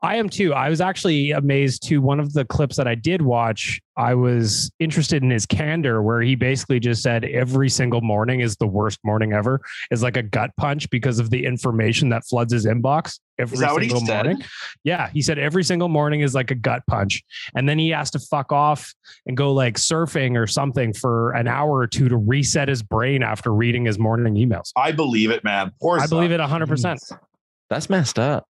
I 0.03 0.16
am 0.16 0.31
too. 0.31 0.55
I 0.55 0.71
was 0.71 0.81
actually 0.81 1.31
amazed 1.33 1.83
too. 1.87 2.01
One 2.01 2.21
of 2.21 2.33
the 2.33 2.47
clips 2.47 2.77
that 2.79 2.89
I 2.89 2.95
did 2.95 3.21
watch, 3.21 3.79
I 3.99 4.14
was 4.14 4.71
interested 4.79 5.23
in 5.23 5.29
his 5.29 5.45
candor, 5.45 6.01
where 6.03 6.23
he 6.23 6.37
basically 6.37 6.81
just 6.81 7.03
said 7.03 7.23
every 7.27 7.68
single 7.68 8.01
morning 8.01 8.41
is 8.41 8.57
the 8.57 8.66
worst 8.66 8.99
morning 9.05 9.35
ever, 9.35 9.61
is 9.91 10.03
like 10.03 10.16
a 10.16 10.23
gut 10.23 10.53
punch 10.57 10.89
because 10.89 11.18
of 11.18 11.29
the 11.29 11.45
information 11.45 12.09
that 12.09 12.23
floods 12.25 12.51
his 12.51 12.64
inbox 12.64 13.18
every 13.39 13.57
Is 13.57 13.61
that 13.61 13.75
what 13.75 13.83
he 13.83 13.91
single 13.91 14.07
said? 14.07 14.25
morning. 14.25 14.43
Yeah, 14.85 15.11
he 15.11 15.21
said 15.21 15.39
every 15.39 15.64
single 15.64 15.89
morning 15.91 16.23
is 16.23 16.35
like 16.35 16.51
a 16.51 16.55
gut 16.55 16.83
punch, 16.89 17.23
and 17.55 17.68
then 17.68 17.79
he 17.79 17.91
has 17.91 18.11
to 18.12 18.18
fuck 18.18 18.53
off 18.53 18.95
and 19.27 19.37
go 19.37 19.53
like 19.53 19.75
surfing 19.75 20.35
or 20.35 20.47
something 20.47 20.95
for 20.95 21.33
an 21.33 21.47
hour 21.47 21.73
or 21.77 21.87
two 21.87 22.09
to 22.09 22.16
reset 22.16 22.68
his 22.68 22.83
brain 22.83 23.23
after 23.23 23.53
reading 23.53 23.85
his 23.85 23.99
morning 23.99 24.35
emails. 24.37 24.73
I 24.77 24.93
believe 24.93 25.31
it, 25.31 25.45
man. 25.45 25.73
Poor 25.79 26.01
I 26.01 26.07
believe 26.07 26.31
Zuck. 26.31 26.35
it 26.37 26.41
hundred 26.41 26.68
percent. 26.71 27.03
That's 27.71 27.89
messed 27.89 28.18
up. 28.18 28.47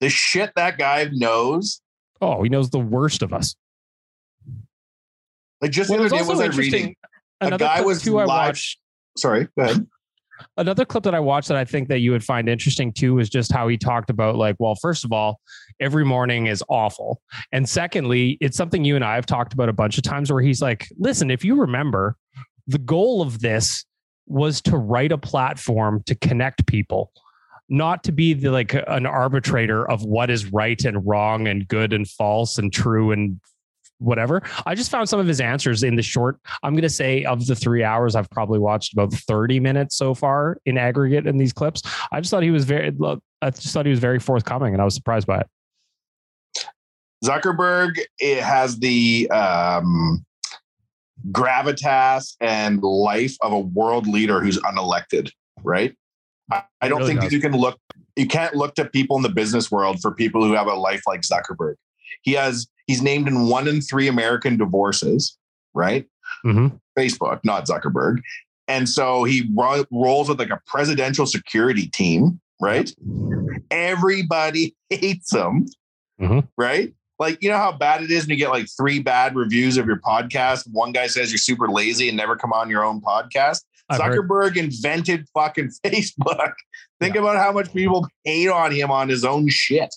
The 0.00 0.08
shit 0.10 0.52
that 0.56 0.78
guy 0.78 1.08
knows. 1.12 1.80
Oh, 2.20 2.42
he 2.42 2.48
knows 2.48 2.70
the 2.70 2.78
worst 2.78 3.22
of 3.22 3.32
us. 3.32 3.56
Like 5.60 5.70
just 5.70 5.90
Well, 5.90 5.98
the 6.00 6.06
other 6.06 6.16
day, 6.16 6.20
was 6.20 6.28
was 6.28 6.40
I 6.40 6.44
interesting. 6.46 6.72
reading? 6.72 6.96
A 7.40 7.46
Another 7.46 7.64
guy 7.64 7.80
was 7.80 8.02
too 8.02 8.18
I 8.18 8.22
live- 8.22 8.28
watched. 8.28 8.78
Sorry, 9.16 9.48
go 9.58 9.64
ahead. 9.64 9.86
another 10.56 10.84
clip 10.84 11.04
that 11.04 11.14
I 11.14 11.20
watched 11.20 11.48
that 11.48 11.56
I 11.56 11.64
think 11.64 11.88
that 11.88 11.98
you 12.00 12.10
would 12.10 12.24
find 12.24 12.48
interesting 12.48 12.92
too 12.92 13.18
is 13.20 13.28
just 13.30 13.52
how 13.52 13.68
he 13.68 13.76
talked 13.76 14.10
about 14.10 14.36
like, 14.36 14.56
well, 14.58 14.74
first 14.74 15.04
of 15.04 15.12
all, 15.12 15.40
every 15.80 16.04
morning 16.04 16.46
is 16.46 16.64
awful. 16.68 17.20
And 17.52 17.68
secondly, 17.68 18.38
it's 18.40 18.56
something 18.56 18.84
you 18.84 18.96
and 18.96 19.04
I 19.04 19.14
have 19.14 19.26
talked 19.26 19.52
about 19.52 19.68
a 19.68 19.72
bunch 19.72 19.98
of 19.98 20.02
times 20.04 20.32
where 20.32 20.42
he's 20.42 20.60
like, 20.60 20.88
listen, 20.98 21.30
if 21.30 21.44
you 21.44 21.54
remember, 21.60 22.16
the 22.66 22.78
goal 22.78 23.22
of 23.22 23.40
this 23.40 23.84
was 24.26 24.60
to 24.62 24.76
write 24.76 25.12
a 25.12 25.18
platform 25.18 26.02
to 26.06 26.14
connect 26.14 26.66
people, 26.66 27.12
not 27.68 28.04
to 28.04 28.12
be 28.12 28.34
the 28.34 28.50
like 28.50 28.74
an 28.86 29.06
arbitrator 29.06 29.88
of 29.88 30.04
what 30.04 30.30
is 30.30 30.52
right 30.52 30.84
and 30.84 31.06
wrong 31.06 31.48
and 31.48 31.66
good 31.68 31.92
and 31.92 32.08
false 32.08 32.58
and 32.58 32.72
true 32.72 33.12
and 33.12 33.40
whatever. 33.98 34.42
I 34.66 34.74
just 34.74 34.90
found 34.90 35.08
some 35.08 35.20
of 35.20 35.26
his 35.26 35.40
answers 35.40 35.82
in 35.82 35.96
the 35.96 36.02
short. 36.02 36.38
I'm 36.62 36.74
going 36.74 36.82
to 36.82 36.90
say 36.90 37.24
of 37.24 37.46
the 37.46 37.54
three 37.54 37.84
hours, 37.84 38.16
I've 38.16 38.28
probably 38.30 38.58
watched 38.58 38.92
about 38.92 39.12
30 39.12 39.60
minutes 39.60 39.96
so 39.96 40.14
far 40.14 40.58
in 40.66 40.76
aggregate 40.76 41.26
in 41.26 41.38
these 41.38 41.52
clips. 41.52 41.82
I 42.10 42.20
just 42.20 42.30
thought 42.30 42.42
he 42.42 42.50
was 42.50 42.64
very, 42.64 42.92
I 43.40 43.50
just 43.50 43.72
thought 43.72 43.86
he 43.86 43.90
was 43.90 44.00
very 44.00 44.18
forthcoming 44.18 44.72
and 44.72 44.82
I 44.82 44.84
was 44.84 44.94
surprised 44.94 45.26
by 45.26 45.40
it. 45.40 45.46
Zuckerberg 47.24 48.00
it 48.18 48.42
has 48.42 48.80
the 48.80 49.30
um, 49.30 50.24
gravitas 51.30 52.34
and 52.40 52.82
life 52.82 53.36
of 53.42 53.52
a 53.52 53.60
world 53.60 54.08
leader 54.08 54.40
who's 54.40 54.58
unelected, 54.60 55.30
right? 55.62 55.94
I, 56.50 56.62
I 56.80 56.88
don't 56.88 56.98
really 57.00 57.10
think 57.10 57.20
does. 57.20 57.30
that 57.30 57.34
you 57.36 57.40
can 57.40 57.52
look, 57.52 57.78
you 58.16 58.26
can't 58.26 58.54
look 58.54 58.74
to 58.76 58.84
people 58.84 59.16
in 59.16 59.22
the 59.22 59.28
business 59.28 59.70
world 59.70 60.00
for 60.00 60.10
people 60.12 60.44
who 60.44 60.52
have 60.54 60.66
a 60.66 60.74
life 60.74 61.02
like 61.06 61.22
Zuckerberg. 61.22 61.74
He 62.22 62.32
has, 62.32 62.66
he's 62.86 63.02
named 63.02 63.28
in 63.28 63.48
one 63.48 63.68
in 63.68 63.80
three 63.80 64.08
American 64.08 64.56
divorces, 64.56 65.36
right? 65.74 66.06
Mm-hmm. 66.44 66.76
Facebook, 66.98 67.40
not 67.44 67.66
Zuckerberg. 67.66 68.20
And 68.68 68.88
so 68.88 69.24
he 69.24 69.48
ro- 69.54 69.84
rolls 69.90 70.28
with 70.28 70.38
like 70.38 70.50
a 70.50 70.60
presidential 70.66 71.26
security 71.26 71.86
team, 71.88 72.40
right? 72.60 72.92
Everybody 73.70 74.74
hates 74.90 75.34
him, 75.34 75.66
Mhm. 76.20 76.46
right? 76.56 76.92
Like, 77.18 77.42
you 77.42 77.50
know 77.50 77.56
how 77.56 77.72
bad 77.72 78.02
it 78.02 78.10
is 78.10 78.24
when 78.24 78.30
you 78.30 78.36
get 78.36 78.50
like 78.50 78.66
three 78.76 78.98
bad 78.98 79.36
reviews 79.36 79.76
of 79.76 79.86
your 79.86 79.98
podcast. 80.00 80.66
One 80.72 80.92
guy 80.92 81.06
says 81.06 81.30
you're 81.30 81.38
super 81.38 81.68
lazy 81.68 82.08
and 82.08 82.16
never 82.16 82.34
come 82.36 82.52
on 82.52 82.68
your 82.68 82.84
own 82.84 83.00
podcast. 83.00 83.62
I've 83.92 84.00
heard- 84.14 84.28
Zuckerberg 84.28 84.56
invented 84.56 85.26
fucking 85.34 85.70
Facebook. 85.86 86.52
Think 87.00 87.16
about 87.16 87.36
how 87.36 87.52
much 87.52 87.72
people 87.72 88.06
hate 88.24 88.48
on 88.48 88.72
him 88.72 88.90
on 88.90 89.08
his 89.08 89.24
own 89.24 89.48
shit. 89.48 89.94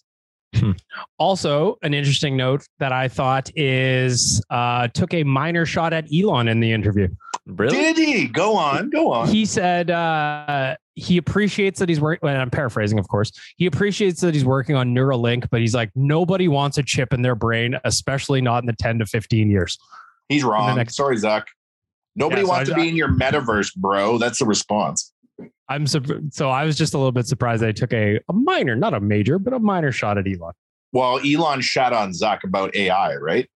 Also, 1.20 1.78
an 1.84 1.94
interesting 1.94 2.38
note 2.38 2.66
that 2.80 2.92
I 2.94 3.08
thought 3.10 3.50
is 3.56 4.42
uh, 4.50 4.88
took 4.90 5.14
a 5.14 5.24
minor 5.24 5.66
shot 5.66 5.92
at 5.94 6.08
Elon 6.14 6.48
in 6.48 6.60
the 6.62 6.72
interview. 6.72 7.10
Really? 7.46 7.76
Did 7.76 7.98
he? 7.98 8.28
Go 8.28 8.56
on, 8.56 8.90
go 8.90 9.12
on. 9.12 9.28
He 9.28 9.46
said 9.46 9.92
uh, 9.92 10.76
he 10.96 11.18
appreciates 11.18 11.80
that 11.80 11.90
he's 11.90 12.00
working. 12.00 12.22
Well, 12.24 12.36
I'm 12.40 12.50
paraphrasing, 12.50 12.98
of 13.00 13.08
course. 13.10 13.32
He 13.58 13.66
appreciates 13.66 14.22
that 14.22 14.34
he's 14.34 14.46
working 14.46 14.76
on 14.76 14.96
Neuralink, 14.96 15.48
but 15.52 15.60
he's 15.62 15.76
like, 15.76 15.92
nobody 15.94 16.48
wants 16.48 16.78
a 16.78 16.84
chip 16.84 17.14
in 17.14 17.22
their 17.22 17.36
brain, 17.36 17.78
especially 17.84 18.42
not 18.42 18.64
in 18.64 18.68
the 18.68 18.74
10 18.74 19.00
to 19.00 19.06
15 19.06 19.50
years. 19.50 19.78
He's 20.30 20.44
wrong. 20.44 20.76
next- 20.78 20.96
Sorry, 20.96 21.18
Zuck. 21.18 21.44
Nobody 22.16 22.42
Yeah, 22.42 22.46
so 22.48 22.52
wants 22.54 22.70
I- 22.72 22.74
to 22.76 22.82
be 22.82 22.90
in 22.90 22.96
your 22.96 23.10
metaverse, 23.10 23.76
bro. 23.76 24.18
That's 24.18 24.40
the 24.40 24.46
response. 24.46 25.12
I'm 25.68 25.88
sur- 25.88 26.22
so 26.32 26.50
I 26.50 26.64
was 26.64 26.78
just 26.78 26.94
a 26.94 26.98
little 26.98 27.12
bit 27.12 27.26
surprised 27.28 27.62
they 27.62 27.74
took 27.74 27.92
a, 27.94 28.20
a 28.30 28.34
minor, 28.34 28.76
not 28.76 28.94
a 28.94 29.00
major, 29.00 29.38
but 29.40 29.54
a 29.54 29.60
minor 29.60 29.92
shot 29.92 30.18
at 30.18 30.26
Elon. 30.28 30.54
Well, 30.94 31.20
Elon 31.26 31.60
shot 31.62 31.92
on 31.92 32.12
Zuck 32.12 32.44
about 32.44 32.74
AI, 32.76 33.16
right? 33.16 33.50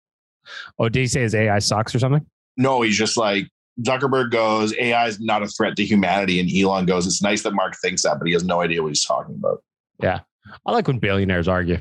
Oh, 0.78 0.88
did 0.88 1.00
he 1.00 1.06
say 1.06 1.20
his 1.20 1.34
AI 1.34 1.58
sucks 1.60 1.94
or 1.94 1.98
something? 1.98 2.24
No, 2.56 2.80
he's 2.80 2.96
just 2.96 3.16
like 3.16 3.46
Zuckerberg 3.82 4.30
goes, 4.32 4.74
AI 4.78 5.06
is 5.06 5.20
not 5.20 5.42
a 5.42 5.46
threat 5.46 5.76
to 5.76 5.84
humanity, 5.84 6.40
and 6.40 6.50
Elon 6.50 6.86
goes, 6.86 7.06
it's 7.06 7.22
nice 7.22 7.42
that 7.42 7.52
Mark 7.52 7.76
thinks 7.80 8.02
that, 8.02 8.18
but 8.18 8.26
he 8.26 8.32
has 8.32 8.42
no 8.42 8.60
idea 8.62 8.82
what 8.82 8.88
he's 8.88 9.04
talking 9.04 9.34
about. 9.36 9.62
Yeah, 10.02 10.20
I 10.66 10.72
like 10.72 10.88
when 10.88 10.98
billionaires 10.98 11.46
argue. 11.46 11.78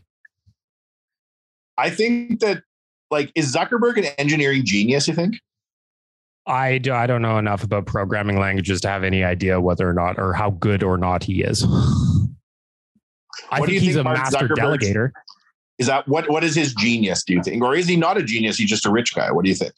I 1.77 1.89
think 1.89 2.39
that, 2.41 2.63
like, 3.09 3.31
is 3.35 3.55
Zuckerberg 3.55 3.97
an 3.97 4.05
engineering 4.17 4.63
genius? 4.65 5.07
You 5.07 5.13
think? 5.13 5.35
I 6.47 6.77
do, 6.77 6.93
I 6.93 7.07
don't 7.07 7.21
know 7.21 7.37
enough 7.37 7.63
about 7.63 7.85
programming 7.85 8.39
languages 8.39 8.81
to 8.81 8.87
have 8.87 9.03
any 9.03 9.23
idea 9.23 9.59
whether 9.59 9.87
or 9.87 9.93
not 9.93 10.17
or 10.17 10.33
how 10.33 10.51
good 10.51 10.81
or 10.81 10.97
not 10.97 11.23
he 11.23 11.41
is. 11.41 11.65
I 13.51 13.59
think 13.59 13.71
he's 13.81 13.95
think 13.95 13.97
a 13.97 14.03
Mark 14.03 14.17
master 14.17 14.47
Zuckerberg's- 14.47 14.87
delegator. 14.87 15.11
Is 15.77 15.85
that 15.87 16.07
what? 16.07 16.27
What 16.29 16.43
is 16.43 16.55
his 16.55 16.73
genius? 16.73 17.23
Do 17.23 17.33
you 17.33 17.43
think, 17.43 17.63
or 17.63 17.75
is 17.75 17.87
he 17.87 17.95
not 17.95 18.17
a 18.17 18.23
genius? 18.23 18.57
He's 18.57 18.69
just 18.69 18.87
a 18.87 18.91
rich 18.91 19.13
guy. 19.13 19.31
What 19.31 19.43
do 19.43 19.49
you 19.49 19.55
think? 19.55 19.73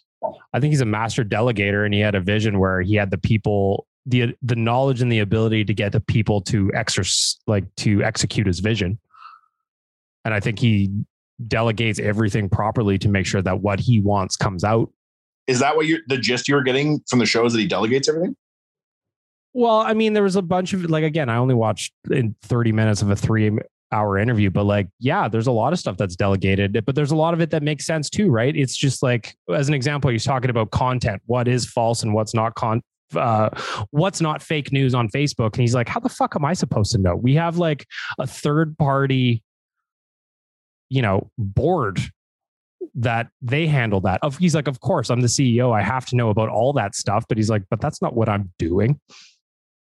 I 0.53 0.59
think 0.59 0.71
he's 0.71 0.79
a 0.81 0.85
master 0.85 1.25
delegator 1.25 1.83
and 1.83 1.93
he 1.93 1.99
had 1.99 2.15
a 2.15 2.21
vision 2.21 2.59
where 2.59 2.81
he 2.81 2.95
had 2.95 3.11
the 3.11 3.17
people 3.17 3.85
the 4.05 4.33
the 4.41 4.55
knowledge 4.55 5.01
and 5.01 5.11
the 5.11 5.19
ability 5.19 5.65
to 5.65 5.73
get 5.73 5.91
the 5.91 5.99
people 5.99 6.39
to 6.41 6.71
exercise 6.73 7.37
like 7.47 7.65
to 7.77 8.01
execute 8.01 8.47
his 8.47 8.59
vision. 8.59 8.97
And 10.23 10.33
I 10.33 10.39
think 10.39 10.59
he 10.59 10.89
delegates 11.47 11.99
everything 11.99 12.49
properly 12.49 12.97
to 12.99 13.09
make 13.09 13.25
sure 13.25 13.41
that 13.41 13.59
what 13.59 13.79
he 13.79 13.99
wants 13.99 14.35
comes 14.37 14.63
out. 14.63 14.89
Is 15.49 15.59
that 15.59 15.75
what 15.75 15.87
you're 15.87 15.99
the 16.07 16.17
gist 16.17 16.47
you 16.47 16.53
were 16.53 16.61
getting 16.61 17.01
from 17.09 17.17
the 17.17 17.25
shows 17.25 17.53
that 17.53 17.59
he 17.59 17.65
delegates 17.65 18.07
everything? 18.07 18.35
Well, 19.53 19.79
I 19.79 19.95
mean, 19.95 20.13
there 20.13 20.21
was 20.21 20.35
a 20.35 20.43
bunch 20.43 20.73
of 20.73 20.89
like 20.89 21.03
again, 21.03 21.27
I 21.27 21.37
only 21.37 21.55
watched 21.55 21.91
in 22.11 22.35
30 22.43 22.71
minutes 22.71 23.01
of 23.01 23.09
a 23.09 23.15
three 23.15 23.57
hour 23.91 24.19
interview, 24.19 24.51
but 24.51 24.65
like, 24.65 24.87
yeah, 24.99 25.27
there's 25.27 25.47
a 25.47 25.51
lot 25.51 25.73
of 25.73 25.79
stuff 25.79 25.97
that's 25.97 26.15
delegated, 26.15 26.85
but 26.85 26.93
there's 26.93 27.09
a 27.09 27.15
lot 27.15 27.33
of 27.33 27.41
it 27.41 27.49
that 27.49 27.63
makes 27.63 27.85
sense 27.87 28.11
too, 28.11 28.29
right? 28.29 28.55
It's 28.55 28.77
just 28.77 29.01
like, 29.01 29.35
as 29.51 29.67
an 29.67 29.73
example, 29.73 30.11
he's 30.11 30.23
talking 30.23 30.51
about 30.51 30.69
content, 30.69 31.21
what 31.25 31.47
is 31.47 31.65
false 31.65 32.03
and 32.03 32.13
what's 32.13 32.35
not 32.35 32.53
con 32.53 32.81
uh, 33.15 33.49
what's 33.89 34.21
not 34.21 34.43
fake 34.43 34.71
news 34.71 34.93
on 34.93 35.09
Facebook. 35.09 35.53
And 35.53 35.61
he's 35.61 35.73
like, 35.73 35.89
how 35.89 35.99
the 35.99 36.09
fuck 36.09 36.35
am 36.35 36.45
I 36.45 36.53
supposed 36.53 36.91
to 36.91 36.99
know? 36.99 37.15
We 37.15 37.33
have 37.33 37.57
like 37.57 37.87
a 38.19 38.27
third 38.27 38.77
party, 38.77 39.41
you 40.89 41.01
know, 41.01 41.31
board 41.39 41.99
that 42.95 43.29
they 43.41 43.67
handle 43.67 44.01
that. 44.01 44.19
Of 44.23 44.37
he's 44.37 44.55
like, 44.55 44.67
of 44.67 44.79
course, 44.79 45.09
I'm 45.09 45.21
the 45.21 45.27
CEO. 45.27 45.73
I 45.77 45.81
have 45.81 46.05
to 46.07 46.15
know 46.15 46.29
about 46.29 46.49
all 46.49 46.73
that 46.73 46.95
stuff. 46.95 47.25
But 47.27 47.37
he's 47.37 47.49
like, 47.49 47.63
but 47.69 47.81
that's 47.81 48.01
not 48.01 48.15
what 48.15 48.29
I'm 48.29 48.51
doing. 48.59 48.99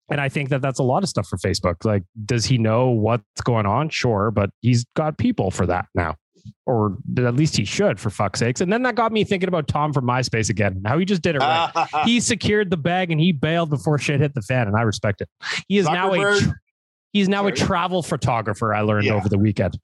And 0.09 0.19
I 0.19 0.27
think 0.27 0.49
that 0.49 0.61
that's 0.61 0.79
a 0.79 0.83
lot 0.83 1.03
of 1.03 1.09
stuff 1.09 1.27
for 1.27 1.37
Facebook. 1.37 1.85
Like, 1.85 2.03
does 2.25 2.43
he 2.45 2.57
know 2.57 2.89
what's 2.89 3.23
going 3.43 3.65
on? 3.65 3.87
Sure, 3.89 4.29
but 4.29 4.49
he's 4.59 4.85
got 4.95 5.17
people 5.17 5.51
for 5.51 5.65
that 5.67 5.85
now, 5.95 6.15
or 6.65 6.97
at 7.17 7.33
least 7.35 7.55
he 7.55 7.63
should, 7.63 7.97
for 7.97 8.09
fuck's 8.09 8.39
sakes. 8.39 8.59
And 8.59 8.73
then 8.73 8.83
that 8.83 8.95
got 8.95 9.13
me 9.13 9.23
thinking 9.23 9.47
about 9.47 9.69
Tom 9.69 9.93
from 9.93 10.03
MySpace 10.05 10.49
again. 10.49 10.81
How 10.85 10.97
he 10.99 11.05
just 11.05 11.21
did 11.21 11.35
it 11.35 11.39
right. 11.39 11.87
he 12.03 12.19
secured 12.19 12.69
the 12.71 12.75
bag 12.77 13.09
and 13.09 13.21
he 13.21 13.31
bailed 13.31 13.69
before 13.69 13.97
shit 13.99 14.19
hit 14.19 14.33
the 14.35 14.41
fan, 14.41 14.67
and 14.67 14.75
I 14.75 14.81
respect 14.81 15.21
it. 15.21 15.29
He 15.69 15.77
is 15.77 15.85
now 15.85 16.13
a 16.13 16.17
Zuckerberg- 16.17 16.53
he's 17.13 17.29
now 17.29 17.47
a 17.47 17.51
travel 17.53 18.03
photographer. 18.03 18.73
I 18.73 18.81
learned 18.81 19.05
Yeah. 19.05 19.13
over 19.13 19.29
the 19.29 19.37
weekend. 19.39 19.79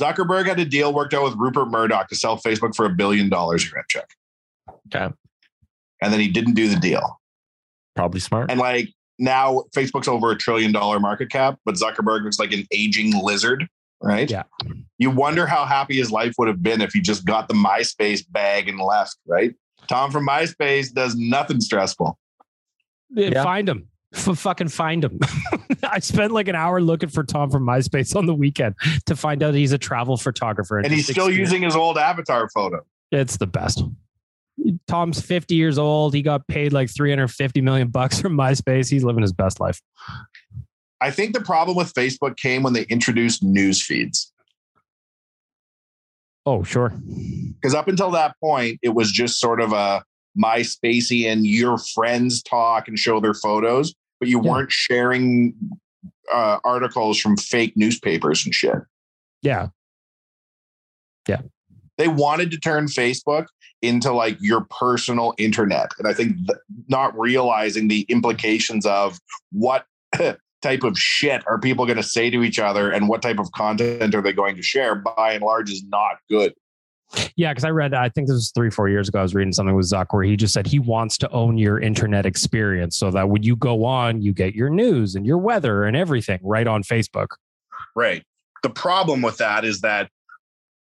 Zuckerberg 0.00 0.46
had 0.46 0.58
a 0.58 0.64
deal 0.64 0.92
worked 0.92 1.14
out 1.14 1.24
with 1.24 1.34
Rupert 1.36 1.68
Murdoch 1.68 2.08
to 2.08 2.14
sell 2.14 2.38
Facebook 2.38 2.74
for 2.74 2.86
a 2.86 2.90
billion 2.90 3.28
dollars. 3.28 3.64
You 3.64 3.72
got 3.72 3.88
check. 3.88 4.08
Okay. 4.94 5.12
And 6.02 6.12
then 6.12 6.20
he 6.20 6.28
didn't 6.28 6.54
do 6.54 6.68
the 6.68 6.76
deal. 6.76 7.20
Probably 7.94 8.20
smart. 8.20 8.50
And 8.50 8.58
like 8.58 8.88
now, 9.18 9.64
Facebook's 9.76 10.08
over 10.08 10.30
a 10.30 10.36
trillion 10.36 10.72
dollar 10.72 10.98
market 10.98 11.30
cap, 11.30 11.58
but 11.64 11.74
Zuckerberg 11.74 12.24
looks 12.24 12.38
like 12.38 12.52
an 12.52 12.66
aging 12.72 13.12
lizard, 13.22 13.66
right? 14.02 14.30
Yeah. 14.30 14.44
You 14.98 15.10
wonder 15.10 15.46
how 15.46 15.66
happy 15.66 15.96
his 15.96 16.10
life 16.10 16.34
would 16.38 16.48
have 16.48 16.62
been 16.62 16.80
if 16.80 16.92
he 16.92 17.00
just 17.00 17.26
got 17.26 17.48
the 17.48 17.54
MySpace 17.54 18.24
bag 18.30 18.68
and 18.68 18.78
left, 18.78 19.16
right? 19.26 19.54
Tom 19.88 20.10
from 20.10 20.26
MySpace 20.26 20.92
does 20.92 21.16
nothing 21.16 21.60
stressful. 21.60 22.18
Yeah. 23.10 23.42
Find 23.42 23.68
him. 23.68 23.88
F- 24.14 24.38
fucking 24.38 24.68
find 24.68 25.04
him. 25.04 25.18
I 25.82 26.00
spent 26.00 26.32
like 26.32 26.48
an 26.48 26.56
hour 26.56 26.80
looking 26.80 27.08
for 27.08 27.22
Tom 27.22 27.50
from 27.50 27.64
MySpace 27.64 28.16
on 28.16 28.26
the 28.26 28.34
weekend 28.34 28.74
to 29.06 29.14
find 29.14 29.42
out 29.42 29.54
he's 29.54 29.72
a 29.72 29.78
travel 29.78 30.16
photographer. 30.16 30.78
And 30.78 30.92
he's 30.92 31.04
still 31.04 31.26
experience- 31.26 31.38
using 31.38 31.62
his 31.62 31.76
old 31.76 31.96
avatar 31.98 32.48
photo. 32.50 32.84
It's 33.12 33.36
the 33.36 33.46
best. 33.46 33.82
Tom's 34.86 35.20
50 35.20 35.54
years 35.54 35.78
old. 35.78 36.14
He 36.14 36.22
got 36.22 36.46
paid 36.46 36.72
like 36.72 36.90
350 36.90 37.60
million 37.60 37.88
bucks 37.88 38.20
from 38.20 38.36
MySpace. 38.36 38.90
He's 38.90 39.04
living 39.04 39.22
his 39.22 39.32
best 39.32 39.58
life. 39.60 39.80
I 41.00 41.10
think 41.10 41.32
the 41.32 41.40
problem 41.40 41.76
with 41.76 41.94
Facebook 41.94 42.36
came 42.36 42.62
when 42.62 42.72
they 42.74 42.82
introduced 42.84 43.42
news 43.42 43.82
feeds. 43.82 44.32
Oh, 46.46 46.62
sure. 46.62 46.92
Because 47.54 47.74
up 47.74 47.88
until 47.88 48.10
that 48.10 48.34
point, 48.42 48.78
it 48.82 48.90
was 48.90 49.10
just 49.12 49.38
sort 49.38 49.60
of 49.60 49.72
a 49.72 50.02
MySpacey 50.38 51.26
and 51.26 51.46
your 51.46 51.78
friends 51.78 52.42
talk 52.42 52.88
and 52.88 52.98
show 52.98 53.20
their 53.20 53.34
photos, 53.34 53.94
but 54.20 54.28
you 54.28 54.40
Yeah. 54.44 54.50
weren't 54.50 54.70
sharing 54.70 55.54
uh, 56.32 56.58
articles 56.62 57.18
from 57.18 57.36
fake 57.36 57.72
newspapers 57.76 58.44
and 58.44 58.54
shit. 58.54 58.76
Yeah. 59.42 59.68
Yeah. 61.26 61.40
They 61.98 62.06
wanted 62.08 62.50
to 62.52 62.58
turn 62.58 62.86
Facebook 62.86 63.46
into 63.82 64.12
like 64.12 64.36
your 64.40 64.66
personal 64.78 65.34
internet. 65.38 65.90
And 65.98 66.06
I 66.06 66.12
think 66.12 66.36
th- 66.46 66.58
not 66.88 67.18
realizing 67.18 67.88
the 67.88 68.02
implications 68.02 68.86
of 68.86 69.18
what 69.50 69.86
type 70.62 70.82
of 70.84 70.96
shit 70.98 71.42
are 71.48 71.58
people 71.58 71.84
going 71.86 71.96
to 71.96 72.02
say 72.02 72.30
to 72.30 72.42
each 72.42 72.58
other 72.58 72.90
and 72.90 73.08
what 73.08 73.22
type 73.22 73.38
of 73.38 73.50
content 73.52 74.14
are 74.14 74.22
they 74.22 74.32
going 74.32 74.54
to 74.56 74.62
share 74.62 74.94
by 74.94 75.32
and 75.32 75.42
large 75.42 75.70
is 75.70 75.82
not 75.84 76.18
good. 76.28 76.54
Yeah, 77.36 77.52
because 77.52 77.64
I 77.64 77.70
read, 77.70 77.92
I 77.92 78.08
think 78.08 78.28
this 78.28 78.34
was 78.34 78.52
three, 78.54 78.70
four 78.70 78.88
years 78.88 79.08
ago. 79.08 79.18
I 79.18 79.22
was 79.22 79.34
reading 79.34 79.52
something 79.52 79.74
with 79.74 79.90
Zuck 79.90 80.06
where 80.10 80.22
he 80.22 80.36
just 80.36 80.54
said 80.54 80.66
he 80.66 80.78
wants 80.78 81.18
to 81.18 81.30
own 81.30 81.58
your 81.58 81.80
internet 81.80 82.24
experience 82.24 82.96
so 82.96 83.10
that 83.10 83.28
when 83.28 83.42
you 83.42 83.56
go 83.56 83.84
on, 83.84 84.22
you 84.22 84.32
get 84.32 84.54
your 84.54 84.70
news 84.70 85.16
and 85.16 85.26
your 85.26 85.38
weather 85.38 85.84
and 85.84 85.96
everything 85.96 86.38
right 86.42 86.66
on 86.66 86.82
Facebook. 86.82 87.28
Right. 87.96 88.22
The 88.62 88.70
problem 88.70 89.22
with 89.22 89.38
that 89.38 89.64
is 89.64 89.80
that 89.80 90.10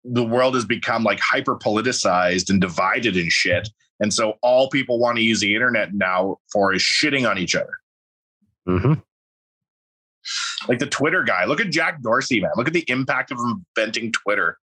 the 0.03 0.23
world 0.23 0.55
has 0.55 0.65
become 0.65 1.03
like 1.03 1.19
hyper 1.19 1.55
politicized 1.55 2.49
and 2.49 2.59
divided 2.59 3.15
and 3.15 3.31
shit. 3.31 3.69
And 3.99 4.13
so 4.13 4.35
all 4.41 4.69
people 4.69 4.99
want 4.99 5.17
to 5.17 5.23
use 5.23 5.39
the 5.39 5.53
internet 5.53 5.93
now 5.93 6.37
for 6.51 6.73
is 6.73 6.81
shitting 6.81 7.29
on 7.29 7.37
each 7.37 7.55
other. 7.55 7.79
Mm-hmm. 8.67 8.93
Like 10.67 10.79
the 10.79 10.87
Twitter 10.87 11.23
guy. 11.23 11.45
Look 11.45 11.61
at 11.61 11.69
Jack 11.69 12.01
Dorsey, 12.01 12.41
man. 12.41 12.51
Look 12.55 12.67
at 12.67 12.73
the 12.73 12.85
impact 12.87 13.31
of 13.31 13.37
inventing 13.39 14.11
Twitter. 14.11 14.57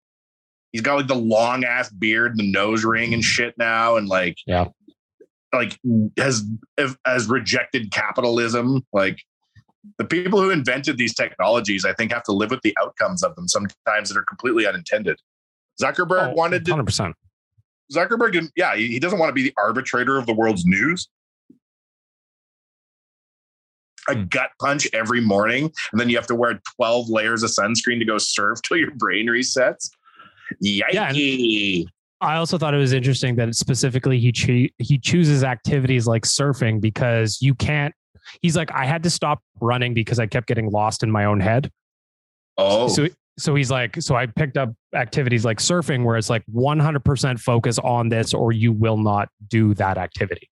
He's 0.72 0.80
got 0.80 0.94
like 0.96 1.06
the 1.06 1.14
long 1.14 1.64
ass 1.64 1.90
beard, 1.90 2.32
and 2.32 2.40
the 2.40 2.50
nose 2.50 2.84
ring 2.84 3.12
and 3.14 3.22
shit 3.22 3.56
now, 3.58 3.96
and 3.96 4.08
like, 4.08 4.38
Yeah. 4.46 4.68
like 5.52 5.78
has 6.16 6.42
has 7.04 7.26
rejected 7.26 7.90
capitalism. 7.92 8.84
Like 8.92 9.18
the 9.98 10.04
people 10.04 10.40
who 10.40 10.50
invented 10.50 10.96
these 10.96 11.14
technologies, 11.14 11.84
I 11.84 11.92
think, 11.92 12.12
have 12.12 12.22
to 12.24 12.32
live 12.32 12.50
with 12.50 12.62
the 12.62 12.74
outcomes 12.80 13.22
of 13.22 13.36
them 13.36 13.48
sometimes 13.48 14.08
that 14.08 14.16
are 14.16 14.24
completely 14.24 14.66
unintended. 14.66 15.20
Zuckerberg 15.80 16.30
Oh, 16.30 16.34
wanted 16.34 16.64
to 16.66 16.72
100%. 16.72 17.12
Zuckerberg 17.92 18.32
didn't, 18.32 18.52
yeah, 18.56 18.74
he, 18.74 18.98
doesn't 18.98 19.18
want 19.18 19.28
to 19.28 19.34
be 19.34 19.42
the 19.42 19.52
arbitrator 19.58 20.16
of 20.18 20.24
the 20.26 20.32
world's 20.32 20.64
news. 20.64 21.08
A 24.08 24.14
Hmm. 24.14 24.24
gut 24.30 24.50
punch 24.60 24.88
every 24.94 25.20
morning, 25.20 25.70
and 25.92 26.00
then 26.00 26.08
you 26.08 26.16
have 26.16 26.26
to 26.28 26.34
wear 26.34 26.60
12 26.76 27.08
layers 27.10 27.42
of 27.42 27.50
sunscreen 27.50 27.98
to 27.98 28.04
go 28.04 28.16
surf 28.18 28.60
till 28.62 28.76
your 28.78 28.90
brain 28.92 29.26
resets. 29.26 29.90
Yikey. 30.64 31.86
I 32.20 32.36
also 32.36 32.56
thought 32.56 32.72
it 32.72 32.78
was 32.78 32.92
interesting 32.92 33.34
that 33.36 33.54
specifically 33.56 34.20
he 34.20 34.30
choo- 34.30 34.68
he 34.78 34.98
chooses 34.98 35.42
activities 35.42 36.06
like 36.06 36.22
surfing 36.22 36.80
because 36.80 37.38
you 37.40 37.54
can't. 37.54 37.92
He's 38.40 38.56
like, 38.56 38.70
I 38.72 38.86
had 38.86 39.02
to 39.02 39.10
stop 39.10 39.40
running 39.60 39.92
because 39.92 40.20
I 40.20 40.26
kept 40.26 40.46
getting 40.46 40.70
lost 40.70 41.02
in 41.02 41.10
my 41.10 41.24
own 41.24 41.40
head. 41.40 41.70
oh, 42.58 42.86
So 42.88 43.08
so 43.38 43.54
he's 43.54 43.70
like, 43.70 44.00
so 44.00 44.14
I 44.14 44.26
picked 44.26 44.56
up 44.56 44.70
activities 44.94 45.44
like 45.44 45.58
surfing 45.58 46.04
where 46.04 46.16
it's 46.16 46.28
like 46.28 46.44
100% 46.54 47.40
focus 47.40 47.78
on 47.78 48.10
this 48.10 48.34
or 48.34 48.52
you 48.52 48.72
will 48.72 48.98
not 48.98 49.30
do 49.48 49.74
that 49.74 49.96
activity. 49.96 50.48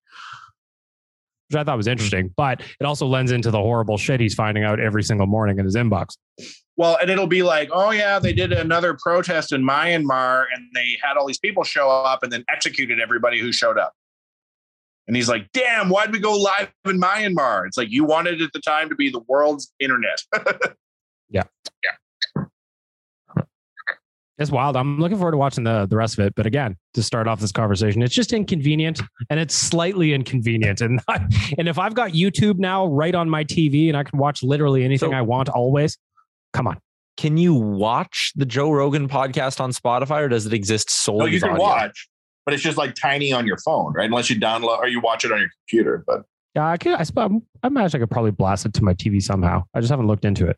Which 1.51 1.59
I 1.59 1.63
thought 1.63 1.77
was 1.77 1.87
interesting, 1.87 2.25
mm-hmm. 2.25 2.33
but 2.37 2.61
it 2.61 2.85
also 2.85 3.05
lends 3.05 3.31
into 3.31 3.51
the 3.51 3.59
horrible 3.59 3.97
shit 3.97 4.19
he's 4.19 4.33
finding 4.33 4.63
out 4.63 4.79
every 4.79 5.03
single 5.03 5.27
morning 5.27 5.59
in 5.59 5.65
his 5.65 5.75
inbox. 5.75 6.17
well, 6.77 6.97
and 7.01 7.09
it'll 7.09 7.27
be 7.27 7.43
like, 7.43 7.69
oh, 7.73 7.91
yeah, 7.91 8.19
they 8.19 8.33
did 8.33 8.53
another 8.53 8.97
protest 9.01 9.51
in 9.51 9.63
Myanmar 9.63 10.45
and 10.53 10.65
they 10.73 10.97
had 11.01 11.17
all 11.17 11.27
these 11.27 11.39
people 11.39 11.63
show 11.63 11.89
up 11.89 12.23
and 12.23 12.31
then 12.31 12.45
executed 12.49 12.99
everybody 12.99 13.39
who 13.39 13.51
showed 13.51 13.77
up. 13.77 13.93
And 15.07 15.15
he's 15.15 15.27
like, 15.27 15.51
damn, 15.51 15.89
why'd 15.89 16.13
we 16.13 16.19
go 16.19 16.37
live 16.37 16.71
in 16.85 17.01
Myanmar? 17.01 17.67
It's 17.67 17.77
like 17.77 17.89
you 17.91 18.05
wanted 18.05 18.41
at 18.41 18.53
the 18.53 18.61
time 18.61 18.87
to 18.89 18.95
be 18.95 19.09
the 19.09 19.21
world's 19.27 19.73
internet. 19.79 20.21
It's 24.41 24.51
wild. 24.51 24.75
I'm 24.75 24.99
looking 24.99 25.17
forward 25.17 25.31
to 25.31 25.37
watching 25.37 25.63
the 25.63 25.85
the 25.85 25.95
rest 25.95 26.17
of 26.17 26.25
it. 26.25 26.33
But 26.35 26.45
again, 26.45 26.75
to 26.95 27.03
start 27.03 27.27
off 27.27 27.39
this 27.39 27.51
conversation, 27.51 28.01
it's 28.01 28.13
just 28.15 28.33
inconvenient 28.33 29.01
and 29.29 29.39
it's 29.39 29.55
slightly 29.55 30.13
inconvenient. 30.13 30.81
And 30.81 30.99
I, 31.07 31.27
and 31.57 31.67
if 31.69 31.77
I've 31.79 31.93
got 31.93 32.11
YouTube 32.11 32.57
now 32.57 32.87
right 32.87 33.13
on 33.15 33.29
my 33.29 33.43
TV 33.43 33.87
and 33.87 33.95
I 33.97 34.03
can 34.03 34.19
watch 34.19 34.43
literally 34.43 34.83
anything 34.83 35.11
So- 35.11 35.15
I 35.15 35.21
want 35.21 35.49
always, 35.49 35.97
come 36.53 36.67
on. 36.67 36.77
Can 37.17 37.37
you 37.37 37.53
watch 37.53 38.31
the 38.35 38.45
Joe 38.45 38.71
Rogan 38.71 39.07
podcast 39.07 39.59
on 39.59 39.71
Spotify 39.71 40.21
or 40.21 40.29
does 40.29 40.47
it 40.47 40.53
exist 40.53 40.89
solely? 40.89 41.19
No, 41.19 41.25
you 41.27 41.39
can 41.39 41.49
audio? 41.51 41.61
watch, 41.61 42.09
but 42.45 42.53
it's 42.55 42.63
just 42.63 42.77
like 42.77 42.95
tiny 42.95 43.31
on 43.31 43.45
your 43.45 43.57
phone, 43.57 43.93
right? 43.93 44.05
Unless 44.05 44.29
you 44.31 44.39
download 44.39 44.79
or 44.79 44.87
you 44.87 45.01
watch 45.01 45.23
it 45.23 45.31
on 45.31 45.39
your 45.39 45.49
computer. 45.67 46.03
But 46.07 46.23
Yeah, 46.55 46.67
I 46.67 46.77
could. 46.77 46.93
I, 46.93 47.03
sp- 47.05 47.19
I 47.61 47.67
imagine 47.67 47.99
I 47.99 48.03
could 48.03 48.09
probably 48.09 48.31
blast 48.31 48.65
it 48.65 48.73
to 48.75 48.83
my 48.83 48.93
TV 48.95 49.21
somehow. 49.21 49.63
I 49.75 49.81
just 49.81 49.91
haven't 49.91 50.07
looked 50.07 50.25
into 50.25 50.47
it. 50.47 50.57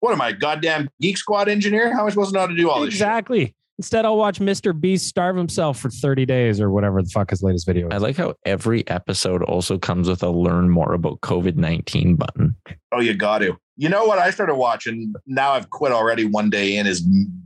What 0.00 0.12
am 0.12 0.20
I, 0.20 0.32
goddamn 0.32 0.88
Geek 1.00 1.18
Squad 1.18 1.48
engineer? 1.48 1.92
How 1.92 2.00
am 2.00 2.06
I 2.06 2.10
supposed 2.10 2.30
to 2.30 2.34
know 2.34 2.40
how 2.40 2.46
to 2.46 2.56
do 2.56 2.70
all 2.70 2.80
this? 2.80 2.94
shit? 2.94 3.02
exactly. 3.02 3.54
Instead, 3.78 4.04
I'll 4.04 4.16
watch 4.16 4.40
Mr. 4.40 4.78
Beast 4.78 5.06
starve 5.06 5.36
himself 5.36 5.78
for 5.78 5.88
30 5.88 6.26
days 6.26 6.60
or 6.60 6.70
whatever 6.70 7.00
the 7.00 7.08
fuck 7.08 7.30
his 7.30 7.44
latest 7.44 7.64
video 7.64 7.88
I 7.92 7.98
like 7.98 8.16
how 8.16 8.34
every 8.44 8.86
episode 8.88 9.42
also 9.44 9.78
comes 9.78 10.08
with 10.08 10.22
a 10.24 10.30
learn 10.30 10.68
more 10.68 10.94
about 10.94 11.20
COVID 11.20 11.54
19 11.54 12.16
button. 12.16 12.56
Oh, 12.90 13.00
you 13.00 13.14
got 13.14 13.38
to. 13.38 13.56
You 13.76 13.88
know 13.88 14.04
what 14.04 14.18
I 14.18 14.30
started 14.30 14.56
watching? 14.56 15.14
Now 15.26 15.52
I've 15.52 15.70
quit 15.70 15.92
already. 15.92 16.24
One 16.24 16.50
day 16.50 16.76
in 16.76 16.88
is 16.88 17.02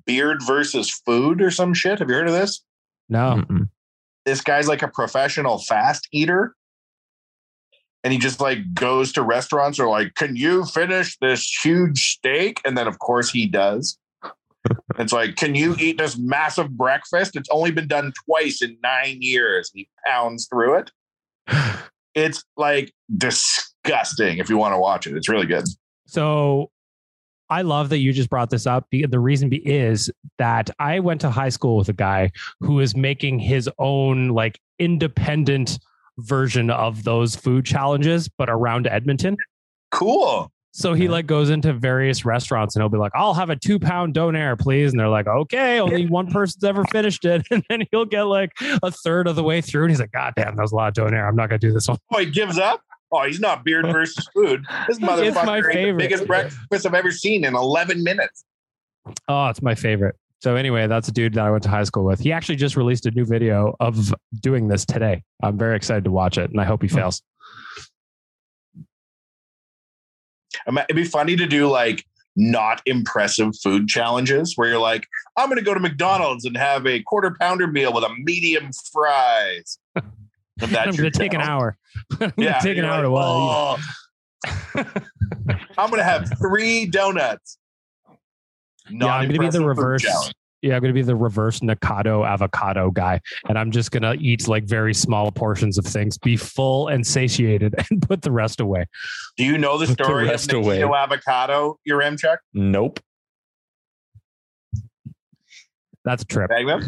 Beard 0.07 0.43
versus 0.47 0.91
Food 1.05 1.43
or 1.43 1.51
some 1.51 1.75
shit. 1.75 1.99
Have 1.99 2.09
you 2.09 2.15
heard 2.15 2.29
of 2.29 2.33
this? 2.33 2.63
No. 3.11 3.43
Mm-mm. 3.47 3.69
This 4.25 4.41
guy's 4.41 4.69
like 4.69 4.83
a 4.83 4.89
professional 4.89 5.59
fast 5.59 6.09
eater. 6.13 6.55
And 8.05 8.13
he 8.13 8.19
just 8.19 8.41
like 8.41 8.75
goes 8.75 9.13
to 9.13 9.23
restaurants 9.23 9.79
or 9.79 9.89
like, 9.89 10.15
can 10.15 10.35
you 10.35 10.65
finish 10.65 11.17
this 11.19 11.49
huge 11.65 12.15
steak? 12.15 12.61
And 12.65 12.77
then 12.77 12.89
of 12.89 12.99
course 12.99 13.31
he 13.31 13.47
does. 13.47 13.99
it's 14.99 15.13
like, 15.13 15.37
can 15.37 15.55
you 15.55 15.77
eat 15.79 15.99
this 15.99 16.19
massive 16.19 16.71
breakfast? 16.71 17.37
It's 17.37 17.49
only 17.51 17.71
been 17.71 17.89
done 17.89 18.13
twice 18.27 18.63
in 18.63 18.77
nine 18.83 19.19
years. 19.21 19.71
He 19.73 19.89
pounds 20.07 20.47
through 20.47 20.79
it. 20.79 20.91
It's 22.15 22.45
like 22.59 22.93
disgusting 23.17 24.37
if 24.37 24.51
you 24.51 24.59
want 24.59 24.75
to 24.75 24.79
watch 24.79 25.07
it. 25.07 25.17
It's 25.17 25.31
really 25.31 25.47
good. 25.47 25.65
So 26.05 26.71
I 27.53 27.63
love 27.63 27.89
that 27.91 27.99
you 27.99 28.13
just 28.13 28.31
brought 28.31 28.51
this 28.51 28.67
up. 28.67 28.87
The 28.91 29.07
the 29.07 29.19
reason 29.19 29.51
is 29.53 30.11
that 30.39 30.71
I 30.79 31.01
went 31.01 31.21
to 31.23 31.31
high 31.31 31.51
school 31.51 31.77
with 31.77 31.89
a 31.89 31.95
guy 31.95 32.33
who 32.61 32.81
is 32.81 32.95
making 32.95 33.39
his 33.39 33.69
own 33.79 34.29
like 34.29 34.59
independent 34.79 35.79
version 36.19 36.71
of 36.71 37.05
those 37.05 37.37
food 37.37 37.65
challenges, 37.65 38.29
but 38.29 38.49
around 38.51 38.87
Edmonton. 38.87 39.37
Cool. 39.91 40.51
So 40.75 40.95
he 40.95 41.07
like 41.07 41.27
goes 41.27 41.51
into 41.51 41.75
various 41.75 42.25
restaurants 42.25 42.75
and 42.75 42.83
he'll 42.83 42.89
be 42.89 42.97
like, 42.97 43.13
I'll 43.15 43.35
have 43.35 43.51
a 43.51 43.57
two 43.57 43.79
pound 43.79 44.15
donair, 44.15 44.59
please. 44.59 44.91
And 44.91 44.99
they're 44.99 45.09
like, 45.09 45.27
okay, 45.27 45.81
only 45.81 46.07
one 46.09 46.29
person's 46.31 46.65
ever 46.65 46.85
finished 46.87 47.27
it. 47.27 47.47
And 47.51 47.63
then 47.69 47.83
he'll 47.91 48.07
get 48.07 48.23
like 48.23 48.53
a 48.83 48.91
third 48.91 49.29
of 49.29 49.37
the 49.37 49.43
way 49.43 49.61
through. 49.61 49.83
And 49.83 49.91
he's 49.91 50.01
like, 50.01 50.13
God 50.13 50.33
damn, 50.35 50.57
that 50.57 50.63
was 50.63 50.73
a 50.73 50.77
lot 50.77 50.97
of 50.97 51.05
donair. 51.05 51.29
I'm 51.29 51.37
not 51.37 51.51
going 51.51 51.61
to 51.61 51.67
do 51.67 51.75
this 51.75 51.89
one. 51.89 51.99
Oh, 52.11 52.19
he 52.19 52.27
gives 52.27 52.59
up? 52.59 52.81
Oh, 53.11 53.27
he's 53.27 53.41
not 53.41 53.65
beard 53.65 53.85
versus 53.93 54.27
food. 54.35 54.65
This 54.89 54.99
motherfucker 54.99 55.45
my 55.45 55.59
ate 55.59 55.63
the 55.65 55.73
favorite. 55.73 55.99
biggest 55.99 56.27
breakfast 56.27 56.87
I've 56.87 56.95
ever 56.95 57.11
seen 57.11 57.45
in 57.45 57.55
11 57.55 58.03
minutes. 58.03 58.45
Oh, 59.29 59.49
it's 59.49 59.61
my 59.61 59.75
favorite. 59.75 60.17
So 60.43 60.57
anyway, 60.57 60.89
that's 60.89 61.07
a 61.07 61.13
dude 61.13 61.35
that 61.35 61.47
I 61.47 61.51
went 61.53 61.63
to 61.63 61.69
high 61.69 61.85
school 61.85 62.05
with. 62.05 62.19
He 62.19 62.33
actually 62.33 62.57
just 62.57 62.77
released 62.77 63.07
a 63.07 63.13
new 63.13 63.25
video 63.25 63.77
of 63.79 64.13
doing 64.41 64.67
this 64.67 64.85
today. 64.85 65.23
I'm 65.41 65.57
very 65.57 65.77
excited 65.77 66.03
to 66.03 66.11
watch 66.11 66.37
it 66.37 66.51
and 66.51 66.61
I 66.61 66.65
hope 66.65 66.83
he 66.83 66.89
hmm. 66.89 66.97
fails. 66.97 67.23
It'd 70.67 70.97
be 70.97 71.05
funny 71.05 71.37
to 71.37 71.47
do 71.47 71.69
like 71.69 72.05
not 72.35 72.83
impressive 72.87 73.53
food 73.63 73.87
challenges 73.87 74.55
where 74.57 74.69
you're 74.69 74.81
like, 74.81 75.07
I'm 75.37 75.47
going 75.47 75.59
to 75.59 75.65
go 75.65 75.75
to 75.75 75.81
McDonald's 75.81 76.45
and 76.45 76.57
have 76.57 76.89
a 76.89 77.01
quarter 77.05 77.37
pounder 77.39 77.69
meal 77.69 77.93
with 77.93 78.03
a 78.03 78.13
medium 78.19 78.71
fries. 78.93 79.79
If 80.61 80.71
that's 80.71 80.89
I'm 80.89 80.95
going 80.95 81.11
to 81.11 81.19
take 81.19 81.33
an 81.33 81.41
hour. 81.41 81.79
Yeah, 82.37 82.59
take 82.59 82.77
an 82.77 82.85
hour 82.85 83.09
like, 83.09 83.79
to. 84.45 84.77
"Oh, 84.77 84.85
I'm 85.79 85.89
going 85.89 85.99
to 85.99 86.05
have 86.05 86.31
three 86.39 86.87
donuts. 86.87 87.57
Yeah, 88.91 89.15
I'm 89.15 89.29
going 89.29 89.35
to 89.35 89.41
be 89.41 89.49
the 89.51 89.65
reverse. 89.65 90.05
Yeah, 90.63 90.77
I'm 90.77 90.81
going 90.81 90.91
to 90.91 90.95
be 90.95 91.03
the 91.03 91.17
reverse 91.17 91.59
Nikocado 91.59 92.25
Avocado 92.27 92.91
guy. 92.93 93.21
And 93.49 93.59
I'm 93.59 93.73
just 93.73 93.91
going 93.91 94.05
to 94.05 94.13
eat 94.15 94.47
like 94.47 94.63
very 94.65 94.95
small 94.95 95.33
portions 95.33 95.77
of 95.77 95.85
things, 95.85 96.17
be 96.19 96.37
full 96.37 96.87
and 96.87 97.05
satiated, 97.05 97.75
and 97.91 98.01
put 98.01 98.23
the 98.23 98.31
rest 98.31 98.61
away. 98.61 98.87
Do 99.37 99.45
you 99.45 99.59
know 99.59 99.77
the 99.77 99.87
Put 99.87 99.99
the 99.99 100.05
story 100.05 100.25
of 100.25 100.31
rest 100.31 100.53
away. 100.53 100.79
Nikocado 100.79 100.97
Avocado? 101.03 101.79
Your 101.85 102.01
M 102.03 102.17
check, 102.17 102.39
Nope. 102.55 103.01
That's 106.05 106.23
a 106.23 106.27
trip. 106.27 106.51
Magnum? 106.51 106.83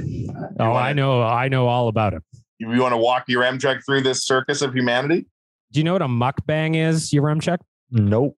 Oh, 0.59 0.71
wanna- 0.71 0.79
I 0.79 0.93
know. 0.93 1.23
I 1.23 1.49
know 1.49 1.67
all 1.69 1.89
about 1.89 2.15
it. 2.15 2.23
You 2.59 2.69
want 2.81 2.93
to 2.93 2.97
walk 2.97 3.27
Yaremchuk 3.29 3.85
through 3.85 4.03
this 4.03 4.25
circus 4.25 4.63
of 4.63 4.73
humanity? 4.75 5.27
Do 5.73 5.81
you 5.81 5.85
know 5.85 5.93
what 5.93 6.03
a 6.03 6.07
mukbang 6.09 6.77
is, 6.77 7.11
Yaremchuk? 7.11 7.59
Nope. 7.91 8.37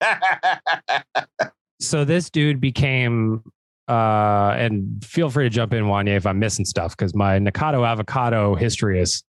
so 1.80 2.04
this 2.04 2.30
dude 2.30 2.60
became 2.60 3.42
uh 3.88 4.54
and 4.56 5.04
feel 5.04 5.30
free 5.30 5.44
to 5.44 5.50
jump 5.50 5.72
in 5.72 5.84
Wanye 5.84 6.16
if 6.16 6.26
I'm 6.26 6.38
missing 6.38 6.64
stuff 6.64 6.96
because 6.96 7.14
my 7.14 7.38
Nikocado 7.38 7.86
Avocado 7.86 8.54
history 8.54 9.00
is 9.00 9.24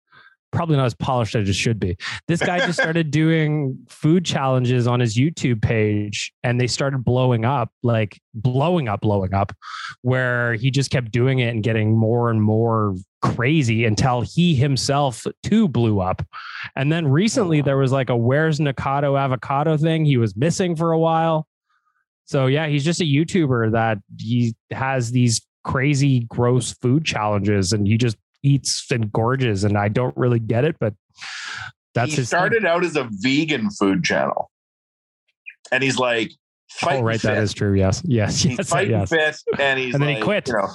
probably 0.51 0.75
not 0.75 0.85
as 0.85 0.95
polished 0.95 1.35
as 1.35 1.47
it 1.47 1.53
should 1.53 1.79
be. 1.79 1.97
This 2.27 2.41
guy 2.41 2.59
just 2.65 2.79
started 2.79 3.11
doing 3.11 3.77
food 3.87 4.25
challenges 4.25 4.87
on 4.87 4.99
his 4.99 5.15
YouTube 5.15 5.61
page 5.61 6.33
and 6.43 6.59
they 6.59 6.67
started 6.67 7.03
blowing 7.03 7.45
up, 7.45 7.71
like 7.83 8.19
blowing 8.33 8.87
up, 8.87 9.01
blowing 9.01 9.33
up, 9.33 9.53
where 10.01 10.53
he 10.55 10.71
just 10.71 10.91
kept 10.91 11.11
doing 11.11 11.39
it 11.39 11.49
and 11.49 11.63
getting 11.63 11.95
more 11.95 12.31
and 12.31 12.41
more 12.41 12.95
crazy 13.21 13.85
until 13.85 14.21
he 14.21 14.55
himself 14.55 15.25
too 15.43 15.67
blew 15.67 15.99
up. 15.99 16.25
And 16.75 16.91
then 16.91 17.07
recently 17.07 17.61
there 17.61 17.77
was 17.77 17.91
like 17.91 18.09
a 18.09 18.17
where's 18.17 18.59
Nikocado 18.59 19.19
Avocado 19.19 19.77
thing. 19.77 20.05
He 20.05 20.17
was 20.17 20.35
missing 20.35 20.75
for 20.75 20.91
a 20.91 20.99
while. 20.99 21.47
So 22.29 22.45
yeah, 22.45 22.67
he's 22.67 22.85
just 22.85 23.01
a 23.01 23.05
YouTuber 23.05 23.71
that 23.71 23.97
he 24.19 24.53
has 24.69 25.09
these 25.11 25.41
crazy 25.63 26.19
gross 26.29 26.73
food 26.73 27.03
challenges 27.03 27.73
and 27.73 27.87
he 27.87 27.97
just 27.97 28.17
eats 28.43 28.85
and 28.91 29.11
gorges 29.11 29.63
and 29.63 29.75
I 29.75 29.87
don't 29.87 30.15
really 30.15 30.37
get 30.37 30.63
it, 30.63 30.75
but 30.79 30.93
that's 31.95 32.11
he 32.11 32.17
his 32.17 32.29
thing. 32.29 32.37
started 32.37 32.65
out 32.65 32.83
as 32.83 32.95
a 32.95 33.09
vegan 33.11 33.71
food 33.71 34.03
channel, 34.03 34.51
and 35.71 35.81
he's 35.81 35.97
like, 35.97 36.31
Oh, 36.83 37.01
right, 37.01 37.19
that 37.21 37.33
fit. 37.33 37.43
is 37.43 37.51
true. 37.51 37.73
Yes, 37.73 38.03
yes, 38.05 38.43
He's 38.43 38.59
yes, 38.59 38.69
fighting 38.69 38.91
yes. 38.91 39.09
fit, 39.09 39.35
and 39.59 39.79
he's 39.79 39.95
And 39.95 40.03
then 40.03 40.15
he 40.15 40.21
quit. 40.21 40.47
You 40.49 40.53
know, 40.53 40.67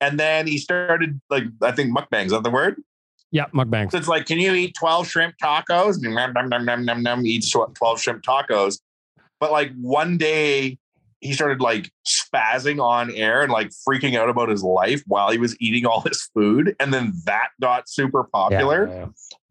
and 0.00 0.18
then 0.18 0.46
he 0.46 0.56
started 0.56 1.20
like 1.28 1.44
I 1.60 1.72
think 1.72 1.94
mukbangs. 1.94 2.26
Is 2.26 2.32
that 2.32 2.42
the 2.42 2.50
word? 2.50 2.80
Yeah, 3.30 3.48
mukbangs. 3.54 3.90
So 3.92 3.98
it's 3.98 4.08
like, 4.08 4.24
can 4.24 4.38
you 4.40 4.54
eat 4.54 4.74
twelve 4.78 5.06
shrimp 5.08 5.34
tacos? 5.42 6.02
And 6.02 6.14
Nom, 6.14 6.32
nom, 6.32 6.48
nom, 6.48 6.64
nom, 6.64 6.84
nom, 6.86 7.02
nom, 7.02 7.26
eats 7.26 7.50
twelve 7.50 8.00
shrimp 8.00 8.22
tacos. 8.24 8.80
But 9.44 9.52
like 9.52 9.72
one 9.78 10.16
day, 10.16 10.78
he 11.20 11.34
started 11.34 11.60
like 11.60 11.90
spazzing 12.08 12.82
on 12.82 13.10
air 13.10 13.42
and 13.42 13.52
like 13.52 13.72
freaking 13.86 14.16
out 14.16 14.30
about 14.30 14.48
his 14.48 14.62
life 14.62 15.02
while 15.06 15.30
he 15.30 15.36
was 15.36 15.54
eating 15.60 15.84
all 15.84 16.00
his 16.00 16.30
food, 16.32 16.74
and 16.80 16.94
then 16.94 17.12
that 17.26 17.48
got 17.60 17.86
super 17.86 18.24
popular. 18.24 18.88
Yeah, 18.88 19.06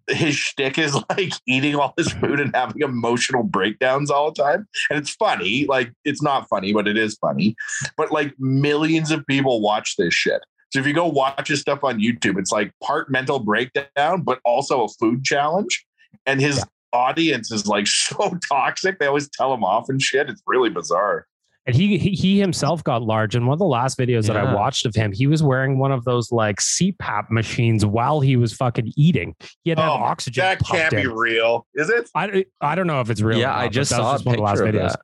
yeah, 0.08 0.16
his 0.16 0.36
shtick 0.36 0.80
is 0.80 0.98
like 1.12 1.34
eating 1.48 1.76
all 1.76 1.94
his 1.96 2.12
food 2.14 2.40
and 2.40 2.56
having 2.56 2.82
emotional 2.82 3.44
breakdowns 3.44 4.10
all 4.10 4.32
the 4.32 4.42
time. 4.42 4.68
And 4.90 4.98
it's 4.98 5.12
funny. 5.12 5.68
Like, 5.68 5.94
it's 6.06 6.24
not 6.24 6.50
funny, 6.50 6.74
but 6.74 6.88
it 6.88 6.98
is 6.98 7.16
funny. 7.22 7.56
But 7.96 8.12
like 8.12 8.34
millions 8.40 9.12
of 9.12 9.24
people 9.28 9.62
watch 9.62 9.96
this 9.96 10.16
shit. 10.16 10.42
So 10.72 10.80
if 10.80 10.88
you 10.88 10.94
go 10.94 11.06
watch 11.06 11.50
his 11.50 11.62
stuff 11.62 11.84
on 11.84 12.00
YouTube, 12.00 12.40
it's 12.40 12.52
like 12.52 12.74
part 12.82 13.12
mental 13.12 13.38
breakdown, 13.38 14.24
but 14.24 14.40
also 14.44 14.86
a 14.86 14.88
food 15.00 15.24
challenge. 15.24 15.86
And 16.26 16.42
his 16.42 16.66
audience 16.94 17.52
is 17.52 17.68
like 17.68 17.88
so 17.88 18.38
toxic. 18.50 19.00
They 19.00 19.08
always 19.08 19.30
tell 19.30 19.54
him 19.54 19.64
off 19.64 19.90
and 19.90 20.02
shit. 20.02 20.30
It's 20.30 20.42
really 20.48 20.70
bizarre. 20.70 21.28
And 21.66 21.74
he, 21.74 21.98
he 21.98 22.10
he 22.10 22.40
himself 22.40 22.84
got 22.84 23.04
large. 23.04 23.38
In 23.38 23.46
one 23.46 23.54
of 23.54 23.60
the 23.60 23.64
last 23.66 23.98
videos 23.98 24.28
that 24.28 24.36
I 24.36 24.54
watched 24.54 24.86
of 24.86 24.94
him, 24.94 25.14
he 25.14 25.28
was 25.28 25.42
wearing 25.42 25.80
one 25.80 25.94
of 25.94 26.04
those 26.04 26.30
like 26.30 26.58
CPAP 26.58 27.30
machines 27.32 27.86
while 27.86 28.20
he 28.20 28.36
was 28.36 28.52
fucking 28.54 28.92
eating. 28.98 29.34
He 29.64 29.70
had 29.70 29.78
to 29.78 29.84
have 29.84 29.92
Oh, 29.92 30.04
oxygen. 30.04 30.42
that 30.42 30.60
can't 30.60 30.92
be 30.94 31.08
real. 31.08 31.66
Is 31.74 31.90
it? 31.90 32.10
I, 32.16 32.44
I 32.60 32.76
don't 32.76 32.86
know 32.86 33.00
if 33.00 33.10
it's 33.10 33.22
real. 33.22 33.38
yeah, 33.40 33.52
or 33.52 33.54
not, 33.54 33.60
I 33.62 33.68
just 33.70 33.92
that 33.92 34.00
was 34.00 34.06
saw 34.06 34.12
a 34.12 34.16
just 34.18 34.26
one 34.26 34.36
of 34.36 34.38
the 34.40 34.44
last 34.44 34.60
of 34.60 34.68
videos. 34.68 34.90
that. 34.92 35.00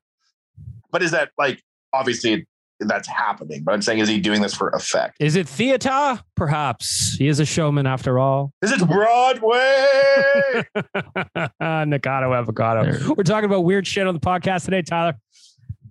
But 0.91 1.01
is 1.01 1.11
that 1.11 1.29
like 1.37 1.63
obviously 1.93 2.45
that's 2.79 3.07
happening? 3.07 3.63
But 3.63 3.73
I'm 3.73 3.81
saying, 3.81 3.99
is 3.99 4.07
he 4.09 4.19
doing 4.19 4.41
this 4.41 4.53
for 4.53 4.69
effect? 4.69 5.17
Is 5.19 5.35
it 5.35 5.47
theater? 5.47 6.19
Perhaps 6.35 7.15
he 7.17 7.27
is 7.27 7.39
a 7.39 7.45
showman 7.45 7.85
after 7.87 8.19
all. 8.19 8.53
Is 8.61 8.71
it 8.71 8.87
Broadway? 8.87 10.65
Nikocado 11.61 12.37
Avocado. 12.37 13.13
We're 13.15 13.23
talking 13.23 13.45
about 13.49 13.63
weird 13.63 13.85
shit 13.87 14.07
on 14.07 14.13
the 14.13 14.19
podcast 14.19 14.65
today, 14.65 14.81
Tyler. 14.81 15.15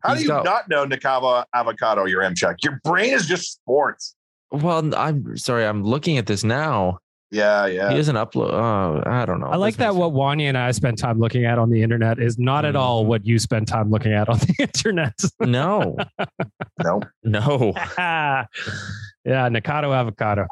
How 0.02 0.14
do 0.14 0.22
you 0.22 0.28
got- 0.28 0.44
not 0.44 0.68
know 0.68 0.86
Nikocado 0.86 1.44
Avocado? 1.54 2.04
Your 2.06 2.22
M 2.22 2.34
check. 2.34 2.56
Your 2.62 2.80
brain 2.84 3.12
is 3.12 3.26
just 3.26 3.52
sports. 3.54 4.14
Well, 4.50 4.94
I'm 4.94 5.36
sorry. 5.36 5.66
I'm 5.66 5.82
looking 5.84 6.16
at 6.18 6.26
this 6.26 6.42
now. 6.44 6.98
Yeah, 7.30 7.66
yeah. 7.66 7.90
He 7.90 7.96
doesn't 7.96 8.16
upload. 8.16 8.52
Oh, 8.52 9.02
I 9.04 9.26
don't 9.26 9.40
know. 9.40 9.48
I 9.48 9.56
like 9.56 9.74
This 9.74 9.86
that 9.86 9.94
what 9.94 10.12
Wanye 10.12 10.44
and 10.44 10.56
I 10.56 10.70
spend 10.70 10.96
time 10.96 11.18
looking 11.18 11.44
at 11.44 11.58
on 11.58 11.68
the 11.70 11.82
internet 11.82 12.18
is 12.18 12.38
not 12.38 12.64
at 12.64 12.74
mm. 12.74 12.78
all 12.78 13.04
what 13.04 13.26
you 13.26 13.38
spend 13.38 13.68
time 13.68 13.90
looking 13.90 14.12
at 14.12 14.28
on 14.28 14.38
the 14.38 14.54
internet. 14.60 15.14
No, 15.40 15.96
no. 16.82 17.02
no. 17.24 17.72
yeah, 17.98 18.46
Nikocado 19.26 19.94
Avocado. 19.94 20.46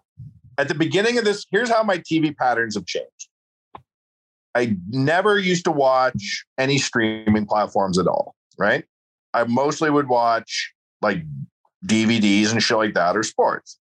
At 0.58 0.68
the 0.68 0.74
beginning 0.74 1.18
of 1.18 1.24
this, 1.24 1.46
here's 1.50 1.70
how 1.70 1.82
my 1.82 1.98
TV 1.98 2.36
patterns 2.36 2.74
have 2.74 2.86
changed. 2.86 3.28
I 4.54 4.76
never 4.88 5.38
used 5.38 5.64
to 5.64 5.70
watch 5.70 6.44
any 6.58 6.78
streaming 6.78 7.46
platforms 7.46 7.98
at 7.98 8.06
all. 8.06 8.34
Right. 8.58 8.84
I 9.34 9.44
mostly 9.44 9.90
would 9.90 10.08
watch 10.08 10.72
like 11.02 11.22
DVDs 11.86 12.52
and 12.52 12.62
shit 12.62 12.76
like 12.76 12.94
that 12.94 13.16
or 13.16 13.22
sports. 13.22 13.78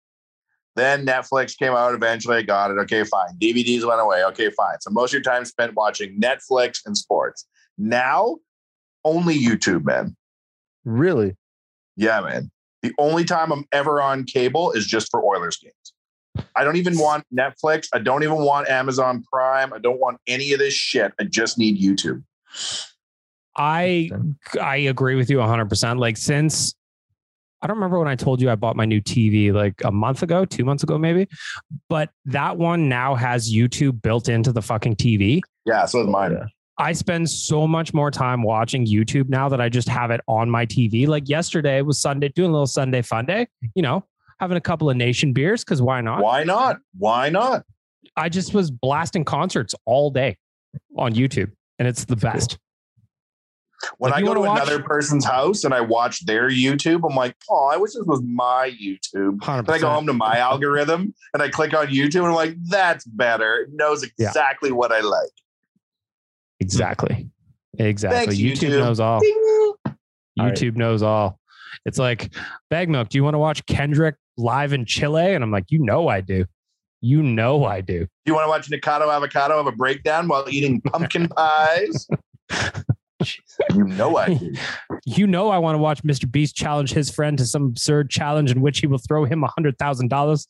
Then 0.75 1.05
Netflix 1.05 1.57
came 1.57 1.73
out. 1.73 1.93
Eventually, 1.93 2.37
I 2.37 2.41
got 2.41 2.71
it. 2.71 2.77
Okay, 2.79 3.03
fine. 3.03 3.37
DVDs 3.39 3.85
went 3.85 3.99
away. 4.01 4.23
Okay, 4.25 4.49
fine. 4.51 4.79
So 4.81 4.91
most 4.91 5.09
of 5.09 5.13
your 5.13 5.21
time 5.21 5.45
spent 5.45 5.73
watching 5.75 6.19
Netflix 6.19 6.79
and 6.85 6.97
sports. 6.97 7.45
Now, 7.77 8.37
only 9.03 9.37
YouTube, 9.37 9.85
man. 9.85 10.15
Really? 10.85 11.35
Yeah, 11.95 12.21
man. 12.21 12.51
The 12.81 12.93
only 12.97 13.25
time 13.25 13.51
I'm 13.51 13.65
ever 13.71 14.01
on 14.01 14.23
cable 14.23 14.71
is 14.71 14.85
just 14.85 15.09
for 15.11 15.23
Oilers 15.23 15.57
games. 15.57 15.73
I 16.55 16.63
don't 16.63 16.77
even 16.77 16.97
want 16.97 17.25
Netflix. 17.33 17.87
I 17.93 17.99
don't 17.99 18.23
even 18.23 18.37
want 18.37 18.69
Amazon 18.69 19.23
Prime. 19.31 19.73
I 19.73 19.79
don't 19.79 19.99
want 19.99 20.19
any 20.27 20.53
of 20.53 20.59
this 20.59 20.73
shit. 20.73 21.13
I 21.19 21.25
just 21.25 21.57
need 21.57 21.81
YouTube. 21.81 22.23
I 23.57 24.09
I 24.61 24.77
agree 24.77 25.15
with 25.15 25.29
you 25.29 25.37
100%. 25.37 25.99
Like 25.99 26.15
since 26.15 26.73
I 27.61 27.67
don't 27.67 27.75
remember 27.75 27.99
when 27.99 28.07
I 28.07 28.15
told 28.15 28.41
you 28.41 28.49
I 28.49 28.55
bought 28.55 28.75
my 28.75 28.85
new 28.85 29.01
TV 29.01 29.51
like 29.51 29.73
a 29.83 29.91
month 29.91 30.23
ago, 30.23 30.45
2 30.45 30.63
months 30.63 30.83
ago 30.83 30.97
maybe, 30.97 31.27
but 31.89 32.09
that 32.25 32.57
one 32.57 32.87
now 32.87 33.15
has 33.15 33.53
YouTube 33.53 34.01
built 34.01 34.29
into 34.29 34.51
the 34.53 34.61
fucking 34.61 34.95
TV. 34.95 35.41
Yeah, 35.65 35.85
so 35.85 36.01
is 36.01 36.07
mine. 36.07 36.39
I 36.77 36.93
spend 36.93 37.29
so 37.29 37.67
much 37.67 37.93
more 37.93 38.11
time 38.11 38.41
watching 38.43 38.85
YouTube 38.85 39.27
now 39.27 39.49
that 39.49 39.59
I 39.59 39.67
just 39.67 39.89
have 39.89 40.11
it 40.11 40.21
on 40.27 40.49
my 40.49 40.65
TV. 40.65 41.07
Like 41.07 41.27
yesterday 41.27 41.81
was 41.81 41.99
Sunday, 41.99 42.29
doing 42.29 42.49
a 42.49 42.53
little 42.53 42.67
Sunday 42.67 43.01
fun 43.01 43.25
day, 43.25 43.47
you 43.75 43.81
know, 43.81 44.05
having 44.39 44.55
a 44.55 44.61
couple 44.61 44.89
of 44.89 44.95
nation 44.95 45.33
beers 45.33 45.65
because 45.65 45.81
why 45.81 45.99
not? 45.99 46.23
Why 46.23 46.45
not? 46.45 46.77
Why 46.97 47.29
not? 47.29 47.65
I 48.15 48.29
just 48.29 48.53
was 48.53 48.71
blasting 48.71 49.25
concerts 49.25 49.75
all 49.85 50.09
day 50.09 50.37
on 50.97 51.13
YouTube. 51.13 51.51
and 51.79 51.87
it's 51.87 52.05
the 52.05 52.15
best. 52.15 52.59
When 53.97 54.11
Like, 54.11 54.23
I 54.23 54.25
go 54.25 54.33
to 54.33 54.41
watch- 54.41 54.61
another 54.61 54.83
person's 54.83 55.23
house 55.25 55.63
and 55.63 55.73
I 55.73 55.81
watch 55.81 56.25
their 56.25 56.49
YouTube, 56.49 57.01
I'm 57.09 57.15
like, 57.15 57.35
oh, 57.49 57.69
I 57.71 57.77
wish 57.77 57.93
this 57.93 58.03
was 58.05 58.21
my 58.23 58.71
YouTube. 58.81 59.41
Hundred 59.43 59.67
Then 59.67 59.75
I 59.75 59.79
go 59.79 59.89
home 59.89 60.05
to 60.07 60.13
my 60.13 60.37
algorithm 60.37 61.13
and 61.33 61.41
I 61.41 61.49
click 61.49 61.73
on 61.73 61.87
YouTube 61.87 62.19
and 62.19 62.27
I'm 62.27 62.33
like, 62.35 62.55
that's 62.65 63.05
better. 63.05 63.55
It 63.61 63.69
knows 63.73 64.03
Yeah. 64.17 64.27
exactly 64.27 64.71
what 64.71 64.91
I 64.91 64.99
like. 64.99 65.31
Exactly. 66.59 67.29
Exactly. 67.77 68.35
Thanks, 68.35 68.35
YouTube, 68.35 68.69
YouTube. 68.71 68.79
knows 68.79 68.99
all. 68.99 69.19
Ding. 69.21 69.35
All 69.45 69.75
right. 70.37 70.53
YouTube 70.53 70.75
knows 70.75 71.01
all. 71.01 71.39
It's 71.85 71.97
like 71.97 72.33
bag 72.69 72.89
milk. 72.89 73.09
Do 73.09 73.17
you 73.17 73.23
want 73.23 73.35
to 73.35 73.39
watch 73.39 73.65
Kendrick 73.65 74.15
live 74.37 74.73
in 74.73 74.85
Chile? 74.85 75.33
And 75.33 75.43
I'm 75.43 75.51
like, 75.51 75.65
you 75.69 75.79
know 75.79 76.09
I 76.09 76.19
do. 76.21 76.45
You 77.01 77.23
know 77.23 77.63
I 77.63 77.79
do. 77.79 77.99
Do 77.99 78.09
you 78.25 78.33
want 78.33 78.43
to 78.45 78.49
watch 78.49 78.69
Nikocado 78.69 79.09
Avocado 79.13 79.55
have 79.55 79.67
a 79.67 79.71
breakdown 79.71 80.27
while 80.27 80.45
eating 80.49 80.81
pumpkin 80.81 81.27
pies? 81.37 82.07
You 83.73 83.83
know 83.83 84.17
I 84.17 84.33
do. 84.33 84.53
You 85.05 85.27
know 85.27 85.49
I 85.49 85.57
want 85.57 85.75
to 85.75 85.79
watch 85.79 86.03
Mr. 86.03 86.29
Beast 86.29 86.55
challenge 86.55 86.91
his 86.91 87.09
friend 87.09 87.37
to 87.37 87.45
some 87.45 87.65
absurd 87.65 88.09
challenge 88.09 88.51
in 88.51 88.61
which 88.61 88.79
he 88.79 88.87
will 88.87 88.99
throw 88.99 89.25
him 89.25 89.43
a 89.43 89.47
hundred 89.47 89.77
thousand 89.77 90.09
dollars. 90.09 90.47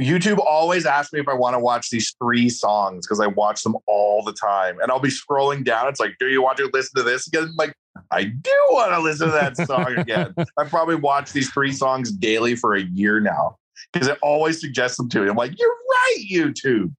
YouTube 0.00 0.38
always 0.38 0.86
asks 0.86 1.12
me 1.12 1.20
if 1.20 1.28
I 1.28 1.34
want 1.34 1.54
to 1.54 1.60
watch 1.60 1.90
these 1.90 2.14
three 2.18 2.48
songs 2.48 3.06
because 3.06 3.20
I 3.20 3.26
watch 3.26 3.62
them 3.62 3.76
all 3.86 4.22
the 4.24 4.32
time. 4.32 4.78
And 4.80 4.90
I'll 4.90 5.00
be 5.00 5.10
scrolling 5.10 5.64
down. 5.64 5.86
It's 5.88 6.00
like, 6.00 6.16
do 6.18 6.28
you 6.28 6.42
want 6.42 6.56
to 6.58 6.70
listen 6.72 6.92
to 6.96 7.02
this 7.02 7.26
again? 7.26 7.44
I'm 7.44 7.56
like, 7.56 7.74
I 8.10 8.24
do 8.24 8.50
want 8.70 8.92
to 8.92 9.00
listen 9.00 9.28
to 9.28 9.32
that 9.32 9.56
song 9.56 9.96
again. 9.96 10.34
I've 10.58 10.70
probably 10.70 10.94
watched 10.94 11.34
these 11.34 11.50
three 11.50 11.72
songs 11.72 12.10
daily 12.10 12.56
for 12.56 12.74
a 12.74 12.82
year 12.82 13.20
now 13.20 13.58
because 13.92 14.08
it 14.08 14.18
always 14.22 14.60
suggests 14.60 14.96
them 14.96 15.08
to 15.10 15.20
me. 15.20 15.28
I'm 15.28 15.36
like, 15.36 15.58
you're 15.58 15.68
right, 15.68 16.24
YouTube. 16.30 16.92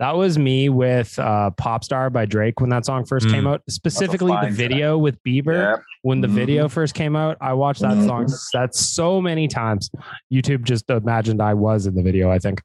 That 0.00 0.16
was 0.16 0.38
me 0.38 0.70
with 0.70 1.16
uh, 1.18 1.50
"Pop 1.50 1.84
Star" 1.84 2.08
by 2.08 2.24
Drake 2.24 2.58
when 2.60 2.70
that 2.70 2.86
song 2.86 3.04
first 3.04 3.26
Mm. 3.26 3.30
came 3.32 3.46
out. 3.46 3.62
Specifically, 3.68 4.32
the 4.32 4.38
fine 4.48 4.52
video 4.52 4.96
with 4.98 5.22
Bieber. 5.22 5.52
Yeah. 5.76 5.76
when 6.02 6.22
the 6.22 6.28
Mhm. 6.28 6.32
video 6.32 6.66
first 6.70 6.94
came 6.94 7.14
out, 7.14 7.36
I 7.42 7.52
watched 7.52 7.82
that 7.82 8.02
song 8.06 8.24
Mhm. 8.24 8.50
that's 8.54 8.80
so 8.80 9.20
many 9.20 9.46
times. 9.46 9.90
YouTube 10.32 10.62
just 10.62 10.88
imagined 10.88 11.42
I 11.42 11.52
was 11.52 11.86
in 11.86 11.94
the 11.94 12.02
video, 12.02 12.30
I 12.30 12.38
think. 12.38 12.62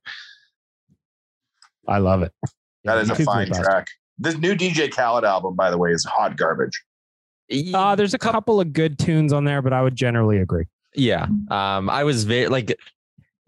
I 1.86 1.98
love 1.98 2.22
it. 2.22 2.32
That 2.86 2.98
is 3.00 3.10
a 3.10 3.14
YouTube's 3.14 3.26
fine 3.26 3.52
track. 3.52 3.88
This 4.18 4.38
new 4.38 4.56
DJ 4.56 4.88
Khaled 4.88 5.26
album, 5.26 5.56
by 5.56 5.70
the 5.70 5.78
way, 5.78 5.92
is 5.92 6.06
hot 6.06 6.38
garbage. 6.38 6.82
Uh, 7.74 7.96
there's 7.96 8.14
a 8.14 8.18
couple 8.18 8.62
of 8.62 8.72
good 8.72 8.98
tunes 8.98 9.34
on 9.34 9.44
there, 9.44 9.62
but 9.62 9.74
I 9.74 9.82
would 9.82 9.98
generally 9.98 10.38
agree. 10.38 10.64
Yeah. 10.96 11.26
Um, 11.52 11.90
I 11.90 12.06
was 12.06 12.24
very 12.24 12.48
like 12.48 12.74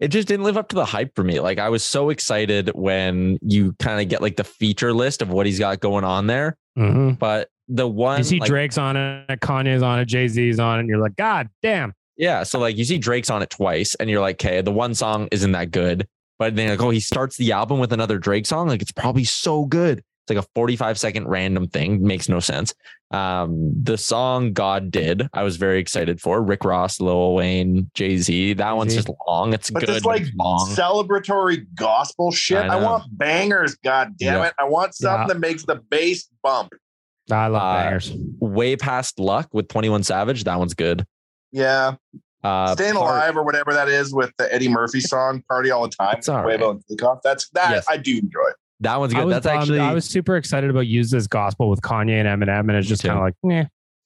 it 0.00 0.08
just 0.08 0.28
didn't 0.28 0.44
live 0.44 0.56
up 0.56 0.68
to 0.68 0.76
the 0.76 0.84
hype 0.84 1.14
for 1.14 1.24
me. 1.24 1.40
Like 1.40 1.58
I 1.58 1.68
was 1.68 1.84
so 1.84 2.10
excited 2.10 2.70
when 2.74 3.38
you 3.42 3.74
kind 3.78 4.00
of 4.00 4.08
get 4.08 4.22
like 4.22 4.36
the 4.36 4.44
feature 4.44 4.92
list 4.92 5.22
of 5.22 5.30
what 5.30 5.46
he's 5.46 5.58
got 5.58 5.80
going 5.80 6.04
on 6.04 6.26
there. 6.26 6.56
Mm-hmm. 6.78 7.12
But 7.12 7.48
the 7.66 7.88
one 7.88 8.18
You 8.18 8.24
see 8.24 8.40
like, 8.40 8.48
Drake's 8.48 8.78
on 8.78 8.96
it, 8.96 9.26
Kanye's 9.40 9.82
on 9.82 9.98
it, 9.98 10.06
Jay 10.06 10.28
Z's 10.28 10.60
on 10.60 10.78
it, 10.78 10.80
and 10.80 10.88
you're 10.88 10.98
like, 10.98 11.16
God 11.16 11.48
damn. 11.62 11.92
Yeah. 12.16 12.42
So 12.44 12.58
like 12.58 12.76
you 12.76 12.84
see 12.84 12.98
Drake's 12.98 13.30
on 13.30 13.42
it 13.42 13.50
twice 13.50 13.94
and 13.96 14.08
you're 14.08 14.20
like, 14.20 14.36
okay, 14.36 14.60
the 14.60 14.72
one 14.72 14.94
song 14.94 15.28
isn't 15.32 15.52
that 15.52 15.70
good. 15.70 16.06
But 16.38 16.54
then 16.54 16.70
like, 16.70 16.80
oh, 16.80 16.90
he 16.90 17.00
starts 17.00 17.36
the 17.36 17.52
album 17.52 17.80
with 17.80 17.92
another 17.92 18.18
Drake 18.18 18.46
song. 18.46 18.68
Like 18.68 18.82
it's 18.82 18.92
probably 18.92 19.24
so 19.24 19.64
good. 19.64 19.98
It's 19.98 20.36
like 20.36 20.38
a 20.38 20.48
45 20.54 20.98
second 20.98 21.26
random 21.28 21.68
thing. 21.68 22.02
Makes 22.04 22.28
no 22.28 22.38
sense. 22.38 22.74
Um, 23.10 23.72
the 23.82 23.96
song 23.96 24.52
God 24.52 24.90
Did, 24.90 25.28
I 25.32 25.42
was 25.42 25.56
very 25.56 25.78
excited 25.80 26.20
for. 26.20 26.42
Rick 26.42 26.64
Ross, 26.64 27.00
Lil 27.00 27.34
Wayne, 27.34 27.90
Jay-Z. 27.94 28.52
That 28.54 28.76
one's 28.76 28.92
Jay-Z. 28.94 29.06
just 29.06 29.18
long. 29.26 29.54
It's 29.54 29.70
But 29.70 29.80
good. 29.80 29.90
it's 29.96 30.04
but 30.04 30.08
like 30.10 30.22
it's 30.22 30.32
long. 30.36 30.68
celebratory 30.70 31.66
gospel 31.74 32.30
shit. 32.30 32.58
I 32.58 32.76
I, 32.78 32.82
want 32.82 33.04
bangers, 33.16 33.76
god 33.76 34.12
damn 34.18 34.34
Yeah. 34.42 34.46
it. 34.48 34.54
I 34.58 34.64
want 34.64 34.94
something 34.94 35.22
Yeah. 35.28 35.34
that 35.34 35.40
makes 35.40 35.64
the 35.64 35.76
bass 35.76 36.28
bump. 36.42 36.72
I 37.30 37.46
love 37.46 37.62
Uh, 37.62 37.82
bangers. 37.82 38.12
Way 38.40 38.76
past 38.76 39.18
luck 39.18 39.48
with 39.52 39.68
21 39.68 40.02
Savage. 40.02 40.44
That 40.44 40.58
one's 40.58 40.74
good. 40.74 41.06
Yeah. 41.50 41.94
Uh, 42.44 42.74
Staying 42.74 42.94
Part- 42.94 43.10
alive 43.16 43.36
or 43.36 43.42
whatever 43.42 43.72
that 43.72 43.88
is 43.88 44.12
with 44.14 44.32
the 44.38 44.52
Eddie 44.54 44.68
Murphy 44.68 45.00
song, 45.00 45.42
Party 45.48 45.70
All 45.70 45.82
the 45.82 45.88
Time. 45.88 46.16
It's 46.18 46.28
all 46.28 46.42
Quavo 46.42 46.44
right. 46.46 46.62
and 46.62 46.82
Takeoff. 46.88 47.18
That's 47.24 47.48
that 47.50 47.70
Yes. 47.70 47.86
I 47.88 47.96
do 47.96 48.12
enjoy. 48.18 48.50
That 48.80 48.98
one's 49.00 49.12
good. 49.12 49.28
That's 49.28 49.46
bummed. 49.46 49.60
actually 49.60 49.80
I 49.80 49.92
was 49.92 50.04
super 50.04 50.36
excited 50.36 50.70
about 50.70 50.86
Use 50.86 51.10
This 51.10 51.26
Gospel 51.26 51.68
with 51.68 51.80
Kanye 51.80 52.24
and 52.24 52.28
Eminem, 52.42 52.60
and 52.60 52.72
it's 52.72 52.86
just 52.88 53.02
kind 53.02 53.18
of 53.18 53.24
like, 53.24 53.34
eh. 53.52 53.64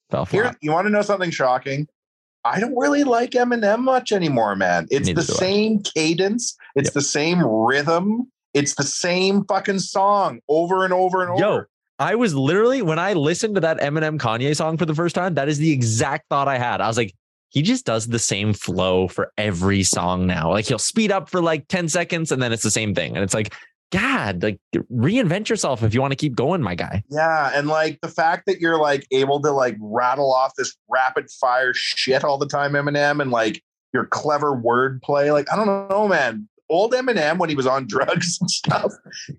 fell 0.09 0.25
Here, 0.25 0.55
you 0.61 0.71
want 0.71 0.87
to 0.87 0.91
know 0.91 1.01
something 1.03 1.29
shocking? 1.29 1.87
I 2.45 2.59
don't 2.59 2.75
really 2.75 3.03
like 3.03 3.31
Eminem 3.31 3.79
much 3.79 4.11
anymore, 4.11 4.55
man. 4.55 4.87
It's 4.91 5.07
Neither 5.07 5.21
the 5.21 5.27
do 5.27 5.33
I. 5.33 5.37
same 5.37 5.81
cadence, 5.83 6.57
it's 6.75 6.87
Yep. 6.87 6.93
the 6.93 7.01
same 7.01 7.45
rhythm, 7.45 8.31
it's 8.53 8.75
the 8.75 8.83
same 8.83 9.45
fucking 9.45 9.79
song 9.79 10.39
over 10.49 10.83
and 10.83 10.93
over 10.93 11.21
and 11.21 11.31
over. 11.31 11.39
Yo, 11.39 11.63
I 11.99 12.15
was 12.15 12.33
literally 12.35 12.81
when 12.81 12.99
I 12.99 13.13
listened 13.13 13.55
to 13.55 13.61
that 13.61 13.79
Eminem 13.79 14.17
Kanye 14.19 14.55
song 14.55 14.77
for 14.77 14.85
the 14.85 14.95
first 14.95 15.15
time, 15.15 15.35
that 15.35 15.47
is 15.47 15.57
the 15.59 15.71
exact 15.71 16.25
thought 16.29 16.47
I 16.47 16.57
had. 16.57 16.81
I 16.81 16.87
was 16.87 16.97
like, 16.97 17.13
he 17.49 17.61
just 17.61 17.85
does 17.85 18.07
the 18.07 18.19
same 18.19 18.51
flow 18.53 19.07
for 19.07 19.31
every 19.37 19.83
song 19.83 20.25
now. 20.25 20.49
Like 20.51 20.65
he'll 20.65 20.79
speed 20.79 21.11
up 21.11 21.29
for 21.29 21.39
like 21.39 21.67
10 21.67 21.87
seconds 21.87 22.31
and 22.31 22.41
then 22.41 22.51
it's 22.51 22.63
the 22.63 22.71
same 22.71 22.95
thing. 22.95 23.15
And 23.15 23.23
it's 23.23 23.35
like, 23.35 23.53
God, 23.93 24.41
like 24.41 24.59
reinvent 24.91 25.49
yourself 25.49 25.83
if 25.83 25.93
you 25.93 26.01
want 26.01 26.11
to 26.11 26.15
keep 26.17 26.35
going, 26.35 26.61
my 26.63 26.73
guy. 26.73 27.03
Yeah, 27.11 27.51
and 27.53 27.67
like 27.67 27.99
the 28.01 28.07
fact 28.07 28.47
that 28.47 28.59
you're 28.59 28.79
like 28.79 29.05
able 29.11 29.39
to 29.41 29.51
like 29.51 29.77
rattle 29.79 30.33
off 30.33 30.53
this 30.57 30.75
rapid 30.89 31.29
fire 31.39 31.73
shit 31.75 32.23
all 32.23 32.37
the 32.39 32.47
time, 32.47 32.73
Eminem, 32.73 33.21
and 33.21 33.29
like 33.29 33.61
your 33.93 34.05
clever 34.05 34.55
wordplay. 34.59 35.31
Like 35.31 35.51
I 35.53 35.55
don't 35.55 35.67
know, 35.89 36.07
man. 36.07 36.49
Old 36.69 36.93
Eminem 36.93 37.37
when 37.37 37.49
he 37.49 37.55
was 37.55 37.67
on 37.67 37.85
drugs 37.87 38.37
and 38.41 38.49
stuff, 38.49 38.91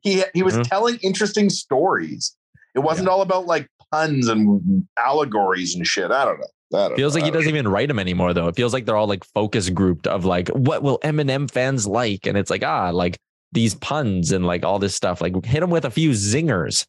he 0.03 0.23
he 0.35 0.45
was 0.45 0.55
Mhm. 0.57 0.69
telling 0.69 0.99
interesting 1.03 1.51
stories. 1.51 2.37
It 2.77 2.81
wasn't 2.81 3.09
all 3.09 3.23
about 3.23 3.47
like 3.47 3.69
puns 3.91 4.29
and 4.29 4.87
allegories 4.99 5.75
and 5.75 5.87
shit. 5.87 6.11
I 6.13 6.25
don't 6.25 6.39
know. 6.39 6.95
Feels 6.97 7.15
know. 7.15 7.21
like 7.21 7.25
he 7.25 7.31
doesn't 7.31 7.49
even 7.49 7.69
write 7.69 7.89
them 7.89 7.99
anymore, 8.01 8.35
though. 8.35 8.49
It 8.49 8.57
feels 8.57 8.73
like 8.73 8.85
they're 8.85 8.97
all 8.97 9.07
like 9.07 9.25
focus 9.25 9.69
grouped 9.71 10.07
of 10.07 10.25
like, 10.25 10.49
what 10.49 10.83
will 10.83 10.99
Eminem 11.01 11.51
fans 11.51 11.87
like? 11.87 12.27
And 12.27 12.37
it's 12.37 12.51
like, 12.51 12.65
ah, 12.65 12.91
like 12.91 13.17
these 13.55 13.75
puns 13.77 14.33
and 14.33 14.47
like 14.47 14.65
all 14.65 14.79
this 14.79 14.95
stuff. 14.95 15.21
Like 15.21 15.45
hit 15.45 15.61
them 15.61 15.71
with 15.71 15.85
a 15.85 15.91
few 15.91 16.11
zingers. 16.11 16.85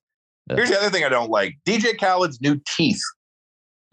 Here's 0.50 0.70
the 0.70 0.78
other 0.78 0.90
thing 0.90 1.04
I 1.04 1.10
don't 1.10 1.30
like: 1.30 1.56
DJ 1.66 1.98
Khaled's 1.98 2.42
new 2.42 2.60
teeth. 2.68 3.02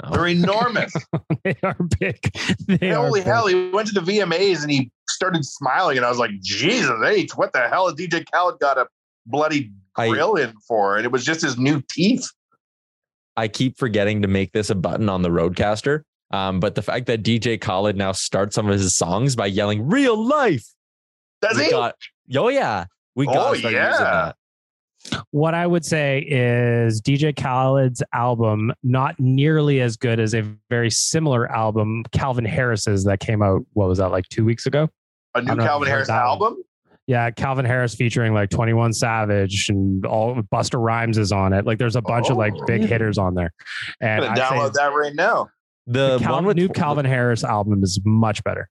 Oh. 0.05 0.11
They're 0.11 0.27
enormous. 0.29 0.93
they 1.45 1.55
are 1.62 1.77
big. 2.01 2.18
They 2.66 2.91
are 2.91 3.07
Holy 3.07 3.20
big. 3.20 3.27
hell, 3.27 3.47
he 3.47 3.70
went 3.70 3.87
to 3.89 3.95
the 3.95 4.01
VMAs 4.01 4.62
and 4.62 4.70
he 4.70 4.91
started 5.09 5.45
smiling, 5.45 5.97
and 5.97 6.05
I 6.05 6.09
was 6.09 6.18
like, 6.18 6.33
Jesus 6.41 6.91
H, 7.05 7.37
what 7.37 7.53
the 7.53 7.68
hell 7.68 7.87
has 7.87 7.95
DJ 7.95 8.25
Khaled 8.33 8.59
got 8.59 8.79
a 8.79 8.87
bloody 9.27 9.70
I- 9.97 10.09
grill 10.09 10.35
in 10.35 10.53
for? 10.66 10.97
And 10.97 11.05
it 11.05 11.12
was 11.12 11.25
just 11.25 11.43
his 11.43 11.57
new 11.57 11.83
teeth. 11.91 12.29
I 13.37 13.49
keep 13.49 13.79
forgetting 13.79 14.23
to 14.23 14.29
make 14.29 14.53
this 14.53 14.68
a 14.70 14.75
button 14.75 15.09
on 15.09 15.23
the 15.23 15.31
RODECaster. 15.31 16.03
Um, 16.33 16.61
but 16.61 16.75
the 16.75 16.83
fact 16.83 17.07
that 17.07 17.23
DJ 17.23 17.61
Khaled 17.61 17.97
now 17.97 18.12
starts 18.12 18.55
some 18.55 18.66
of 18.68 18.73
his 18.79 18.97
songs 18.97 19.37
by 19.37 19.47
yelling 19.47 19.87
"real 19.89 20.16
life," 20.23 20.64
Does 21.43 21.59
we 21.59 21.64
he? 21.64 21.70
got, 21.70 21.95
oh 22.36 22.49
yeah, 22.49 22.86
we 23.14 23.26
got 23.26 23.36
Oh, 23.36 23.53
yeah. 23.55 23.90
using 23.90 24.05
that. 24.05 24.36
What 25.32 25.53
I 25.55 25.66
would 25.66 25.84
say 25.84 26.20
is 26.28 27.01
DJ 27.03 27.34
Khaled's 27.34 28.03
album 28.14 28.72
not 28.84 29.18
nearly 29.18 29.80
as 29.80 29.97
good 29.97 30.20
as 30.20 30.32
a 30.32 30.43
very 30.70 30.90
similar 30.90 31.51
album, 31.51 32.05
Calvin 32.12 32.45
Harris's 32.45 33.05
that 33.05 33.18
came 33.18 33.43
out. 33.43 33.62
What 33.72 33.88
was 33.88 33.99
that 33.99 34.11
like 34.12 34.28
two 34.28 34.45
weeks 34.45 34.66
ago? 34.66 34.88
A 35.34 35.40
new 35.40 35.49
don't 35.49 35.57
know 35.57 35.64
if 35.64 35.68
Calvin 35.68 35.88
Harris 35.88 36.07
that 36.09 36.18
one. 36.20 36.28
album? 36.28 36.62
Yeah, 37.09 37.32
Calvin 37.32 37.64
Harris 37.64 37.97
featuring 37.97 38.32
like 38.32 38.51
Twenty 38.51 38.74
One 38.74 38.93
Savage 38.93 39.68
and 39.70 40.07
all 40.07 40.36
Busta 40.55 40.80
Rhymes 40.80 41.18
is 41.18 41.32
on 41.32 41.53
it. 41.53 41.66
Like 41.66 41.78
there's 41.78 41.97
a 41.97 42.03
bunch 42.03 42.30
of 42.30 42.36
like 42.36 42.53
Oh. 42.57 42.64
big 42.64 42.82
hitters 42.82 43.18
on 43.18 43.34
there. 43.34 43.53
I'm 44.01 44.22
And 44.22 44.24
I 44.24 44.34
say 44.36 44.40
download 44.43 44.72
that 44.74 44.95
right 44.95 45.14
now. 45.14 45.49
The, 45.88 46.18
the 46.18 46.24
Cal- 46.24 46.34
one 46.34 46.45
with 46.47 46.57
new 46.57 46.68
Calvin 46.68 47.05
Harris 47.07 47.43
album 47.43 47.82
is 47.82 48.01
much 48.05 48.45
better. 48.45 48.68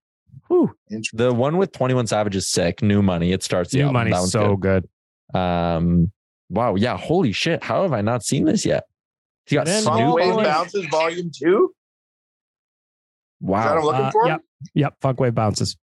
The 1.13 1.33
one 1.33 1.57
with 1.57 1.71
Twenty 1.71 1.93
One 1.93 2.07
Savage 2.07 2.35
is 2.35 2.49
sick. 2.49 2.81
New 2.81 3.01
Money. 3.01 3.31
It 3.31 3.43
starts 3.43 3.71
the 3.71 3.77
New 3.79 3.83
album. 3.85 4.09
Money's 4.09 4.31
so 4.31 4.55
good. 4.55 4.87
good. 5.33 5.39
Um, 5.39 6.11
wow, 6.49 6.75
yeah, 6.75 6.97
holy 6.97 7.31
shit! 7.31 7.63
How 7.63 7.83
have 7.83 7.93
I 7.93 8.01
not 8.01 8.23
seen 8.23 8.45
this 8.45 8.65
yet? 8.65 8.83
He 9.45 9.55
got 9.55 9.67
Man, 9.67 9.81
Snoop. 9.81 9.93
Funk 9.95 10.19
Wav 10.19 10.37
on? 10.37 10.43
Bounces 10.43 10.85
Volume 10.87 11.31
2? 11.33 11.73
Is 13.43 13.47
that 13.47 13.49
what 13.49 13.59
I'm 13.59 13.75
Wow, 13.77 13.83
looking 13.85 14.01
Uh, 14.05 14.11
for? 14.11 14.27
Yep, 14.27 14.41
yep. 14.75 14.93
Funk 15.01 15.17
Wav 15.19 15.33
bounces. 15.33 15.77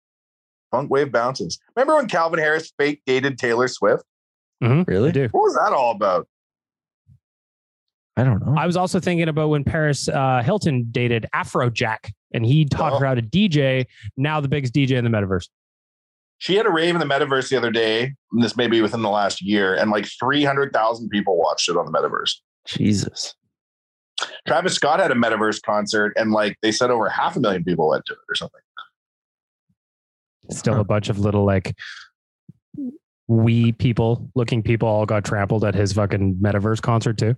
Funk 0.70 0.90
Wav 0.90 1.10
Bounces. 1.10 1.58
Remember 1.74 1.96
when 1.96 2.06
Calvin 2.08 2.38
Harris 2.38 2.72
fake 2.78 3.02
dated 3.06 3.38
Taylor 3.38 3.68
Swift? 3.68 4.04
really? 4.60 5.08
I 5.08 5.12
do. 5.12 5.28
What 5.30 5.42
was 5.42 5.54
that 5.54 5.72
all 5.72 5.92
about? 5.92 6.28
I 8.16 8.24
don't 8.24 8.44
know. 8.44 8.54
I 8.58 8.66
was 8.66 8.76
also 8.76 8.98
thinking 9.00 9.28
about 9.28 9.48
when 9.50 9.64
Paris 9.64 10.08
uh, 10.08 10.42
Hilton 10.42 10.88
dated 10.90 11.26
Afrojack, 11.34 12.10
and 12.36 12.46
he 12.46 12.64
taught 12.64 12.92
Oh. 12.92 12.98
her 12.98 13.06
how 13.06 13.14
to 13.14 13.22
DJ. 13.22 13.86
Now 14.16 14.40
the 14.40 14.48
biggest 14.48 14.72
DJ 14.74 14.92
in 14.98 15.04
the 15.04 15.10
metaverse. 15.10 15.48
She 16.38 16.54
had 16.54 16.66
a 16.66 16.70
rave 16.70 16.94
in 16.94 17.00
the 17.00 17.06
metaverse 17.06 17.48
the 17.48 17.56
other 17.56 17.70
day. 17.70 18.14
And 18.32 18.42
this 18.42 18.56
may 18.56 18.66
be 18.68 18.82
within 18.82 19.00
the 19.02 19.08
last 19.08 19.40
year, 19.42 19.74
and 19.74 19.90
like 19.90 20.06
300,000 20.20 21.08
people 21.08 21.38
watched 21.38 21.68
it 21.68 21.76
on 21.76 21.86
the 21.86 21.92
metaverse. 21.92 22.34
Jesus. 22.66 23.34
Travis 24.46 24.74
Scott 24.74 25.00
had 25.00 25.10
a 25.10 25.14
metaverse 25.14 25.62
concert, 25.62 26.12
and 26.16 26.32
like 26.32 26.56
they 26.62 26.72
said, 26.72 26.90
over 26.90 27.08
half 27.08 27.36
a 27.36 27.40
million 27.40 27.64
people 27.64 27.88
went 27.88 28.04
to 28.06 28.12
it 28.12 28.18
or 28.28 28.34
something. 28.34 28.60
Still 30.50 30.78
a 30.80 30.84
bunch 30.84 31.08
of 31.08 31.18
little 31.18 31.44
like 31.44 31.74
we 33.28 33.72
people 33.72 34.30
looking 34.36 34.62
people 34.62 34.88
all 34.88 35.04
got 35.04 35.24
trampled 35.24 35.64
at 35.64 35.74
his 35.74 35.92
fucking 35.92 36.36
metaverse 36.36 36.80
concert 36.80 37.18
too. 37.18 37.34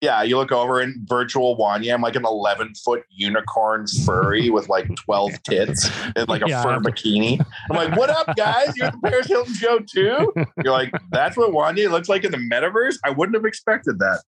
Yeah, 0.00 0.22
you 0.22 0.36
look 0.36 0.52
over 0.52 0.80
in 0.80 1.04
virtual 1.08 1.56
Wanye. 1.56 1.92
I'm 1.92 2.00
like 2.02 2.14
an 2.14 2.24
11 2.24 2.74
foot 2.76 3.02
unicorn 3.10 3.86
furry 4.04 4.48
with 4.50 4.68
like 4.68 4.88
12 4.94 5.42
tits 5.42 5.90
and 6.14 6.28
like 6.28 6.42
a 6.42 6.48
Yeah. 6.48 6.62
fur 6.62 6.78
bikini. 6.78 7.44
I'm 7.70 7.76
like, 7.76 7.96
what 7.98 8.10
up, 8.10 8.36
guys? 8.36 8.76
You're 8.76 8.86
at 8.86 8.92
the 8.92 9.08
Paris 9.10 9.26
Hilton 9.26 9.54
show 9.54 9.78
too? 9.80 10.32
You're 10.62 10.72
like, 10.72 10.92
that's 11.10 11.36
what 11.36 11.50
Wanye 11.50 11.90
looks 11.90 12.08
like 12.08 12.22
in 12.22 12.30
the 12.30 12.38
metaverse? 12.38 12.98
I 13.04 13.10
wouldn't 13.10 13.34
have 13.34 13.44
expected 13.44 13.98
that. 13.98 14.22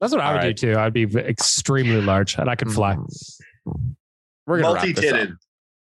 That's 0.00 0.12
what 0.12 0.20
I 0.20 0.26
All 0.26 0.32
would 0.32 0.38
right. 0.42 0.56
do 0.56 0.72
too. 0.74 0.78
I'd 0.78 0.92
be 0.92 1.04
extremely 1.16 2.00
large 2.02 2.36
and 2.38 2.50
I 2.50 2.56
could 2.56 2.72
fly. 2.72 2.96
Mm. 2.96 3.94
We're 4.46 4.60
gonna 4.62 4.74
wrap 4.74 4.82
Multi 4.84 4.92
this 5.00 5.12
up. 5.12 5.16
titted. 5.20 5.36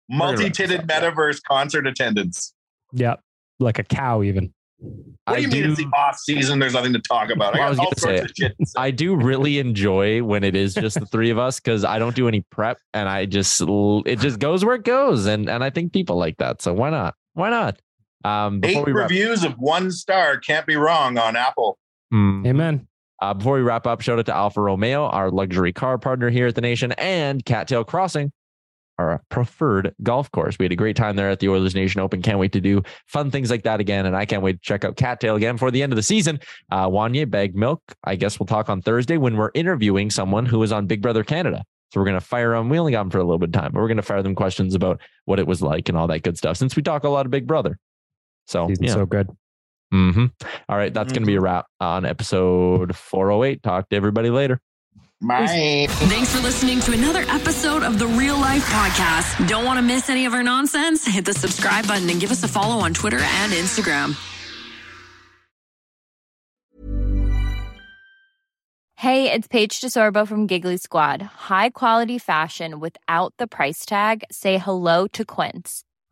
Multi 0.10 0.50
titted 0.52 0.86
metaverse 0.88 1.42
concert 1.44 1.88
attendance. 1.88 2.54
Yeah. 2.94 3.16
Like 3.60 3.80
a 3.80 3.84
cow 3.84 4.24
even. 4.24 4.54
What 4.82 4.94
do 5.28 5.34
I 5.34 5.38
you 5.40 5.48
mean 5.50 5.64
do- 5.64 5.70
it's 5.72 5.78
the 5.80 5.88
off 5.88 6.18
season? 6.18 6.60
There's 6.60 6.74
nothing 6.74 6.94
to 6.94 7.00
talk 7.00 7.30
about. 7.30 7.56
I 7.56 7.66
I 7.66 7.70
was 7.70 7.80
all 7.80 7.86
gonna 7.86 7.98
sorts 7.98 8.18
say, 8.20 8.24
of 8.24 8.56
shit. 8.60 8.70
I 8.78 8.92
do 8.92 9.16
really 9.16 9.60
enjoy 9.60 10.24
when 10.24 10.44
it 10.44 10.56
is 10.56 10.74
just 10.74 10.98
the 11.00 11.06
three 11.06 11.30
of 11.30 11.38
us 11.38 11.60
because 11.60 11.84
I 11.84 12.00
don't 12.00 12.16
do 12.16 12.28
any 12.30 12.42
prep 12.50 12.80
and 12.94 13.10
I 13.10 13.26
just 13.26 13.62
it 13.62 14.20
just 14.20 14.40
goes 14.40 14.64
where 14.64 14.76
it 14.76 14.84
goes 14.86 15.26
and 15.26 15.50
and 15.50 15.64
I 15.64 15.70
think 15.70 15.92
people 15.92 16.16
like 16.16 16.38
that 16.38 16.62
so 16.62 16.74
why 16.74 16.90
not 16.90 17.16
why 17.34 17.50
not 17.50 17.80
um 18.24 18.62
before 18.62 18.82
Eight 18.82 18.86
we 18.88 18.92
wrap, 18.94 19.10
reviews 19.10 19.44
of 19.44 19.54
one 19.60 19.92
star 19.92 20.38
can't 20.38 20.66
be 20.66 20.78
wrong 20.78 21.18
on 21.18 21.36
Apple. 21.36 21.78
Hmm. 22.12 22.46
Amen. 22.48 22.88
Uh, 23.22 23.34
before 23.34 23.56
we 23.56 23.62
wrap 23.62 23.86
up, 23.86 24.00
shout 24.00 24.18
out 24.18 24.26
to 24.28 24.34
Alfa 24.34 24.62
Romeo, 24.62 25.04
our 25.08 25.30
luxury 25.30 25.74
car 25.74 25.98
partner 25.98 26.30
here 26.30 26.48
at 26.48 26.56
the 26.56 26.62
nation, 26.62 26.94
and 26.94 27.44
Cattail 27.44 27.84
Crossing, 27.84 28.32
our 29.00 29.22
preferred 29.30 29.96
golf 30.04 30.30
course. 30.32 30.58
We 30.60 30.66
had 30.66 30.74
a 30.74 30.76
great 30.76 30.98
time 30.98 31.16
there 31.16 31.30
at 31.30 31.40
the 31.40 31.48
Oilers 31.48 31.74
Nation 31.74 32.02
Open. 32.02 32.22
Can't 32.22 32.38
wait 32.38 32.52
to 32.52 32.62
do 32.62 32.84
fun 33.08 33.32
things 33.32 33.50
like 33.50 33.64
that 33.64 33.80
again. 33.80 34.06
And 34.06 34.16
I 34.16 34.26
can't 34.26 34.44
wait 34.44 34.54
to 34.54 34.60
check 34.62 34.84
out 34.84 34.98
Cattail 34.98 35.38
again 35.38 35.58
for 35.58 35.72
the 35.72 35.82
end 35.82 35.94
of 35.94 35.96
the 35.96 36.04
season. 36.04 36.40
Uh, 36.70 36.88
Wanye 36.88 37.30
Bag 37.30 37.56
Milk, 37.56 37.82
I 38.04 38.16
guess 38.16 38.40
we'll 38.40 38.48
talk 38.48 38.70
on 38.70 38.82
Thursday 38.82 39.18
when 39.18 39.38
we're 39.38 39.52
interviewing 39.54 40.12
someone 40.12 40.46
who 40.46 40.62
is 40.64 40.72
on 40.72 40.86
Big 40.86 41.02
Brother 41.02 41.24
Canada. 41.24 41.64
So 41.92 42.00
we're 42.00 42.06
going 42.06 42.20
to 42.20 42.26
fire 42.26 42.54
them. 42.54 42.70
We 42.70 42.78
only 42.78 42.92
got 42.92 43.04
them 43.04 43.10
for 43.10 43.18
a 43.20 43.24
little 43.24 43.40
bit 43.40 43.50
of 43.50 43.54
time, 43.54 43.72
but 43.72 43.80
we're 43.80 43.88
going 43.88 43.98
to 43.98 44.04
fire 44.04 44.22
them 44.22 44.36
questions 44.36 44.76
about 44.76 45.00
what 45.26 45.40
it 45.40 45.48
was 45.48 45.62
like 45.62 45.90
and 45.90 45.98
all 45.98 46.08
that 46.08 46.22
good 46.22 46.38
stuff 46.38 46.58
since 46.58 46.76
we 46.76 46.84
talk 46.84 47.04
a 47.04 47.10
lot 47.10 47.26
of 47.26 47.32
Big 47.32 47.48
Brother. 47.48 47.80
So, 48.46 48.70
yeah. 48.80 48.94
so 48.94 49.06
good. 49.06 49.30
hmm 49.92 50.26
All 50.68 50.78
right. 50.78 50.94
That's 50.94 51.14
going 51.14 51.24
to 51.24 51.28
be 51.28 51.36
a 51.36 51.42
wrap 51.42 51.68
on 51.80 52.06
episode 52.06 52.96
408. 52.96 53.64
Talk 53.64 53.90
to 53.90 53.96
everybody 53.96 54.30
later. 54.30 54.60
My 55.22 55.86
Thanks 55.90 56.34
for 56.34 56.42
listening 56.42 56.80
to 56.80 56.94
another 56.94 57.26
episode 57.28 57.84
of 57.84 58.00
the 58.00 58.08
Real 58.08 58.40
Life 58.40 58.64
Podcast. 58.68 59.50
Don't 59.50 59.66
want 59.66 59.78
to 59.78 59.82
miss 59.82 60.10
any 60.10 60.26
of 60.26 60.34
our 60.34 60.44
nonsense? 60.44 61.06
Hit 61.06 61.26
the 61.26 61.34
subscribe 61.34 61.86
button 61.86 62.10
and 62.10 62.22
give 62.22 62.32
us 62.32 62.42
a 62.44 62.48
follow 62.48 62.82
on 62.82 62.94
Twitter 62.94 63.20
and 63.20 63.52
Instagram. 63.52 64.16
Hey, 68.96 69.30
it's 69.32 69.48
Paige 69.50 69.82
DeSorbo 69.82 70.26
from 70.26 70.48
Giggly 70.48 70.78
Squad. 70.78 71.22
High 71.22 71.72
quality 71.72 72.18
fashion 72.18 72.80
without 72.80 73.34
the 73.38 73.48
price 73.48 73.86
tag. 73.86 74.24
Say 74.32 74.58
hello 74.58 75.08
to 75.08 75.26
Quince. 75.26 75.84